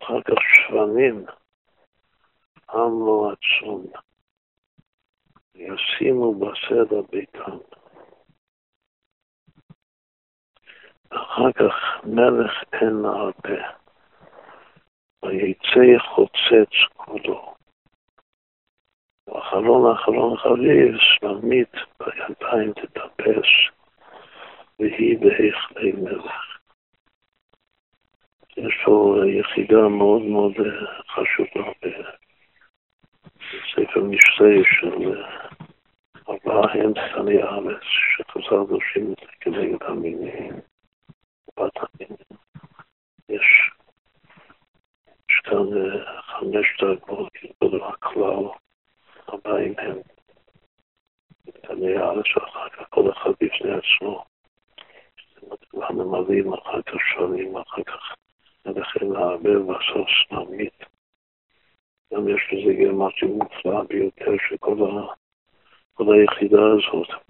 אחר 0.03 0.21
כך 0.21 0.35
שבנים, 0.55 1.25
עם 2.73 3.05
לא 3.05 3.31
עצום, 3.31 3.85
ישימו 5.55 6.35
בסדר 6.35 7.01
ביתם. 7.11 7.57
אחר 11.09 11.51
כך 11.51 11.73
מלך 12.03 12.63
אין 12.73 13.05
הרבה, 13.05 13.59
ויצא 15.25 15.97
חוצץ 15.99 16.73
כולו. 16.95 17.53
ואחרון 19.27 19.91
אחרון 19.91 20.37
חביב, 20.37 20.97
שממית 20.97 21.73
בידיים 21.99 22.73
תטפס, 22.73 23.47
והיא 24.79 25.17
בהיכלי 25.19 25.91
מלך. 25.91 26.57
יש 28.57 28.73
פה 28.85 29.15
יחידה 29.39 29.87
מאוד 29.87 30.21
מאוד 30.21 30.53
חשובה 31.07 31.71
בספר 33.51 34.03
משלי 34.03 34.63
של 34.63 35.23
ארבעה 36.29 36.73
הם 36.73 36.93
שחקני 36.95 37.41
הארץ, 37.41 37.81
שחז"ל 37.81 38.63
דורשים 38.67 39.13
כנגד 39.39 39.83
המינים, 39.83 40.53
המינים. 41.57 42.17
יש, 43.29 43.71
יש 45.29 45.39
כאן 45.43 45.65
חמש 46.21 46.65
דרגות, 46.81 47.33
הכלל, 47.83 48.43
הבאים 49.27 49.73
הם 49.77 49.97
שחקני 51.45 51.97
הארץ, 51.97 52.25
ואחר 52.35 52.69
כך 52.69 52.89
כל 52.89 53.11
אחד 53.11 53.31
בפני 53.31 53.71
עצמו. 53.71 54.25
הממלאים, 55.73 56.53
אחר 56.53 56.81
כך 56.81 56.99
שואלים, 57.13 57.57
אחר 57.57 57.83
כך 57.83 58.15
ולכן 58.65 59.15
הרבה 59.15 59.49
בסוף 59.59 60.07
סממית. 60.29 60.83
גם 62.13 62.27
יש 62.27 62.41
לזה 62.51 62.73
גם 62.73 62.99
משהו 62.99 63.27
מופלא 63.27 63.83
ביותר 63.83 64.31
שכל 64.49 64.77
ה... 64.83 65.13
כל 65.93 66.05
היחידה 66.13 66.61
הזאת. 66.73 67.26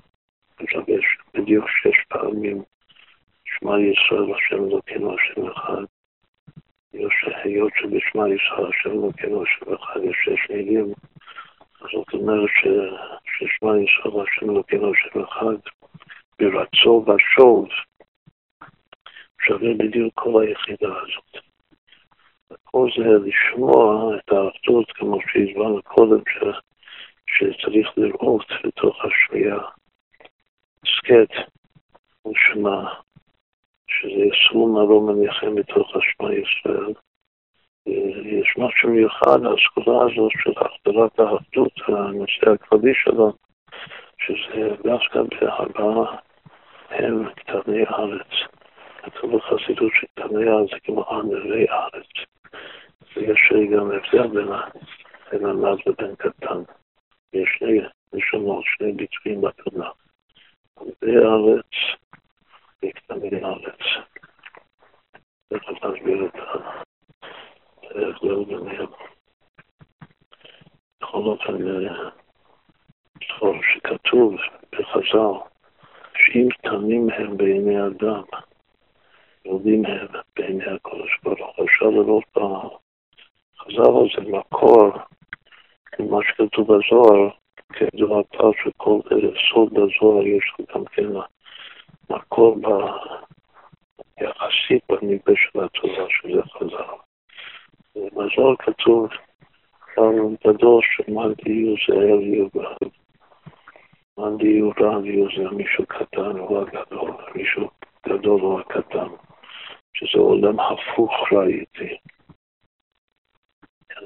שזה 110.18 110.26
עולם 110.26 110.59
הפוך 110.59 111.11
ראיתי. 111.32 111.97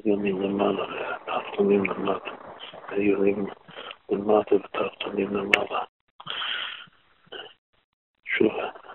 גם 0.06 0.22
מלמעלה, 0.22 1.18
תחתונים 1.26 1.86
למטה, 1.86 2.32
עיונים 2.90 3.46
למטה 4.10 4.56
ותחתונים 4.56 5.36
למעלה. 5.36 5.84
שוב, 8.26 8.52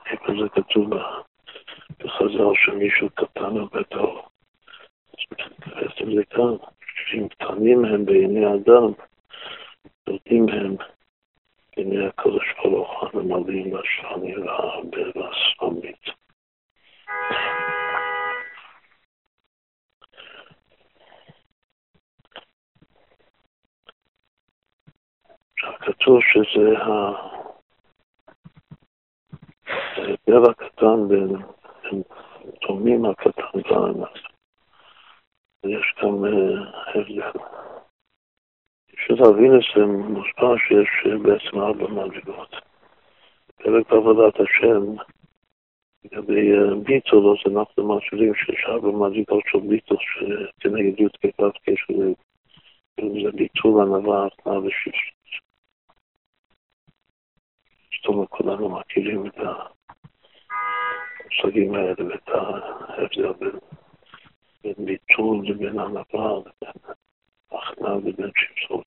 איפה 0.06 0.32
זה 0.42 0.48
כתוב 0.48 0.90
בחז"ל 1.98 2.52
שמישהו 2.54 3.08
קטן 3.14 3.58
או 3.58 3.66
גדול? 3.66 4.20
בעצם 5.66 6.14
זה 6.16 6.24
כאן, 6.24 6.56
שאם 7.06 7.28
קטנים 7.28 7.84
הם 7.84 8.04
בעיני 8.04 8.46
אדם, 8.46 8.92
יודעים 10.06 10.48
הם 10.48 10.76
בעיני 11.76 12.06
הקדוש 12.06 12.54
ברוך 12.62 13.02
הוא 13.02 13.08
הממלאים 13.22 13.72
והשפנים 13.72 14.46
והספמית. 15.14 16.15
כתוב 25.80 26.20
שזה 26.22 26.78
ההבדל 29.96 30.50
הקטן 30.50 31.08
בין 31.08 31.42
תומים 32.60 33.04
הקטן 33.04 33.58
והענף. 33.70 34.12
יש 35.64 35.94
גם 36.02 36.24
הבדל. 36.94 37.30
בשביל 38.92 39.18
להבין 39.22 39.52
את 39.54 39.60
זה 39.76 39.84
מוסבר 39.86 40.56
שיש 40.56 40.88
בעצם 41.22 41.58
ארבע 41.58 41.88
מדרגות. 41.88 42.54
פרק 43.56 43.90
בעבודת 43.90 44.34
השם 44.40 44.82
לגבי 46.12 46.52
אה, 46.52 46.74
ביטול, 46.74 47.30
אז 47.30 47.52
אנחנו 47.52 47.96
משאירים 47.96 48.32
שאפשר 48.34 48.78
במדרגות 48.78 49.44
של 49.46 49.58
ביטול 49.58 49.96
שכנגד 50.00 51.00
י"ק 51.00 51.40
ו"ק 51.40 51.78
שזה 52.98 53.30
ביטול 53.32 53.82
ענווה, 53.82 54.26
התנאה 54.26 54.58
ושפשות. 54.58 55.16
זאת 57.96 58.06
אומרת, 58.06 58.28
כולנו 58.28 58.68
מכירים 58.68 59.26
את 59.26 59.34
המושגים 61.24 61.74
האלה 61.74 61.94
ואת 62.08 62.28
ההבדל 62.28 63.32
בין, 63.32 63.58
בין 64.62 64.86
ביטול 64.86 65.48
לבין 65.48 65.78
ענווה 65.78 66.38
לבין 66.38 66.94
הכנעה 67.52 67.94
לבין 67.94 68.30
שפשות. 68.36 68.86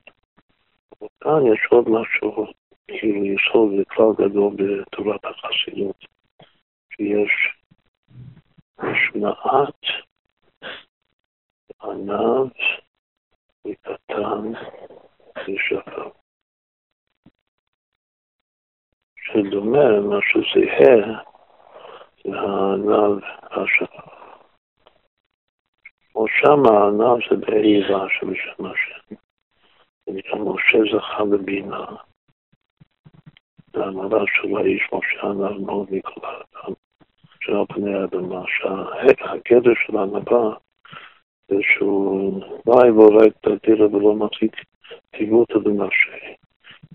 וכאן 0.91 1.53
יש 1.53 1.59
עוד 1.69 1.89
משהו, 1.89 2.45
כאילו 2.87 3.25
יסוד 3.25 3.73
וכלל 3.79 4.13
גדול 4.17 4.53
בתורת 4.55 5.25
החסידות. 5.25 6.18
יש 6.99 7.31
מעט 9.15 9.83
ענב 11.81 12.51
וקטן 13.67 14.51
ושפר. 15.37 16.09
שדומה, 19.15 19.99
משהו 20.09 20.41
זהה, 20.53 21.23
זה 22.23 22.39
הענב 22.39 23.23
והשפר. 23.51 24.09
או 26.15 26.25
שם 26.27 26.65
הענב 26.65 27.19
זה 27.29 27.45
באיבה 27.45 28.05
שבשם 28.09 28.65
השם. 28.65 29.15
זה 30.05 30.35
משה 30.35 30.77
זכה 30.97 31.25
בבינה. 31.25 31.85
זה 33.73 33.83
המעלה 33.83 34.23
של 34.27 34.57
האיש 34.57 34.89
משה 34.93 35.21
ענב 35.21 35.65
מאוד 35.65 35.87
מכל 35.91 36.25
האדם. 36.25 36.73
שעל 37.41 37.65
פני 37.67 37.93
האדמה, 37.93 38.43
שהגדר 38.47 39.71
של 39.85 39.97
הענבה 39.97 40.49
זה 41.47 41.55
שהוא 41.61 42.43
בא 42.65 42.71
ועורק 42.71 43.33
את 43.41 43.47
הדירה 43.47 43.87
ולא 43.87 44.15
מחזיק 44.15 44.55
טיבותא 45.11 45.59
דנפשי. 45.59 46.35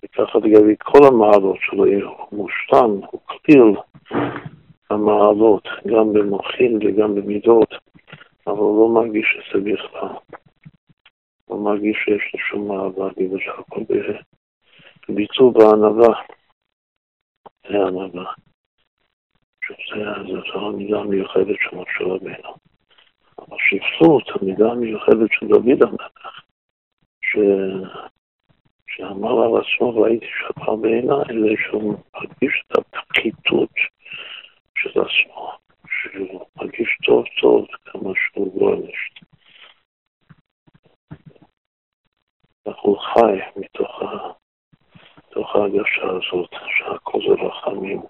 וככה 0.04 0.38
לגבי 0.38 0.74
כל 0.78 1.06
המעלות 1.06 1.56
שלו, 1.60 1.84
הוא 1.84 2.38
מושלם, 2.38 3.06
הוא 3.10 3.20
כליל 3.24 3.76
המעלות, 4.90 5.68
גם 5.86 6.12
במוחין 6.12 6.76
וגם 6.76 7.14
במידות, 7.14 7.74
אבל 8.46 8.58
הוא 8.58 8.94
לא 8.94 9.02
מרגיש 9.02 9.38
את 9.38 9.54
זה 9.54 9.70
בכלל. 9.72 10.08
לא 11.50 11.56
מרגיש 11.56 11.96
שיש 12.04 12.34
לו 12.34 12.40
שום 12.40 12.68
מעלה, 12.68 13.12
בגלל 13.16 13.40
שהכל 13.40 13.80
בביצוע 15.08 15.52
בענווה. 15.52 16.20
זה 17.68 17.76
ענווה. 17.76 18.32
שזו 19.66 20.66
המידה 20.66 20.98
המיוחדת 20.98 21.56
של 21.60 21.76
משה 21.76 22.04
רבינו. 22.04 22.54
אבל 23.38 23.56
שפלות, 23.58 24.28
המידה 24.28 24.70
המיוחדת 24.70 25.30
של 25.32 25.46
דוד 25.46 25.82
המלך, 25.82 26.40
ש... 27.22 27.36
שאמר 28.86 29.42
על 29.42 29.62
עצמו, 29.62 29.94
והייתי 29.94 30.26
שפר 30.26 30.76
בעיניי, 30.76 31.24
זה 31.26 31.54
שהוא 31.64 31.94
מרגיש 32.14 32.64
את 32.66 32.78
הפחיתות 32.78 33.70
של 34.78 34.90
עצמו, 34.90 35.52
שהוא 35.88 36.46
מרגיש 36.56 36.98
טוב 37.04 37.24
טוב 37.40 37.66
כמה 37.84 38.10
שהוא. 38.14 38.88
איך 42.66 42.76
הוא 42.80 42.98
חי 42.98 43.38
מתוך, 43.56 44.02
ה... 44.02 44.30
מתוך 45.18 45.56
ההרגשה 45.56 46.02
הזאת, 46.02 46.50
שהכל 46.76 47.18
זה 47.28 47.46
רחמים. 47.46 48.02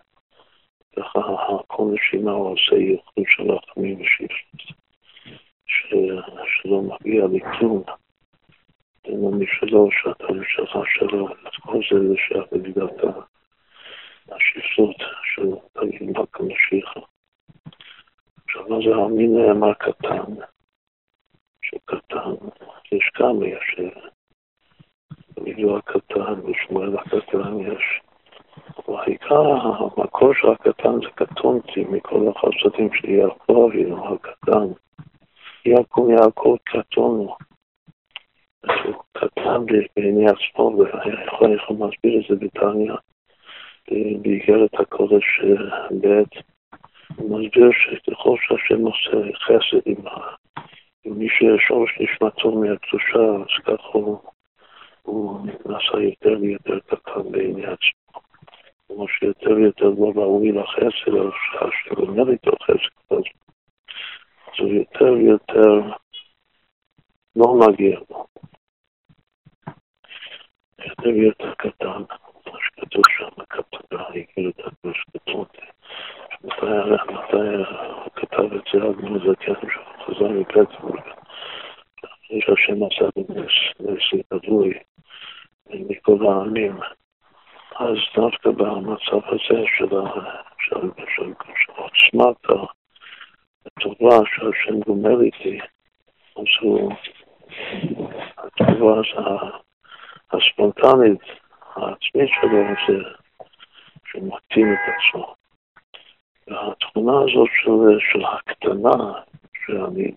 כל 1.66 1.82
נשימה 1.94 2.30
הוא 2.30 2.52
עושה 2.52 2.76
ייחוד 2.76 3.24
של 3.26 3.50
רחמים 3.50 4.00
ושפלות, 4.00 4.78
שלא 6.46 6.82
מגיע 6.82 7.24
לכלום. 7.32 7.82
אין 9.04 9.20
משלו, 9.20 9.88
שהתהליך 9.92 10.48
שלך 10.50 10.78
שלו, 10.94 11.28
את 11.28 11.54
כל 11.62 11.80
זה 11.90 12.08
זה 12.08 12.14
שייך 12.16 12.44
במידת 12.52 13.04
השפלות 14.28 14.96
של 15.34 15.50
תגיד 15.72 16.02
מלכה 16.02 16.42
משיחה. 16.42 17.00
עכשיו, 18.44 18.68
מה 18.68 18.76
זה 18.76 18.94
המין 18.94 19.36
נאמר 19.36 19.74
קטן? 19.74 20.34
שקטן, 21.62 22.46
יש 22.92 23.10
כמה, 23.14 23.46
יש 23.46 23.76
במידו 25.36 25.76
הקטן, 25.76 26.34
בשמואל 26.42 26.96
הקטן 26.98 27.60
יש 27.60 28.00
העיקר, 28.88 29.42
המקור 29.96 30.34
של 30.34 30.48
הקטן 30.48 31.00
זה 31.00 31.10
קטונתי 31.14 31.84
מכל 31.90 32.28
החסדים 32.28 32.88
של 32.94 33.10
יעקב, 33.10 33.68
אבינו 33.68 34.14
הקטן. 34.14 34.66
יעקב 35.66 36.08
יעקב 36.10 36.56
קטון 36.64 37.18
הוא. 37.18 37.34
קטן 39.12 39.64
בעיני 39.96 40.26
עצמו, 40.26 40.78
ויכול 40.78 41.54
יכול 41.54 41.76
להסביר 41.80 42.20
את 42.20 42.24
זה 42.28 42.46
בתניא, 42.46 42.92
באיגרת 44.22 44.74
הקודש 44.74 45.24
ב', 46.00 46.22
הוא 47.16 47.40
מסביר 47.40 47.70
שככל 47.72 48.36
שהשם 48.40 48.80
עושה 48.80 49.36
חסד 49.38 49.82
עם, 49.86 50.04
מי 51.06 51.28
ששורש 51.28 51.98
נשמתו 52.00 52.50
מהקדושה, 52.50 53.44
אז 53.66 53.78
הוא, 53.92 54.18
הוא 55.02 55.46
נעשה 55.66 55.98
יותר 55.98 56.36
ויותר 56.40 56.78
קטן 56.80 57.32
בעיני 57.32 57.66
עצמו. 57.66 58.23
כמו 58.88 59.08
שיותר 59.08 59.50
ויותר 59.50 59.84
לא 59.84 60.12
ראוי 60.14 60.52
לחסד, 60.52 61.12
או 61.12 61.30
שלומד 61.84 62.28
איתו 62.28 62.50
חסד, 62.62 63.14
אז 63.16 63.22
הוא 64.58 64.68
יותר 64.68 65.12
ויותר 65.12 65.96
לא 67.36 67.54
מגיע 67.54 67.98
לו. 68.10 68.26
יותר 70.78 71.08
ויותר 71.08 71.54
קטן, 71.54 72.02
מה 72.46 72.58
שכתוב 72.60 73.02
שם, 73.08 73.42
כתוב, 73.50 73.80
הכיר 73.92 74.50
את 74.50 74.60
הקדוש 74.66 75.04
כתות. 75.12 75.56
מתי 76.44 76.66
כתב 78.14 78.52
את 78.54 78.62
זה 78.72 78.82
עד 78.82 79.04
מזקן, 79.04 79.68
שהוא 79.72 80.04
חזר 80.06 80.28
מפטבורג. 80.28 81.00
אחרי 82.04 82.40
שהשם 82.40 82.84
עשה 82.84 83.08
בנס, 83.16 83.52
נס 83.80 84.20
ידוי 84.32 84.74
מכל 85.70 86.26
העמים. 86.26 86.76
אז 87.78 87.96
דווקא 88.16 88.50
במצב 88.50 89.26
הזה 89.26 89.64
של, 89.66 89.88
של, 90.58 90.80
של, 91.16 91.32
של 91.56 91.72
עוצמת 91.76 92.36
הטובה 93.66 94.16
שהשם 94.26 94.80
גומר 94.86 95.20
איתי, 95.20 95.60
אז 96.36 96.44
הוא, 96.60 96.92
הטובה 98.38 99.00
הספונטנית, 100.32 101.20
העצמית 101.76 102.30
שלו, 102.40 102.64
זה 102.88 103.08
שמקטין 104.04 104.74
את 104.74 104.78
עצמו. 104.94 105.34
והתכונה 106.46 107.12
הזאת 107.12 107.48
של, 107.62 107.98
של 108.12 108.24
הקטנה, 108.24 109.12
שאני 109.66 110.14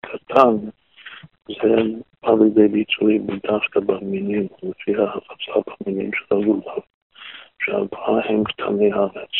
קטן, 0.00 0.56
זה 1.48 1.82
בא 2.22 2.32
לידי 2.40 2.68
ביטוי 2.68 3.18
דווקא 3.18 3.80
במינים, 3.80 4.46
לפי 4.62 4.96
ההפצה 4.96 5.52
במינים 5.66 6.10
של 6.12 6.34
הלולב, 6.34 6.82
שהארבעה 7.62 8.28
הם 8.28 8.44
קטני 8.44 8.92
הארץ, 8.92 9.30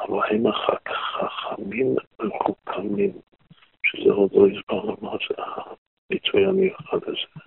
אבל 0.00 0.18
הם 0.30 0.46
אחר 0.46 0.76
כך 0.84 0.96
חכמים 0.96 1.94
מחוכמים, 2.22 3.12
שזה 3.86 4.12
עוד 4.12 4.30
לא 4.32 4.46
הסברנו 4.46 4.96
מה 5.00 5.10
זה 5.28 5.42
הביטוי 6.10 6.46
המיוחד 6.46 6.98
הזה, 7.06 7.44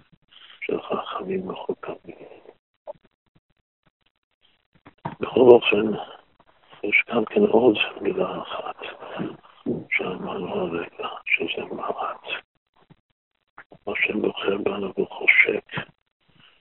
של 0.62 0.82
חכמים 0.82 1.48
מחוכמים. 1.48 2.16
בכל 5.20 5.39
אופן, 5.39 5.98
יש 6.84 7.04
גם 7.10 7.26
כן 7.26 7.41
עוד 7.41 7.78
מילה 8.02 8.41
אחת 8.41 8.76
שאמרנו 9.89 10.56
הרגע, 10.56 11.08
שזה 11.26 11.66
מעט. 11.76 12.47
מה 13.88 13.94
שבוחר 13.96 14.58
בנו 14.58 14.94
וחושק 14.98 15.66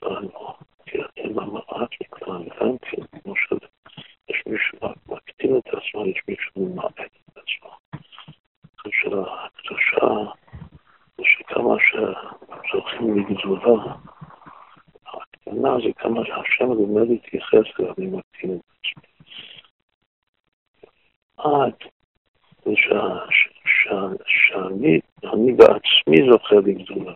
בנו, 0.03 0.55
כי 0.87 0.99
אתם 1.01 1.39
המעט 1.39 1.91
גם 2.29 2.79
כן, 2.79 3.20
כמו 3.22 3.35
שיש 3.37 4.43
מישהו 4.47 4.79
מקטין 5.09 5.59
את 5.59 5.66
עצמו, 5.66 6.07
יש 6.07 6.20
מישהו 6.29 6.53
ממעט 6.57 7.01
את 7.01 7.39
עצמו. 7.39 7.70
של 8.91 9.18
הקדושה, 9.18 10.33
זה 11.16 11.22
שכמה 11.24 11.77
שזוכים 11.81 13.18
לגדולה, 13.18 13.95
הקטנה 15.07 15.70
זה 15.87 15.93
כמה 15.97 16.20
שהשם 16.27 16.72
לימד 16.72 17.09
להתייחס 17.09 17.81
אליו, 17.81 17.95
אני 17.99 18.07
מקטין 18.07 18.59
את 18.59 18.61
עצמי. 18.79 19.03
עד 21.37 21.74
זה 22.64 22.72
שאני 23.67 25.53
בעצמי 25.53 26.31
זוכה 26.31 26.55
לגדולה. 26.55 27.14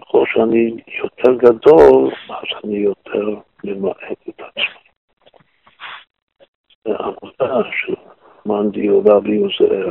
ככל 0.00 0.24
שאני 0.26 0.76
יותר 0.98 1.34
גדול, 1.38 2.10
אז 2.30 2.64
אני 2.64 2.76
יותר 2.76 3.40
ממעט 3.64 4.28
את 4.28 4.40
עצמי. 4.40 4.88
זה 6.84 6.94
עבודה 6.98 7.70
של 7.72 7.94
הזמן 8.48 8.70
דיור 8.70 9.02
רבי 9.06 9.34
יוזר, 9.34 9.90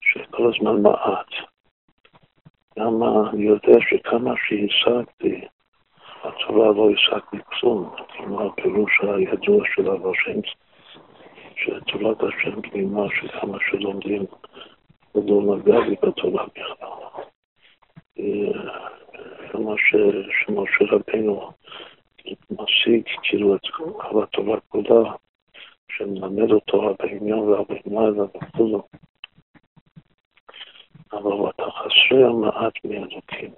שכל 0.00 0.50
הזמן 0.54 0.82
מעט. 0.82 1.30
גם 2.78 3.02
אני 3.02 3.44
יודע 3.44 3.78
שכמה 3.80 4.34
שהשגתי, 4.36 5.46
התורה 6.22 6.72
לא 6.72 6.88
השגתי 6.90 7.36
כלום, 7.44 7.94
כמו 8.08 8.40
הפירוש 8.42 9.00
הידוע 9.02 9.64
של 9.74 9.86
הרב 9.88 10.06
השם, 10.06 10.40
שתורת 11.56 12.18
השם 12.22 12.62
פנימה, 12.62 13.02
שכמה 13.14 13.58
שלומדים, 13.70 14.24
לא 15.14 15.56
נגע 15.56 15.78
לי 15.78 15.96
בתורה 16.02 16.46
בכלל. 16.46 16.94
כמה 19.50 19.74
שמשה 20.30 20.84
רבינו 20.90 21.52
משיג 22.50 23.02
כאילו 23.22 23.56
את 23.56 23.66
כל 23.72 24.22
התורה 24.22 24.60
כולה, 24.68 25.12
שמלמד 25.92 26.50
אותו 26.50 26.94
בעניין 26.98 27.38
והבעניין 27.38 28.20
וכולו. 28.20 28.82
אבל 31.12 31.50
אתה 31.50 31.70
חסר 31.70 32.32
מעט 32.32 32.72
מאלוקים. 32.84 33.50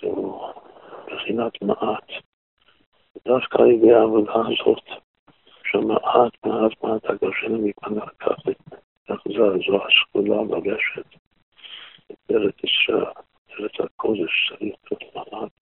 זהו 0.00 0.52
בחינת 1.06 1.62
מעט. 1.62 2.10
דווקא 3.24 3.62
על 3.62 3.70
ידי 3.70 3.92
העבודה 3.92 4.32
הזאת, 4.32 4.84
שמעט 5.70 6.32
מעט 6.46 6.72
מעט 6.82 7.04
הגשנו 7.04 7.58
מפנה 7.58 8.06
ככה, 8.18 8.50
זו 9.08 9.80
הסגולה 9.86 10.56
לגשת 10.56 11.06
ארץ 12.30 12.54
ישראל, 12.64 13.04
ארץ 13.50 13.72
הקודש, 13.80 14.52
צריך 14.58 14.62
להיות 14.90 15.14
מעט, 15.14 15.52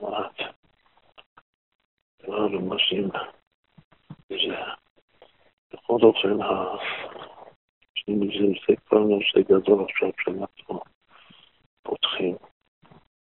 מעט. 0.00 0.54
כבר 2.22 2.46
רמזים 2.46 3.08
זה. 4.28 4.56
בכל 5.72 5.98
אופן, 6.02 6.36
זה 8.68 8.76
כבר 8.86 8.98
נושא 8.98 9.40
גדול 9.40 9.84
עכשיו 9.84 10.10
שאנחנו 10.24 10.80
פותחים, 11.82 12.36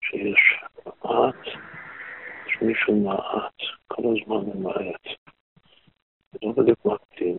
שיש 0.02 0.60
מעט, 0.86 1.48
יש 2.48 2.62
מישהו 2.62 2.96
מעט, 2.96 3.56
כל 3.88 4.02
הזמן 4.02 4.60
ממעט. 4.60 5.04
זה 5.04 5.23
בדיוק 6.42 6.86
מקטין. 6.86 7.38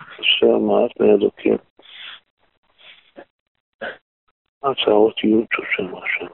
חסר 0.00 0.58
מעט 0.58 1.00
מאלוקים. 1.00 1.56
הצעות 4.62 5.24
י' 5.24 5.46
שושם 5.54 5.96
השם. 5.96 6.26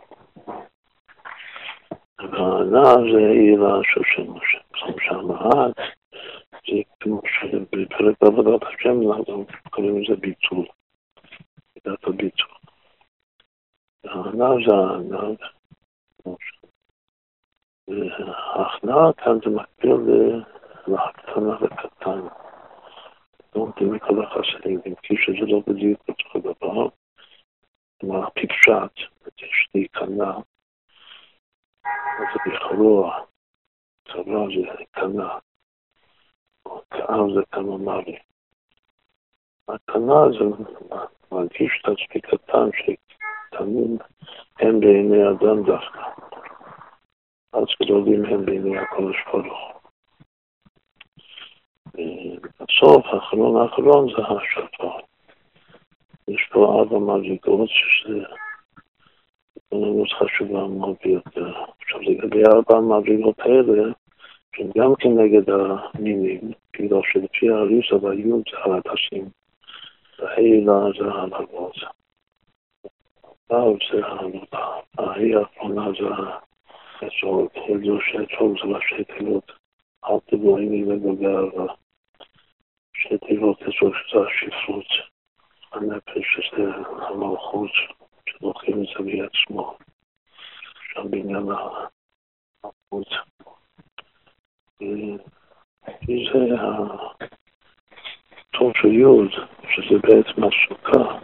והענה 2.18 3.12
זה 3.12 3.18
עילה 3.18 3.74
שושם 3.82 4.36
השם. 4.36 4.58
שם 4.74 4.92
שהמעט 5.00 5.76
זה 6.52 6.82
כמו 7.00 7.20
שבפרק 7.24 8.16
בעבודת 8.20 8.62
השם 8.62 9.12
אנחנו 9.12 9.46
קוראים 9.70 10.02
לזה 10.02 10.16
ביטול. 10.20 10.66
מידת 11.76 12.04
הביטול. 12.04 12.48
והענה 14.04 14.48
זה 14.66 14.74
הענה. 14.74 15.34
וההכנעה 17.90 19.12
כאן 19.12 19.38
זה 19.44 19.50
מקביל 19.50 20.42
להקטנה 20.86 21.56
וקטן. 21.60 22.20
לומדים 23.54 23.92
מכל 23.92 24.24
החסדים, 24.24 24.80
אם 24.86 24.94
כי 25.02 25.14
שזה 25.16 25.46
לא 25.46 25.60
בדיוק 25.66 26.00
אותו 26.08 26.38
דבר, 26.38 26.88
כלומר 28.00 28.28
פשט, 28.30 29.10
יש 29.38 29.68
להיכנע, 29.74 30.32
זה 32.18 32.38
בכלוע, 32.46 33.20
צבא 34.08 34.46
זה 34.54 35.22
או 36.66 36.82
כאב 36.90 37.34
זה 37.34 37.40
כמה 37.52 37.76
מרי. 37.76 38.18
הקנה 39.68 40.20
זה 40.38 40.44
מרגיש 41.32 41.82
את 41.82 41.88
עצמי 41.88 42.20
קטן, 42.20 42.68
שקטנים 42.76 43.98
הם 44.58 44.80
בעיני 44.80 45.28
אדם 45.30 45.62
דווקא. 45.62 46.29
אז 47.52 47.64
גדולים 47.82 48.24
הם 48.24 48.44
בעיני 48.46 48.78
הקודש 48.78 49.16
ברוך 49.32 49.80
בסוף, 52.60 53.06
האחרון 53.06 53.62
האחרון 53.62 54.08
זה 54.08 54.22
השפר. 54.22 54.90
יש 56.28 56.48
פה 56.52 56.78
ארבע 56.78 56.98
מדרגות 56.98 57.68
שזה 57.68 58.24
התבוננות 59.56 60.08
חשובה 60.12 60.66
מאוד 60.66 60.96
ביותר. 61.04 61.52
עכשיו 61.80 62.00
לגבי 62.00 62.42
ארבע 62.46 62.76
המדרגות 62.76 63.40
האלה, 63.40 63.92
שהם 64.56 64.70
גם 64.78 64.94
כן 64.98 65.08
נגד 65.08 65.50
המינים, 65.50 66.40
בגלל 66.72 67.00
שלפי 67.12 67.50
האריסה 67.50 67.96
והיוד 67.96 68.42
זה 68.50 68.58
הלטסים, 68.58 69.28
והעילה 70.18 70.80
זה 70.98 71.04
הלגות. 71.04 71.76
ו' 73.50 73.76
זה 73.92 74.06
הלובה, 74.06 74.80
ההיא 74.98 75.36
האחרונה 75.36 75.86
זה 76.00 76.06
האצול, 77.02 77.48
ידעו 77.68 78.00
שאצול 78.00 78.54
זה 78.60 78.76
ראשי 78.76 79.04
תיבות, 79.04 79.52
אל 80.04 80.18
תבואי 80.26 80.62
עימי 80.62 80.94
וגוגע 80.94 81.40
שתי 82.92 83.18
תיבות 83.18 83.62
אצול 83.62 83.92
שזה 84.08 84.20
השפרות, 84.26 84.86
הנפש 85.72 86.24
שזה 86.36 86.70
המלכות, 87.08 87.70
שלוקחים 88.28 88.82
את 88.82 88.88
זה 88.88 89.04
בעצמו, 89.04 89.76
שם 90.94 91.10
בעניין 91.10 91.36
המלכות. 91.36 93.08
וזה 96.02 96.54
הטוב 98.54 98.72
של 98.82 98.92
יוד, 98.92 99.30
שזה 99.70 99.98
בעצם 100.02 100.44
הסוכה, 100.44 101.18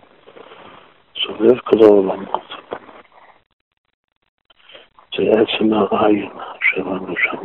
סובב 1.22 1.58
כל 1.58 1.76
העולמות. 1.82 2.55
זה 5.16 5.22
עצם 5.22 5.72
העין 5.72 6.30
שלנו 6.60 7.14
שם, 7.16 7.44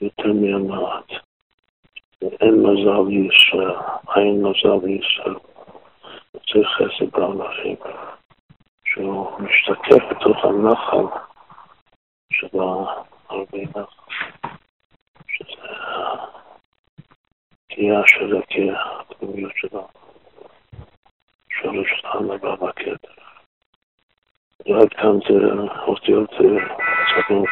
יותר 0.00 0.32
מהמעט. 0.32 1.10
אין 2.40 2.54
מזל 2.62 3.08
לישראל, 3.08 3.76
אין 4.16 4.42
מזל 4.42 4.86
לישראל. 4.86 5.34
צריך 6.52 6.68
חסד 6.68 7.10
בערכים, 7.12 7.76
שהוא 8.84 9.40
משתקף 9.40 10.04
בתוך 10.10 10.44
הנחל 10.44 11.18
של 12.32 12.58
הרבה 13.28 13.58
נחל, 13.58 13.82
שזה 15.28 15.62
הקריאה 17.70 18.02
של 18.06 18.36
הקריאה, 18.36 19.00
הפנימיות 19.00 19.52
שלה, 19.56 19.82
שורש 21.50 22.02
הנבא 22.04 22.54
בכתר. 22.54 23.14
ועד 24.66 24.88
כאן 24.88 25.18
זה 25.28 25.62
אותיות 25.86 26.30
צדות, 27.10 27.48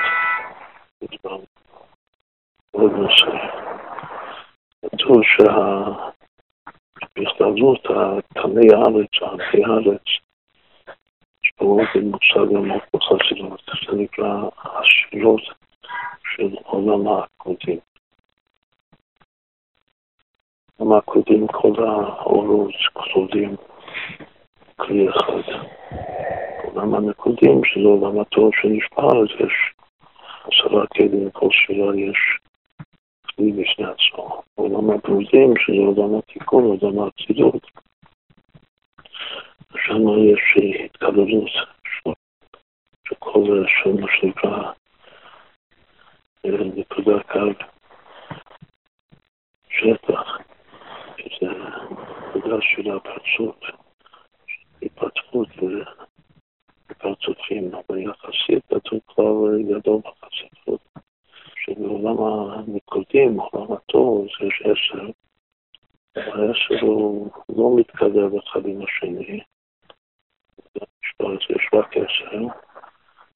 עוד 2.71 2.93
נושא. 2.93 3.27
כתוב 4.83 5.23
שה... 5.23 5.83
בהסתדרות 7.17 7.83
תמי 8.35 8.67
הארץ, 8.75 9.11
ערכי 9.23 9.65
הארץ, 9.65 10.03
פה 11.57 11.65
עוד 11.65 12.05
מושג 12.05 12.53
מאוד 12.53 12.81
בחסידות, 12.95 13.63
זה 13.91 13.97
נקרא 13.97 14.49
השאלות 14.57 15.43
של 16.35 16.57
עולם 16.65 17.09
העקודים. 17.09 17.79
עולם 20.77 20.93
העקודים, 20.93 21.47
כל 21.47 21.73
האורות 21.79 22.75
כלולים 22.93 23.57
כלי 24.77 25.09
אחד. 25.09 25.53
עולם 26.75 26.95
הנקודים, 26.95 27.65
שזה 27.65 27.85
עולם 27.85 28.21
התור 28.21 28.51
שנשבר, 28.55 29.23
אז 29.23 29.29
יש 29.41 29.53
עשרה 30.45 30.87
כלים, 30.87 31.31
כל 31.31 31.49
שאלה 31.51 31.97
יש 31.97 32.19
כלי 33.37 33.53
בפני 33.53 33.87
עצמו. 33.87 34.43
עולם 34.55 34.91
הברודים, 34.91 35.55
שזה 35.59 36.03
עולם 36.03 36.19
התיקון, 36.19 36.65
עולם 36.65 36.99
האצילות. 36.99 37.67
שם 39.77 40.09
יש 40.19 40.65
התקללות 40.85 41.51
של 43.09 43.15
כל 43.19 43.65
מה 44.01 44.07
שנקרא 44.21 44.73
נקודה 46.77 47.23
קו 47.23 47.65
שטח, 49.69 50.39
שזה 51.19 51.47
נקודה 52.37 52.57
של 52.61 52.91
הפרצות, 52.97 53.65
התפתחות 54.83 55.49
ופרצופים, 57.03 57.75
אבל 57.75 57.99
יחסית 57.99 58.65
כתוב 58.69 59.01
כבר 59.09 59.59
גדול 59.69 60.01
בחסידות. 60.05 60.81
שבעולם 61.65 62.17
הניקודים, 62.23 63.41
עולם 63.41 63.73
התור, 63.73 64.27
זה 64.41 64.47
עשר, 64.61 65.11
והעשר 66.17 66.87
הוא 66.87 67.31
לא 67.49 67.77
מתקרב 67.77 68.35
אחד 68.35 68.67
עם 68.67 68.83
השני, 68.83 69.41
יש 71.51 71.69
רק 71.73 71.97
עשר, 71.97 72.37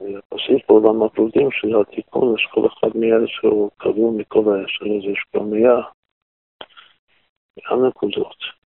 יחסית 0.01 0.67
בעולם 0.69 1.03
הפלוגים 1.03 1.51
שזה 1.51 1.81
התיקון, 1.81 2.35
יש 2.35 2.47
כל 2.51 2.67
אחד 2.67 2.97
מאלה 2.97 3.27
שהוא 3.27 3.71
קבוע 3.77 4.13
מכל 4.17 4.39
העשר, 4.39 4.85
אז 4.85 5.13
יש 5.13 5.25
גם 5.37 5.51
מאה, 5.51 5.81
מאה 7.57 7.89
נקודות. 7.89 8.66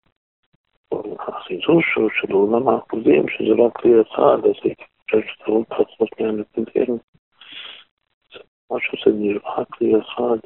החידוש 1.18 1.94
הוא 1.96 2.10
שבעולם 2.20 2.68
הפלוגים, 2.68 3.28
שזה 3.28 3.54
לא 3.54 3.70
כלי 3.76 4.00
אחד, 4.00 4.38
אז 4.44 4.54
הייתי 4.62 4.84
חושב 5.02 5.20
שזה 5.20 5.44
עוד 5.46 5.64
פחות 5.68 6.20
מהנקודים. 6.20 6.98
מה 8.70 8.76
שזה 8.80 9.16
נראה 9.16 9.64
כלי 9.64 9.92
אחד, 10.00 10.38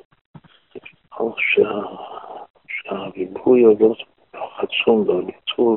שהריבוי 2.69 3.63
עובד 3.63 3.95
עצום 4.33 5.09
והניצול 5.09 5.77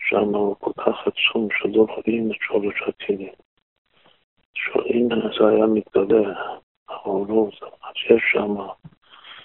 שם 0.00 0.34
הוא 0.34 0.56
כל 0.58 0.72
כך 0.76 1.06
עצום 1.06 1.48
שלא 1.58 1.86
רואים 1.88 2.30
את 2.30 2.36
שורש 2.40 2.82
הכלים. 2.82 3.32
שואלים 4.54 5.08
זה 5.08 5.48
היה 5.48 5.66
מתגלה, 5.66 6.34
אבל 6.88 7.20
לא, 7.28 7.48
אז 7.62 7.94
יש 8.10 8.22
שם 8.32 8.56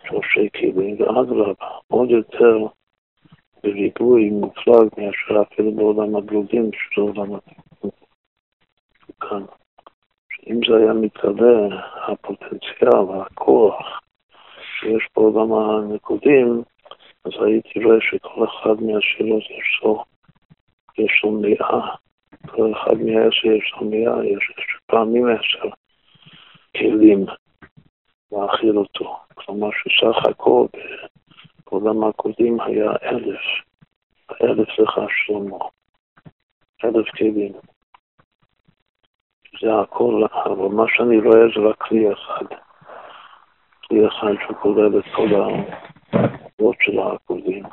שורשי 0.09 0.49
כלים, 0.55 1.01
ואדרבה, 1.01 1.53
עוד 1.88 2.09
יותר 2.09 2.57
בריבוי 3.64 4.30
מופלג 4.30 4.88
מאשר 4.97 5.41
אפילו 5.41 5.72
בעולם 5.72 6.16
הגלודים, 6.16 6.70
שזה 6.74 7.01
עולם 7.01 7.39
כאן. 9.20 9.43
אם 10.47 10.59
זה 10.70 10.78
היה 10.78 10.93
מתגלה, 10.93 11.82
הפוטנציאל, 12.07 13.22
הכוח 13.22 14.01
שיש 14.80 15.07
בעולם 15.16 15.53
הנקודים, 15.53 16.62
אז 17.26 17.32
הייתי 17.45 17.84
רואה 17.84 17.97
שכל 18.01 18.45
אחד 18.45 18.84
מהשאלות 18.84 19.43
יש 19.43 19.82
לו, 19.84 20.03
יש 20.97 21.22
לו 21.24 21.32
מאה, 21.32 21.95
כל 22.47 22.72
אחד 22.72 22.97
מהעשר 22.97 23.47
יש 23.47 23.74
לו 23.78 23.89
מאה, 23.89 24.26
יש 24.26 24.78
פעמים 24.86 25.26
עשר 25.28 25.70
כלים 26.78 27.26
להאכיל 28.32 28.78
אותו. 28.78 29.20
כלומר 29.34 29.70
שסך 29.72 30.30
הכל 30.30 30.66
בעולם 31.72 32.03
הקודם 32.03 32.61
היה 32.61 32.91
אלף, 33.03 33.41
אלף 34.43 34.80
לך 34.80 34.99
שלמה, 35.09 35.57
אלף 36.84 37.09
כלים. 37.17 37.51
זה 39.61 39.80
הכל, 39.82 40.24
אבל 40.45 40.76
מה 40.76 40.84
שאני 40.88 41.17
רואה 41.19 41.41
זה 41.55 41.69
רק 41.69 41.82
כלי 41.82 42.13
אחד. 42.13 42.45
כלי 43.88 44.07
אחד 44.07 44.34
שכולל 44.47 44.99
את 44.99 45.05
כל 45.15 45.28
העבוד 45.34 46.76
של 46.82 46.99
הקודמים. 46.99 47.63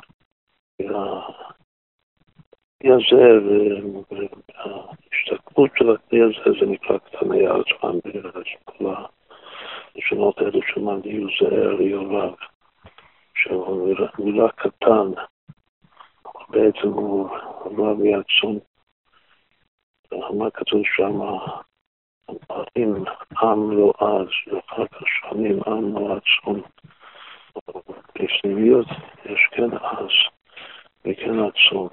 הכלי 2.79 2.91
הזה, 2.93 3.39
וההשתקפות 4.09 5.69
של 5.77 5.91
הכלי 5.91 6.21
הזה, 6.21 6.59
זה 6.59 6.65
נקרא 6.65 6.97
קטני 6.97 7.47
עצמם, 7.47 7.99
כל 8.65 8.93
הלשונות 9.95 10.37
האלה 10.37 10.59
שמעלי 10.67 11.23
זהר 11.39 11.81
יורד, 11.81 12.33
שהוא 13.43 13.95
מילה 14.19 14.51
קטן, 14.51 15.11
בעצם 16.49 16.87
הוא 16.87 17.29
רב 17.65 17.97
עצום. 18.19 18.59
מה 20.11 20.51
כתוב 20.51 20.81
שם? 20.85 21.19
אם 22.77 22.93
עם 23.41 23.71
לא 23.71 23.93
אז, 23.99 24.53
ואחר 24.53 24.87
כך 24.87 25.01
שנים 25.07 25.59
עם 25.67 25.93
לא 25.93 26.17
עצום. 26.17 26.61
בפנימיות 28.15 28.87
יש 29.25 29.39
כן 29.51 29.77
אז 29.77 30.11
וכן 31.05 31.39
עצום. 31.39 31.87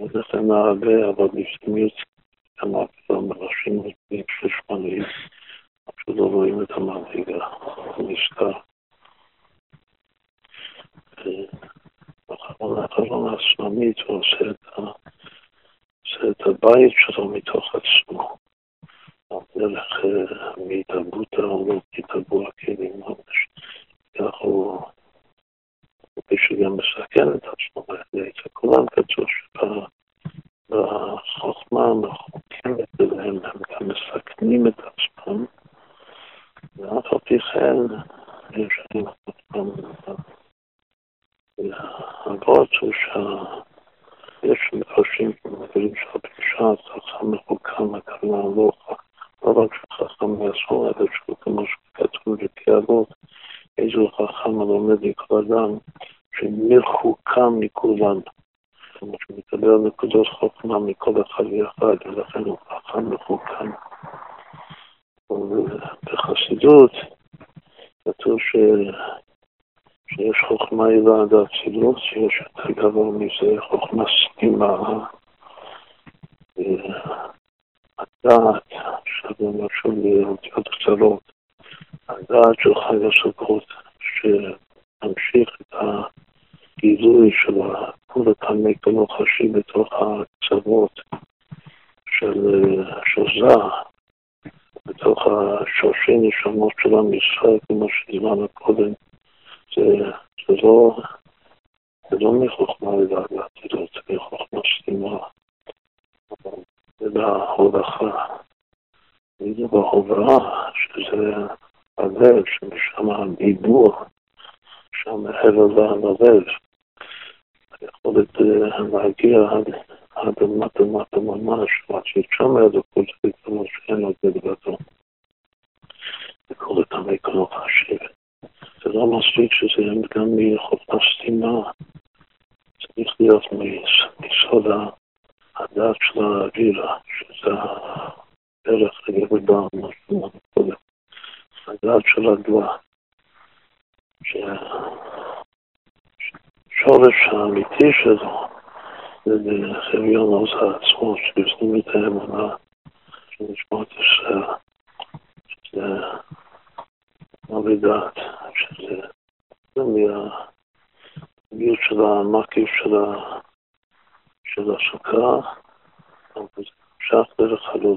ולכן 0.00 0.50
הרבה, 0.50 1.08
אבל 1.08 1.28
בפנימיות 1.28 1.92
כמה 2.56 2.78
פעם 3.06 3.28
מראשים 3.28 3.78
מפנים 3.78 4.24
של 4.40 4.48
שמנים, 4.48 5.02
פשוט 5.94 6.16
לא 6.16 6.24
רואים 6.24 6.62
את 6.62 6.70
הוא 7.96 8.10
נזכר. 8.10 8.52
החלון 12.30 13.28
העצממית 13.28 13.98
הוא 14.00 14.20
עושה 14.20 14.50
את 16.30 16.40
הבית 16.46 16.92
שלו 16.96 17.28
מתוך 17.28 17.74
עצמו. 17.74 18.36
דרך 19.56 20.04
מהתרבות 20.68 21.32
העולמית, 21.32 21.82
התרבו 21.98 22.48
הכלים 22.48 23.00
ממש. 23.00 23.48
כך 24.18 24.34
הוא, 24.38 24.80
שגם 26.36 26.76
מסכן 26.76 27.28
את 27.34 27.44
עצמו, 27.44 27.86
כולם 28.52 28.86
כתוב 28.86 29.26
שבחוכמה 30.68 31.84
המחוכמת 31.84 32.88
שלהם 32.96 33.36
הם 33.44 33.58
גם 33.70 33.88
מסכנים 33.88 34.66
את 34.66 34.78
עצמם, 34.78 35.44
ואף 36.76 37.06
על 37.12 37.18
פי 37.18 37.38
כן 37.38 37.76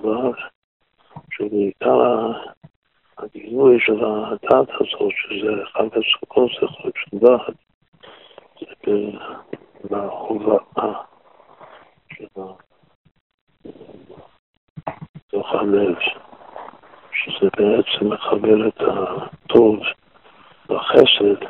הלולב, 0.03 0.34
שבעיקר 1.32 2.32
הגילוי 3.18 3.80
של 3.80 4.06
הדת 4.06 4.69
הזאת, 4.69 5.11
שזה 5.15 5.65
חג 5.73 5.88
הסוכות, 5.98 6.52
זה 6.61 6.68
חג 6.68 6.91
של 6.95 7.18
דת, 7.18 7.56
זה 8.60 8.95
בהובאה 9.90 10.94
של 12.14 12.26
בתוך 15.28 15.53
הלב. 15.53 15.95
בעצם 17.57 18.14
מחבר 18.14 18.68
את 18.68 18.82
הטוב 18.82 19.80
לחסד, 20.69 21.45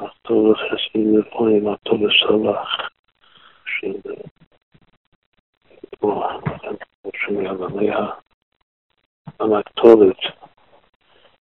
הטוב 0.00 0.52
לחסד 0.52 0.96
לבוא 0.96 1.48
עם 1.48 1.68
הטוב 1.68 2.00
לסלח, 2.02 2.90
של 3.66 3.92
שמיד 7.16 7.50
על 9.38 9.54
הכתובת 9.54 10.16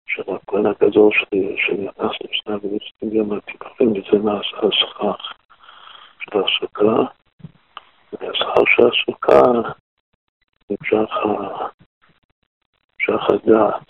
של 0.07 0.21
הכהן 0.21 0.65
הגדול 0.65 1.11
שלי, 1.13 1.55
שנכנס 1.57 2.11
לפני 2.21 2.53
הגדולים, 2.53 3.29
גם 3.29 3.37
התיקונים, 3.37 3.91
וזה 3.91 4.17
נעשה 4.23 4.57
הסכך 4.57 5.33
של 6.19 6.39
הסוכה, 6.39 7.03
והשכר 8.13 8.63
של 8.75 8.87
הסוכה 8.87 9.41
נמשך 10.69 11.11
הדעת, 13.29 13.89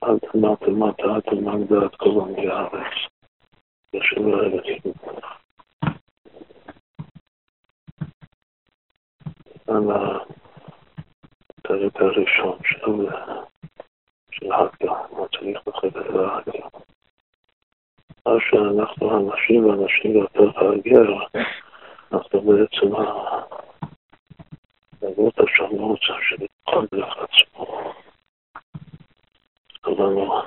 עד 0.00 0.18
למטה 0.34 0.66
למטה, 0.66 1.02
עד 1.02 1.22
למטה 1.32 1.74
דעת 1.74 1.96
כל 1.96 2.10
עמי 2.10 2.48
הארץ. 2.48 2.94
יושב 3.92 4.26
לרגע 4.26 4.60
על 9.68 9.90
הפרק 11.68 11.96
הראשון 12.00 12.58
של, 14.30 14.52
הגה, 14.52 14.92
מה 15.12 15.28
צריך 15.38 15.58
לחבר 15.66 16.10
להגה. 16.10 16.68
מה 18.26 18.32
שאנחנו 18.40 19.16
הנשים 19.16 19.66
והנשים 19.66 20.16
יותר 20.16 20.58
הגר, 20.58 21.42
אנחנו 22.12 22.40
בעצם 22.40 22.86
לעבוד 25.02 25.32
השמות 25.38 26.00
של 26.02 26.46
כל 26.64 26.86
דרך 26.92 27.16
עצמו. 27.16 27.92
כולנו 29.80 30.42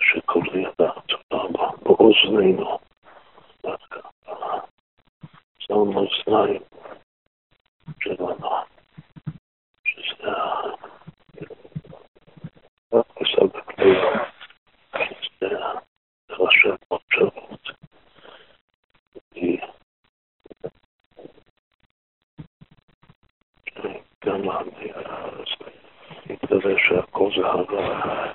שכל 0.00 0.42
ידע 0.54 0.90
באוזנינו, 1.82 2.78
צאן 5.66 5.96
אוזניים 5.96 6.62
שלנו, 8.00 8.50
שזה 10.02 10.30
הכניסה 12.92 13.44
בכלייה, 13.44 14.24
שזה 15.20 15.48
ראשי 16.30 16.68
המחשבות. 16.68 17.68
גם 24.24 24.42
יתגלה 26.30 26.74
שהכל 26.88 27.30
זה 27.36 27.46
הווה, 27.46 28.32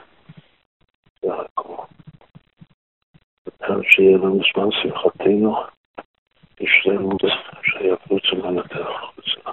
זה 1.22 1.34
הכל. 1.34 1.84
וכאן 3.48 3.82
שיהיה 3.84 4.18
לנו 4.18 4.40
זמן 4.54 4.72
שמחתנו, 4.72 5.56
בשלמות 6.62 7.22
שיפוץ 7.64 8.24
מנתח 8.34 8.90
החוצה. 8.90 9.50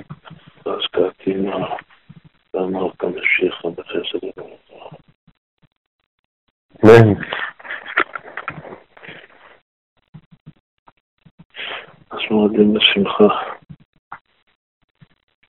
ואז 0.67 0.87
קראתינו 0.91 1.67
ואמר 2.55 2.91
כמשיך 2.99 3.65
בחסד 3.65 4.25
ובמטרה. 4.25 4.91
אז 12.11 12.19
מועדים 12.31 12.75
בשמחה. 12.75 13.29